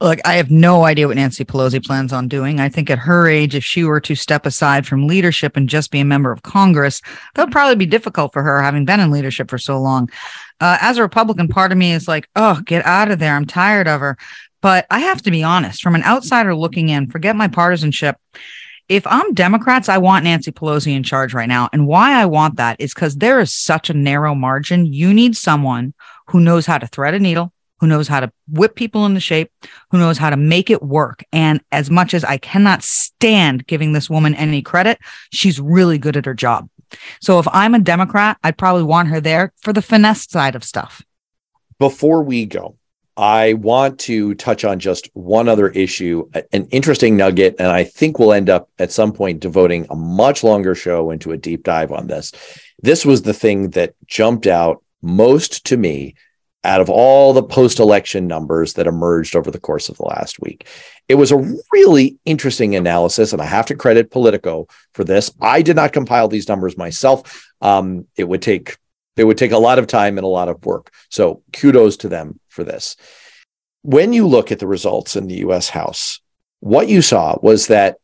Look, 0.00 0.18
I 0.26 0.34
have 0.34 0.50
no 0.50 0.84
idea 0.84 1.06
what 1.06 1.16
Nancy 1.16 1.44
Pelosi 1.44 1.82
plans 1.82 2.12
on 2.12 2.28
doing. 2.28 2.60
I 2.60 2.68
think 2.68 2.90
at 2.90 2.98
her 2.98 3.28
age, 3.28 3.54
if 3.54 3.64
she 3.64 3.84
were 3.84 4.00
to 4.00 4.14
step 4.14 4.44
aside 4.44 4.86
from 4.86 5.06
leadership 5.06 5.56
and 5.56 5.68
just 5.68 5.90
be 5.90 6.00
a 6.00 6.04
member 6.04 6.32
of 6.32 6.42
Congress, 6.42 7.00
that 7.34 7.44
would 7.44 7.52
probably 7.52 7.76
be 7.76 7.86
difficult 7.86 8.32
for 8.32 8.42
her, 8.42 8.60
having 8.60 8.84
been 8.84 9.00
in 9.00 9.10
leadership 9.10 9.48
for 9.48 9.56
so 9.56 9.80
long. 9.80 10.10
Uh, 10.60 10.76
as 10.80 10.98
a 10.98 11.02
Republican, 11.02 11.48
part 11.48 11.72
of 11.72 11.78
me 11.78 11.92
is 11.92 12.08
like, 12.08 12.28
oh, 12.36 12.60
get 12.66 12.84
out 12.84 13.10
of 13.10 13.18
there. 13.18 13.34
I'm 13.34 13.46
tired 13.46 13.88
of 13.88 14.00
her. 14.00 14.18
But 14.64 14.86
I 14.90 15.00
have 15.00 15.20
to 15.20 15.30
be 15.30 15.42
honest, 15.42 15.82
from 15.82 15.94
an 15.94 16.02
outsider 16.04 16.54
looking 16.54 16.88
in, 16.88 17.10
forget 17.10 17.36
my 17.36 17.48
partisanship. 17.48 18.16
If 18.88 19.06
I'm 19.06 19.34
Democrats, 19.34 19.90
I 19.90 19.98
want 19.98 20.24
Nancy 20.24 20.52
Pelosi 20.52 20.96
in 20.96 21.02
charge 21.02 21.34
right 21.34 21.50
now. 21.50 21.68
And 21.74 21.86
why 21.86 22.18
I 22.18 22.24
want 22.24 22.56
that 22.56 22.80
is 22.80 22.94
because 22.94 23.16
there 23.16 23.40
is 23.40 23.52
such 23.52 23.90
a 23.90 23.94
narrow 23.94 24.34
margin. 24.34 24.90
You 24.90 25.12
need 25.12 25.36
someone 25.36 25.92
who 26.28 26.40
knows 26.40 26.64
how 26.64 26.78
to 26.78 26.86
thread 26.86 27.12
a 27.12 27.18
needle, 27.18 27.52
who 27.80 27.86
knows 27.86 28.08
how 28.08 28.20
to 28.20 28.32
whip 28.48 28.74
people 28.74 29.04
into 29.04 29.20
shape, 29.20 29.52
who 29.90 29.98
knows 29.98 30.16
how 30.16 30.30
to 30.30 30.36
make 30.38 30.70
it 30.70 30.82
work. 30.82 31.22
And 31.30 31.60
as 31.70 31.90
much 31.90 32.14
as 32.14 32.24
I 32.24 32.38
cannot 32.38 32.82
stand 32.82 33.66
giving 33.66 33.92
this 33.92 34.08
woman 34.08 34.34
any 34.34 34.62
credit, 34.62 34.98
she's 35.30 35.60
really 35.60 35.98
good 35.98 36.16
at 36.16 36.24
her 36.24 36.32
job. 36.32 36.70
So 37.20 37.38
if 37.38 37.46
I'm 37.52 37.74
a 37.74 37.80
Democrat, 37.80 38.38
I'd 38.42 38.56
probably 38.56 38.84
want 38.84 39.08
her 39.08 39.20
there 39.20 39.52
for 39.60 39.74
the 39.74 39.82
finesse 39.82 40.24
side 40.24 40.54
of 40.54 40.64
stuff. 40.64 41.02
Before 41.78 42.22
we 42.22 42.46
go, 42.46 42.78
I 43.16 43.54
want 43.54 44.00
to 44.00 44.34
touch 44.34 44.64
on 44.64 44.80
just 44.80 45.08
one 45.14 45.48
other 45.48 45.68
issue, 45.68 46.28
an 46.52 46.66
interesting 46.70 47.16
nugget, 47.16 47.56
and 47.58 47.68
I 47.68 47.84
think 47.84 48.18
we'll 48.18 48.32
end 48.32 48.50
up 48.50 48.68
at 48.78 48.90
some 48.90 49.12
point 49.12 49.40
devoting 49.40 49.86
a 49.88 49.94
much 49.94 50.42
longer 50.42 50.74
show 50.74 51.10
into 51.10 51.30
a 51.30 51.36
deep 51.36 51.62
dive 51.62 51.92
on 51.92 52.08
this. 52.08 52.32
This 52.82 53.06
was 53.06 53.22
the 53.22 53.34
thing 53.34 53.70
that 53.70 53.94
jumped 54.06 54.46
out 54.48 54.82
most 55.00 55.64
to 55.66 55.76
me 55.76 56.16
out 56.64 56.80
of 56.80 56.90
all 56.90 57.32
the 57.32 57.42
post 57.42 57.78
election 57.78 58.26
numbers 58.26 58.72
that 58.72 58.86
emerged 58.86 59.36
over 59.36 59.50
the 59.50 59.60
course 59.60 59.88
of 59.88 59.96
the 59.98 60.04
last 60.04 60.40
week. 60.40 60.66
It 61.08 61.14
was 61.14 61.30
a 61.30 61.54
really 61.72 62.18
interesting 62.24 62.74
analysis, 62.74 63.32
and 63.32 63.40
I 63.40 63.44
have 63.44 63.66
to 63.66 63.76
credit 63.76 64.10
Politico 64.10 64.66
for 64.94 65.04
this. 65.04 65.30
I 65.40 65.62
did 65.62 65.76
not 65.76 65.92
compile 65.92 66.26
these 66.26 66.48
numbers 66.48 66.76
myself. 66.76 67.46
Um, 67.60 68.06
it 68.16 68.24
would 68.24 68.42
take 68.42 68.76
it 69.16 69.24
would 69.24 69.38
take 69.38 69.52
a 69.52 69.58
lot 69.58 69.78
of 69.78 69.86
time 69.86 70.18
and 70.18 70.24
a 70.24 70.28
lot 70.28 70.48
of 70.48 70.64
work. 70.66 70.92
So 71.08 71.42
kudos 71.52 71.98
to 71.98 72.08
them 72.08 72.40
for 72.54 72.64
this. 72.64 72.96
When 73.82 74.12
you 74.12 74.26
look 74.26 74.50
at 74.50 74.60
the 74.60 74.66
results 74.66 75.16
in 75.16 75.26
the 75.26 75.44
US 75.46 75.68
House, 75.68 76.20
what 76.60 76.88
you 76.88 77.02
saw 77.02 77.36
was 77.42 77.66
that 77.66 77.98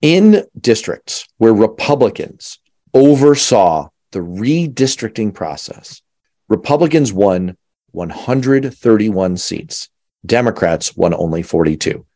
in 0.00 0.46
districts 0.58 1.26
where 1.36 1.52
Republicans 1.52 2.58
oversaw 2.94 3.88
the 4.12 4.20
redistricting 4.20 5.34
process, 5.34 6.00
Republicans 6.48 7.12
won 7.12 7.56
131 7.90 9.36
seats. 9.36 9.88
Democrats 10.24 10.96
won 10.96 11.12
only 11.14 11.42
42. 11.42 12.06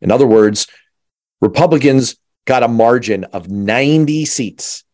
In 0.00 0.10
other 0.10 0.26
words, 0.26 0.66
Republicans 1.40 2.16
got 2.44 2.62
a 2.62 2.68
margin 2.68 3.24
of 3.24 3.48
90 3.48 4.24
seats 4.24 4.84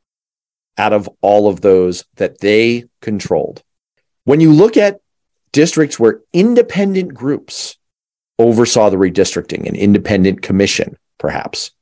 out 0.76 0.92
of 0.92 1.08
all 1.20 1.48
of 1.48 1.60
those 1.60 2.04
that 2.16 2.40
they 2.40 2.84
controlled. 3.02 3.62
When 4.24 4.40
you 4.40 4.52
look 4.52 4.76
at 4.76 5.00
districts 5.58 5.98
where 5.98 6.20
independent 6.32 7.12
groups 7.12 7.78
oversaw 8.38 8.90
the 8.90 8.96
redistricting, 8.96 9.66
an 9.66 9.74
independent 9.74 10.40
commission, 10.40 10.96
perhaps, 11.18 11.72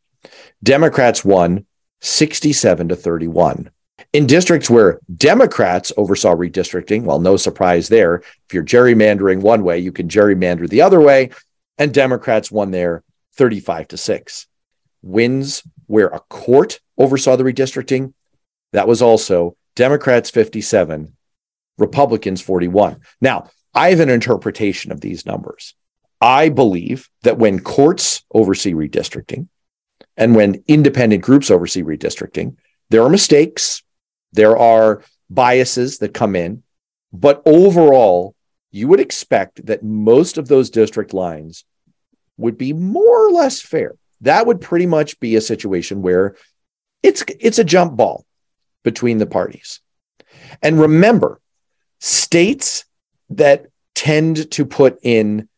Democrats 0.63 1.23
won 1.23 1.67
67 2.01 2.89
to 2.89 2.97
31. 2.97 3.69
In 4.15 4.27
districts 4.27 4.71
where 4.71 4.99
Democrats 5.15 5.93
oversaw 5.99 6.35
redistricting, 6.35 7.03
well, 7.03 7.19
no 7.19 7.37
surprise 7.37 7.87
there. 7.91 8.15
If 8.47 8.55
you're 8.55 8.65
gerrymandering 8.65 9.43
one 9.43 9.63
way, 9.63 9.79
you 9.79 9.93
can 9.93 10.09
gerrymander 10.09 10.67
the 10.67 10.81
other 10.81 10.99
way. 10.99 11.29
And 11.77 11.93
Democrats 11.93 12.51
won 12.51 12.71
there 12.71 13.05
35 13.35 13.89
to 13.89 13.99
6. 13.99 14.47
Wins 15.03 15.63
where 15.85 16.09
a 16.09 16.21
court 16.31 16.81
oversaw 16.97 17.37
the 17.37 17.45
redistricting, 17.45 18.15
that 18.73 18.89
was 18.89 19.03
also 19.03 19.55
Democrats 19.75 20.31
57, 20.31 21.15
Republicans 21.77 22.41
41. 22.41 23.03
Now, 23.21 23.51
I 23.77 23.91
have 23.91 24.01
an 24.01 24.09
interpretation 24.09 24.91
of 24.91 25.03
these 25.03 25.27
numbers. 25.27 25.75
I 26.19 26.49
believe 26.49 27.11
that 27.25 27.37
when 27.37 27.61
courts 27.61 28.25
oversee 28.33 28.73
redistricting 28.73 29.49
and 30.17 30.35
when 30.35 30.65
independent 30.67 31.23
groups 31.23 31.51
oversee 31.51 31.83
redistricting, 31.83 32.57
there 32.89 33.03
are 33.03 33.11
mistakes, 33.11 33.83
there 34.33 34.57
are 34.57 35.03
biases 35.29 35.99
that 35.99 36.15
come 36.15 36.35
in, 36.35 36.63
but 37.13 37.43
overall, 37.45 38.35
you 38.71 38.89
would 38.89 39.01
expect 39.01 39.67
that 39.67 39.83
most 39.83 40.39
of 40.39 40.49
those 40.49 40.71
district 40.71 41.13
lines 41.13 41.67
would 42.39 42.57
be 42.57 42.73
more 42.73 43.27
or 43.27 43.31
less 43.31 43.61
fair. 43.61 43.95
That 44.23 44.47
would 44.47 44.63
pretty 44.63 44.87
much 44.87 45.21
be 45.21 45.37
a 45.37 45.41
situation 45.43 46.01
where 46.01 46.37
it's 47.03 47.23
it's 47.39 47.59
a 47.59 47.65
jump 47.65 47.95
ball 47.95 48.25
between 48.85 49.19
the 49.19 49.27
parties. 49.27 49.81
And 50.63 50.81
remember, 50.81 51.41
states 52.01 52.87
that 53.31 53.67
tend 53.95 54.51
to 54.53 54.65
put 54.65 54.99
in 55.03 55.49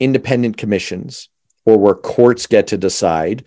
independent 0.00 0.56
commissions 0.56 1.28
or 1.64 1.78
where 1.78 1.94
courts 1.94 2.46
get 2.46 2.68
to 2.68 2.78
decide 2.78 3.44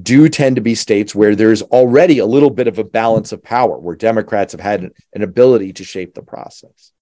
do 0.00 0.28
tend 0.28 0.56
to 0.56 0.62
be 0.62 0.74
states 0.74 1.14
where 1.14 1.36
there's 1.36 1.62
already 1.62 2.18
a 2.18 2.26
little 2.26 2.50
bit 2.50 2.66
of 2.66 2.78
a 2.78 2.84
balance 2.84 3.32
of 3.32 3.42
power, 3.42 3.78
where 3.78 3.94
Democrats 3.94 4.52
have 4.52 4.60
had 4.60 4.90
an 5.12 5.22
ability 5.22 5.72
to 5.74 5.84
shape 5.84 6.14
the 6.14 6.22
process. 6.22 6.92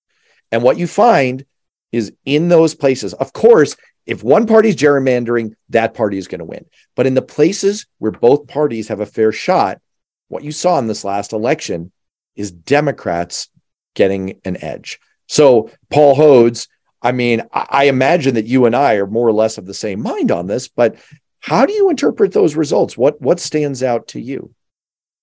And 0.51 0.63
what 0.63 0.79
you 0.79 0.87
find 0.87 1.47
is 1.91 2.13
in 2.27 2.49
those 2.49 2.75
places, 2.75 3.15
of 3.15 3.33
course, 3.33 3.77
if 4.05 4.23
one 4.23 4.47
party's 4.47 4.77
gerrymandering, 4.77 5.55
that 5.71 5.95
party 5.95 6.19
is 6.19 6.29
going 6.29 6.41
to 6.41 6.45
win. 6.45 6.67
But 6.95 7.07
in 7.07 7.15
the 7.15 7.23
places 7.23 7.87
where 7.99 8.13
both 8.13 8.47
parties 8.47 8.89
have 8.89 9.01
a 9.01 9.07
fair 9.07 9.33
shot, 9.33 9.81
what 10.29 10.45
you 10.45 10.53
saw 10.53 10.79
in 10.79 10.87
this 10.87 11.05
last 11.05 11.33
election 11.33 11.93
is 12.37 12.51
Democrats 12.51 13.49
getting 13.95 14.41
an 14.45 14.63
edge. 14.63 14.99
So, 15.33 15.71
Paul 15.89 16.15
Hodes, 16.15 16.69
I 17.01 17.13
mean, 17.13 17.41
I, 17.55 17.67
I 17.71 17.85
imagine 17.85 18.35
that 18.35 18.45
you 18.45 18.67
and 18.67 18.77
I 18.77 18.97
are 18.97 19.07
more 19.07 19.27
or 19.27 19.33
less 19.33 19.57
of 19.57 19.65
the 19.65 19.73
same 19.73 20.03
mind 20.03 20.31
on 20.31 20.47
this, 20.47 20.69
but 20.69 20.97
how 21.41 21.65
do 21.65 21.73
you 21.73 21.89
interpret 21.89 22.33
those 22.33 22.55
results? 22.55 22.99
What 22.99 23.19
what 23.23 23.41
stands 23.41 23.83
out 23.83 24.09
to 24.09 24.21
you? 24.21 24.55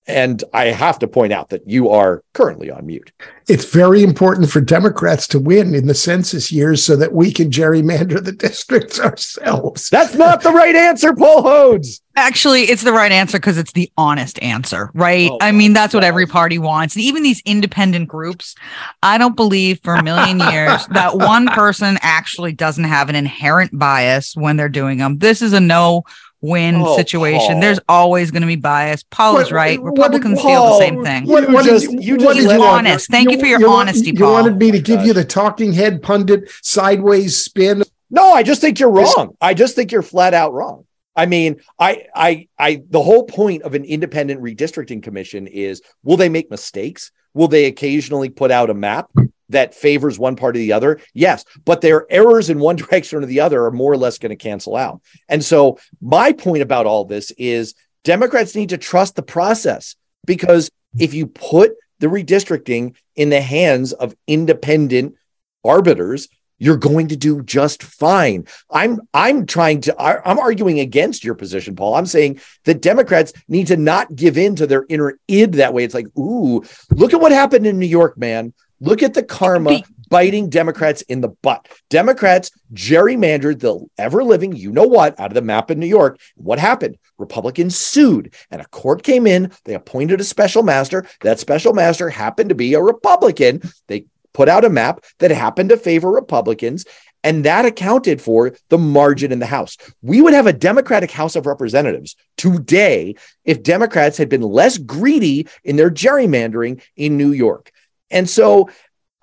And 0.10 0.44
I 0.54 0.66
have 0.66 0.98
to 1.00 1.08
point 1.08 1.32
out 1.34 1.50
that 1.50 1.68
you 1.68 1.90
are 1.90 2.24
currently 2.34 2.72
on 2.72 2.88
mute. 2.88 3.12
It's 3.48 3.66
very 3.66 4.04
important 4.04 4.50
for 4.50 4.60
Democrats 4.60 5.28
to 5.28 5.40
win 5.40 5.76
in 5.76 5.86
the 5.86 5.94
census 5.94 6.52
years 6.52 6.84
so 6.84 6.96
that 6.96 7.14
we 7.14 7.32
can 7.32 7.52
gerrymander 7.52 8.24
the 8.24 8.32
districts 8.48 9.00
ourselves. 9.00 9.90
That's 9.90 10.16
not 10.16 10.42
the 10.42 10.52
right 10.52 10.76
answer, 10.76 11.14
Paul 11.14 11.44
Hodes. 11.44 12.02
Actually, 12.16 12.64
it's 12.64 12.84
the 12.84 12.92
right 12.92 13.12
answer 13.12 13.38
because 13.38 13.58
it's 13.58 13.72
the 13.72 13.92
honest 13.98 14.42
answer, 14.42 14.90
right? 14.94 15.30
Oh, 15.32 15.38
I 15.42 15.52
mean, 15.52 15.74
that's 15.74 15.94
what 15.94 16.04
every 16.04 16.26
party 16.26 16.58
wants. 16.58 16.96
And 16.96 17.04
even 17.04 17.24
these 17.24 17.42
independent 17.46 18.08
groups, 18.08 18.56
I 19.04 19.18
don't 19.18 19.36
believe 19.36 19.80
for 19.84 19.94
a 19.94 20.04
million 20.04 20.40
years 20.52 20.86
that 20.88 21.16
one 21.16 21.48
person 21.48 22.00
actually 22.02 22.54
doesn't 22.54 22.84
have 22.84 23.10
an 23.10 23.16
inherent 23.16 23.78
bias 23.78 24.36
when 24.36 24.58
they're 24.58 24.70
doing 24.70 24.98
them. 24.98 25.20
This 25.20 25.42
is 25.42 25.54
a 25.54 25.60
no 25.60 26.04
win 26.42 26.76
Oh, 26.76 26.96
situation. 26.96 27.54
Paul. 27.54 27.62
There's 27.62 27.80
always 27.90 28.32
going 28.32 28.42
to 28.42 28.48
be 28.48 28.56
bias. 28.56 29.04
Paul 29.10 29.38
is 29.40 29.52
right. 29.52 29.82
what 29.82 29.94
did 29.96 30.02
Republicans 30.02 30.42
feel 30.42 30.66
the 30.66 30.78
same 30.80 31.04
thing. 31.04 31.26
You 31.28 31.42
did 31.42 31.64
just- 31.66 31.92
you- 31.92 32.00
you 32.02 32.16
what 32.18 32.36
just 32.38 32.50
you 32.50 32.60
want? 32.60 32.88
Honest. 32.88 33.10
Thank 33.12 33.32
you 33.32 33.40
for 33.40 33.46
your 33.46 33.60
want- 33.60 33.90
honesty, 33.90 34.08
You 34.12 34.20
Paul. 34.20 34.34
wanted 34.34 34.58
me 34.58 34.72
to 34.72 34.78
Oh 34.78 34.80
my 34.80 34.84
give 34.84 35.06
you 35.06 35.14
the 35.14 35.24
talking 35.26 35.74
head 35.74 36.02
pundit 36.02 36.50
sideways 36.62 37.38
spin. 37.38 37.84
No, 38.10 38.32
I 38.34 38.44
just 38.44 38.62
think 38.62 38.80
you're 38.80 38.90
wrong. 38.92 39.36
I 39.42 39.54
just 39.54 39.76
think 39.76 39.92
you're 39.92 40.02
flat 40.02 40.34
out 40.34 40.54
wrong. 40.54 40.86
I 41.16 41.26
mean, 41.26 41.58
I, 41.78 42.04
I, 42.16 42.48
I, 42.58 42.82
the 42.90 43.02
whole 43.04 43.24
point 43.26 43.64
of 43.64 43.74
an 43.76 43.84
independent 43.84 44.42
redistricting 44.42 45.04
commission 45.04 45.48
is 45.48 45.82
will 46.04 46.16
they 46.18 46.30
make 46.30 46.50
mistakes? 46.50 47.12
Will 47.34 47.48
they 47.50 47.66
occasionally 47.66 48.30
put 48.30 48.50
out 48.52 48.70
a 48.70 48.74
map 48.74 49.10
that 49.50 49.76
favors 49.76 50.18
one 50.18 50.36
part 50.36 50.56
or 50.56 50.60
the 50.60 50.74
other? 50.74 51.00
Yes, 51.14 51.46
but 51.66 51.82
their 51.82 52.06
errors 52.10 52.50
in 52.50 52.60
one 52.60 52.76
direction 52.78 53.24
or 53.24 53.26
the 53.26 53.42
other 53.42 53.66
are 53.66 53.72
more 53.72 53.92
or 53.92 53.98
less 53.98 54.18
going 54.18 54.32
to 54.32 54.36
cancel 54.36 54.76
out. 54.76 55.02
And 55.28 55.44
so, 55.44 55.80
my 56.02 56.32
point 56.32 56.62
about 56.62 56.86
all 56.86 57.06
this 57.06 57.32
is 57.38 57.76
Democrats 58.04 58.56
need 58.56 58.70
to 58.70 58.78
trust 58.78 59.16
the 59.16 59.24
process 59.24 59.96
because 60.26 60.70
if 60.98 61.14
you 61.14 61.28
put 61.28 61.74
the 62.00 62.08
redistricting 62.08 62.96
in 63.16 63.30
the 63.30 63.42
hands 63.42 63.94
of 63.94 64.16
independent 64.28 65.16
arbiters, 65.64 66.30
you're 66.60 66.78
going 66.78 67.08
to 67.08 67.16
do 67.16 67.42
just 67.42 67.82
fine. 67.84 68.46
I'm 68.70 69.00
I'm 69.14 69.46
trying 69.46 69.82
to 69.82 69.96
I'm 70.00 70.40
arguing 70.40 70.80
against 70.80 71.24
your 71.24 71.36
position, 71.36 71.76
Paul. 71.76 71.96
I'm 71.96 72.06
saying 72.06 72.42
that 72.66 72.82
Democrats 72.82 73.34
need 73.48 73.68
to 73.68 73.78
not 73.78 74.14
give 74.16 74.38
in 74.38 74.56
to 74.58 74.68
their 74.68 74.86
inner 74.90 75.18
id 75.28 75.54
that 75.54 75.74
way. 75.74 75.84
It's 75.84 75.94
like, 75.94 76.08
ooh, 76.18 76.64
look 76.92 77.14
at 77.14 77.22
what 77.22 77.32
happened 77.32 77.66
in 77.66 77.80
New 77.80 77.88
York, 77.88 78.18
man. 78.18 78.54
Look 78.82 79.04
at 79.04 79.14
the 79.14 79.24
karma 79.24 79.70
Be- 79.70 79.86
biting 80.10 80.50
Democrats 80.50 81.02
in 81.04 81.22
the 81.22 81.30
butt. 81.30 81.68
Democrats 81.90 82.52
gerrymandered 82.74 83.60
the 83.60 83.86
ever 83.98 84.24
living, 84.24 84.56
you 84.56 84.72
know 84.72 84.88
what, 84.88 85.20
out 85.20 85.32
of 85.32 85.36
the 85.36 85.42
map 85.42 85.70
in 85.70 85.80
New 85.80 85.88
York. 85.88 86.20
What 86.36 86.60
happened? 86.60 86.98
Republicans 87.18 87.78
sued, 87.78 88.34
and 88.50 88.62
a 88.62 88.68
court 88.68 89.04
came 89.04 89.28
in. 89.28 89.52
They 89.66 89.74
appointed 89.74 90.20
a 90.20 90.24
special 90.24 90.64
master. 90.64 91.06
That 91.22 91.40
special 91.40 91.74
master 91.74 92.10
happened 92.10 92.50
to 92.50 92.56
be 92.56 92.74
a 92.74 92.82
Republican. 92.82 93.62
They 93.88 94.06
put 94.34 94.50
out 94.50 94.66
a 94.66 94.70
map 94.70 95.04
that 95.20 95.32
happened 95.32 95.70
to 95.70 95.78
favor 95.78 96.10
Republicans. 96.10 96.86
And 97.24 97.44
that 97.44 97.66
accounted 97.66 98.22
for 98.22 98.56
the 98.70 98.78
margin 98.78 99.34
in 99.34 99.40
the 99.40 99.46
House. 99.46 99.78
We 100.02 100.22
would 100.22 100.34
have 100.34 100.48
a 100.48 100.54
Democratic 100.54 101.12
House 101.12 101.36
of 101.36 101.46
Representatives 101.46 102.16
today 102.38 103.16
if 103.44 103.62
Democrats 103.62 104.18
had 104.18 104.30
been 104.30 104.42
less 104.42 104.78
greedy 104.78 105.48
in 105.66 105.76
their 105.76 105.92
gerrymandering 105.92 106.82
in 106.96 107.18
New 107.18 107.34
York. 107.34 107.72
And 108.12 108.30
so, 108.30 108.70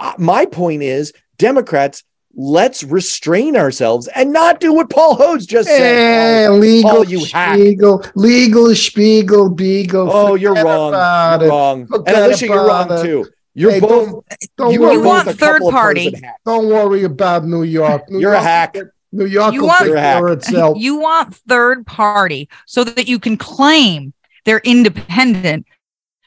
uh, 0.00 0.12
my 0.18 0.46
point 0.46 0.82
is 0.82 1.12
Democrats, 1.38 2.02
let's 2.38 2.84
restrain 2.84 3.56
ourselves 3.56 4.08
and 4.08 4.32
not 4.32 4.60
do 4.60 4.72
what 4.72 4.90
Paul 4.90 5.16
Hodes 5.16 5.46
just 5.46 5.68
said. 5.68 6.44
Eh, 6.44 6.46
Paul. 6.48 6.58
legal 6.58 6.90
Paul, 6.90 7.04
you 7.04 7.24
hack. 7.32 7.58
Legal 8.14 8.74
Spiegel, 8.74 9.48
Beagle. 9.50 10.10
Oh, 10.12 10.34
you're 10.34 10.52
Forget 10.54 10.64
wrong. 10.66 10.92
You're 11.40 11.46
it. 11.48 11.50
wrong. 11.50 11.88
And 12.06 12.16
Alicia, 12.16 12.46
you're 12.46 12.66
wrong 12.66 12.92
it. 12.92 13.02
too. 13.02 13.26
You're 13.54 13.70
Hey, 13.70 13.80
both. 13.80 14.10
Don't, 14.10 14.24
don't 14.58 14.72
you 14.74 14.80
worry, 14.82 14.96
are 14.96 14.98
both 14.98 15.06
want 15.26 15.38
third 15.38 15.62
party. 15.62 16.14
don't 16.44 16.66
worry 16.68 17.04
about 17.04 17.44
New 17.46 17.62
York. 17.62 18.02
New 18.10 18.20
You're 18.20 18.34
a 18.34 18.40
hack. 18.42 18.76
New 19.12 19.24
York 19.24 19.54
You 19.54 19.60
will 19.62 19.68
want- 19.68 19.78
take 19.80 19.88
You're 19.88 19.96
a 19.96 20.00
hack. 20.00 20.18
care 20.18 20.26
of 20.28 20.38
itself. 20.40 20.76
You 20.78 20.96
want 20.96 21.34
third 21.34 21.86
party 21.86 22.50
so 22.66 22.84
that 22.84 23.08
you 23.08 23.18
can 23.18 23.38
claim 23.38 24.12
they're 24.44 24.58
independent, 24.62 25.64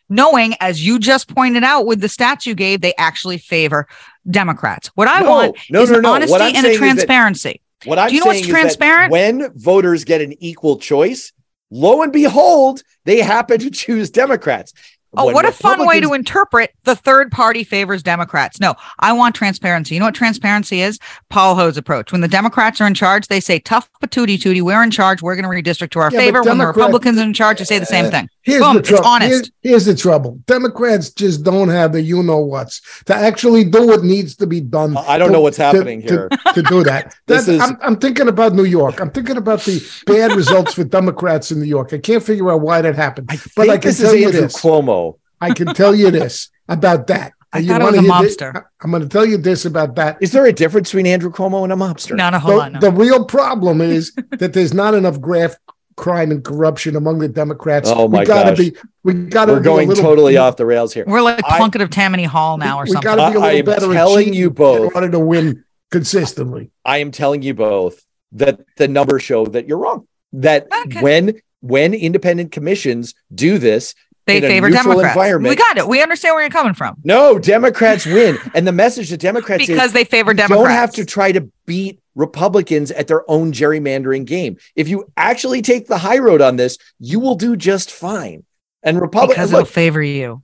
knowing, 0.09 0.55
as 0.59 0.85
you 0.85 0.99
just 0.99 1.33
pointed 1.33 1.63
out 1.63 1.85
with 1.85 2.01
the 2.01 2.07
stats 2.07 2.45
you 2.45 2.55
gave, 2.55 2.81
they 2.81 2.93
actually 2.97 3.37
favor 3.37 3.87
Democrats. 4.29 4.87
What 4.95 5.07
I 5.07 5.21
No, 5.21 5.29
want 5.29 5.57
no, 5.69 5.81
is 5.83 5.91
no, 5.91 5.99
no. 5.99 6.13
Honesty 6.13 6.35
and 6.55 6.55
a 6.55 6.57
is 6.57 6.63
that- 6.63 6.77
transparency. 6.77 7.61
What 7.85 7.97
I'm 7.97 8.09
Do 8.09 8.15
you 8.15 8.19
know 8.19 8.25
what's 8.25 8.39
saying 8.39 8.49
is 8.49 8.51
that 8.53 8.59
transparent? 8.61 9.11
when 9.11 9.53
voters 9.55 10.03
get 10.03 10.19
an 10.21 10.33
equal 10.43 10.77
choice, 10.79 11.31
lo 11.71 12.01
and 12.01 12.11
behold, 12.11 12.81
they 13.05 13.21
happen 13.21 13.59
to 13.59 13.69
choose 13.71 14.09
Democrats. 14.09 14.73
Oh, 15.17 15.33
what 15.33 15.43
a 15.45 15.51
fun 15.51 15.87
way 15.87 15.99
to 16.01 16.13
interpret 16.13 16.71
the 16.83 16.95
third 16.95 17.31
party 17.31 17.63
favors 17.63 18.03
Democrats. 18.03 18.59
No, 18.59 18.75
I 18.99 19.11
want 19.13 19.33
transparency. 19.33 19.95
You 19.95 19.99
know 19.99 20.05
what 20.05 20.13
transparency 20.15 20.81
is? 20.81 20.99
Paul 21.29 21.55
Ho's 21.55 21.77
approach. 21.77 22.11
When 22.11 22.21
the 22.21 22.27
Democrats 22.27 22.79
are 22.79 22.85
in 22.85 22.93
charge, 22.93 23.27
they 23.27 23.39
say, 23.39 23.57
tough 23.59 23.89
but 24.01 24.11
tooty 24.11 24.37
tooty, 24.37 24.61
we're 24.61 24.83
in 24.83 24.91
charge. 24.91 25.21
We're 25.23 25.35
going 25.35 25.43
to 25.43 25.49
redistrict 25.71 25.91
to 25.91 25.99
our 25.99 26.11
Yeah, 26.11 26.19
but 26.19 26.23
favor. 26.25 26.43
When 26.43 26.59
the 26.59 26.67
Republicans 26.67 27.17
are 27.17 27.23
in 27.23 27.33
charge, 27.33 27.57
they 27.57 27.65
say 27.65 27.79
the 27.79 27.85
same 27.87 28.11
thing. 28.11 28.29
Here's 28.43 28.61
Boom, 28.63 28.73
the 28.75 28.79
it's 28.79 28.89
trouble. 28.89 29.05
honest. 29.07 29.29
Here's, 29.31 29.51
here's 29.61 29.85
the 29.85 29.95
trouble. 29.95 30.39
Democrats 30.45 31.09
just 31.11 31.43
don't 31.43 31.69
have 31.69 31.91
the 31.93 32.01
you 32.01 32.21
know 32.23 32.39
whats 32.39 32.81
to 33.05 33.15
actually 33.15 33.63
do 33.63 33.87
what 33.87 34.03
needs 34.03 34.35
to 34.37 34.47
be 34.47 34.61
done. 34.61 34.95
I 34.95 35.17
don't 35.17 35.27
to- 35.29 35.33
know 35.33 35.41
what's 35.41 35.57
happening 35.57 36.01
to, 36.03 36.07
here. 36.07 36.29
to 36.53 36.61
do 36.63 36.83
that. 36.83 37.15
This 37.25 37.45
That- 37.47 37.51
is- 37.55 37.61
I'm, 37.61 37.77
I'm 37.81 37.95
thinking 37.97 38.27
about 38.27 38.53
New 38.53 38.63
York. 38.65 38.99
I'm 39.01 39.09
thinking 39.11 39.37
about 39.37 39.61
the 39.61 39.83
bad 40.05 40.33
results 40.33 40.73
for 40.75 40.83
Democrats 40.83 41.51
in 41.51 41.59
New 41.59 41.65
York. 41.67 41.93
I 41.93 41.97
can't 41.97 42.23
figure 42.23 42.51
out 42.51 42.61
why 42.61 42.81
that 42.81 42.95
happened. 42.95 43.27
I 43.31 43.35
But 43.55 43.67
think 43.67 43.69
I 43.69 43.77
can 43.77 43.89
this 43.89 43.99
tell 43.99 44.13
is 44.13 44.19
you 44.19 44.25
Andrew 44.27 44.41
this. 44.41 44.55
Cuomo. 44.61 44.98
I 45.41 45.53
can 45.53 45.67
tell 45.73 45.93
you 45.95 46.11
this 46.11 46.49
about 46.67 47.07
that. 47.07 47.33
I 47.53 47.59
And 47.59 47.67
thought 47.67 47.81
it 47.81 47.83
wanna 47.83 47.97
was 47.97 47.97
a 47.97 48.01
hear 48.01 48.11
thi- 48.29 48.35
mobster. 48.35 48.63
I'm 48.81 48.91
going 48.91 49.01
to 49.03 49.09
tell 49.09 49.25
you 49.25 49.37
this 49.37 49.65
about 49.65 49.95
that. 49.95 50.17
Is 50.21 50.31
there 50.31 50.45
a 50.45 50.53
difference 50.53 50.89
between 50.89 51.07
Andrew 51.07 51.31
Cuomo 51.31 51.63
and 51.63 51.73
a 51.73 51.75
mobster? 51.75 52.15
No, 52.15 52.29
no, 52.29 52.37
hold 52.37 52.59
The, 52.59 52.63
on. 52.63 52.73
no. 52.73 52.79
the 52.79 52.91
real 52.91 53.25
problem 53.25 53.81
is 53.81 54.13
that 54.37 54.53
there's 54.53 54.73
not 54.73 54.93
enough 54.93 55.19
graft 55.19 55.57
crime 55.97 56.29
and 56.31 56.43
corruption 56.45 56.95
among 56.95 57.17
the 57.19 57.27
Democrats. 57.27 57.89
Oh, 57.91 58.07
my 58.07 58.19
we 58.19 58.25
gotta 58.25 58.51
gosh. 58.51 58.57
be 58.57 58.75
we 59.03 59.13
gotta 59.15 59.53
We're 59.53 59.59
be 59.59 59.63
going 59.65 59.89
little- 59.89 60.03
totally 60.03 60.37
off 60.37 60.57
the 60.57 60.65
rails 60.65 60.93
here. 60.93 61.03
We're 61.07 61.21
like 61.23 61.43
I- 61.43 61.57
Plunkett 61.57 61.81
of 61.81 61.89
Tammany 61.89 62.23
Hall 62.25 62.57
now 62.57 62.77
or 62.79 62.83
we 62.83 62.91
something. 62.91 63.03
gotta 63.15 63.31
be 63.31 63.37
a 63.37 63.41
I- 63.41 63.49
I 63.49 63.53
little 63.55 63.59
am 63.59 63.65
better 63.65 63.91
at 63.91 63.93
telling 63.95 64.33
you 64.33 64.49
both. 64.51 64.91
in 64.91 64.95
order 64.95 65.09
to 65.09 65.19
win 65.19 65.63
consistently. 65.91 66.71
I 66.85 66.97
am 66.99 67.11
telling 67.11 67.41
you 67.41 67.53
both 67.53 68.01
that 68.33 68.59
the 68.77 68.87
numbers 68.87 69.23
show 69.23 69.45
that 69.47 69.67
you're 69.67 69.77
wrong. 69.79 70.07
That 70.33 70.67
Okay. 70.85 71.01
when 71.01 71.41
when 71.61 71.93
independent 71.93 72.51
commissions 72.53 73.13
do 73.35 73.57
this, 73.57 73.93
they 74.29 74.41
favor 74.41 74.69
Democrats. 74.69 75.17
We 75.39 75.55
got 75.55 75.77
it. 75.77 75.87
We 75.87 76.01
understand 76.01 76.35
where 76.35 76.43
you're 76.43 76.49
coming 76.49 76.73
from 76.73 76.95
no, 77.03 77.39
Democrats 77.39 78.05
win. 78.05 78.37
And 78.53 78.67
the 78.67 78.71
message 78.71 79.09
to 79.09 79.17
Democrats 79.17 79.63
is 79.63 79.67
because 79.67 79.93
they 79.93 80.03
favor 80.03 80.31
you 80.31 80.37
Democrats. 80.37 80.63
don't 80.63 80.71
have 80.71 80.93
to 80.93 81.05
try 81.05 81.31
to 81.31 81.49
beat 81.65 81.99
Republicans 82.15 82.91
at 82.91 83.07
their 83.07 83.29
own 83.29 83.51
gerrymandering 83.51 84.25
game. 84.25 84.57
If 84.75 84.87
you 84.89 85.11
actually 85.15 85.61
take 85.61 85.87
the 85.87 85.97
high 85.97 86.17
road 86.17 86.41
on 86.41 86.55
this, 86.55 86.77
you 86.99 87.19
will 87.19 87.35
do 87.35 87.55
just 87.55 87.91
fine. 87.91 88.43
And 88.83 88.95
because 88.95 89.01
Republicans 89.01 89.49
it'll 89.49 89.59
look, 89.61 89.69
favor 89.69 90.01
you. 90.01 90.43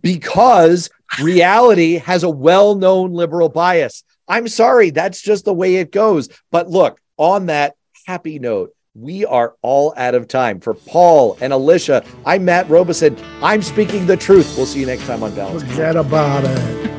because 0.00 0.90
reality 1.20 1.94
has 1.98 2.22
a 2.22 2.30
well-known 2.30 3.12
liberal 3.12 3.48
bias. 3.48 4.04
I'm 4.28 4.48
sorry, 4.48 4.90
that's 4.90 5.20
just 5.20 5.44
the 5.44 5.54
way 5.54 5.76
it 5.76 5.92
goes. 5.92 6.28
But 6.50 6.68
look, 6.68 7.00
on 7.16 7.46
that 7.46 7.74
happy 8.06 8.38
note, 8.38 8.74
we 8.94 9.24
are 9.24 9.56
all 9.62 9.94
out 9.96 10.14
of 10.14 10.28
time. 10.28 10.60
For 10.60 10.74
Paul 10.74 11.38
and 11.40 11.52
Alicia, 11.52 12.04
I'm 12.26 12.44
Matt 12.44 12.68
Robison. 12.68 13.16
I'm 13.42 13.62
speaking 13.62 14.06
the 14.06 14.16
truth. 14.16 14.54
We'll 14.56 14.66
see 14.66 14.80
you 14.80 14.86
next 14.86 15.06
time 15.06 15.22
on 15.22 15.34
Balance. 15.34 15.62
Forget 15.62 15.96
about 15.96 16.44
it. 16.44 16.91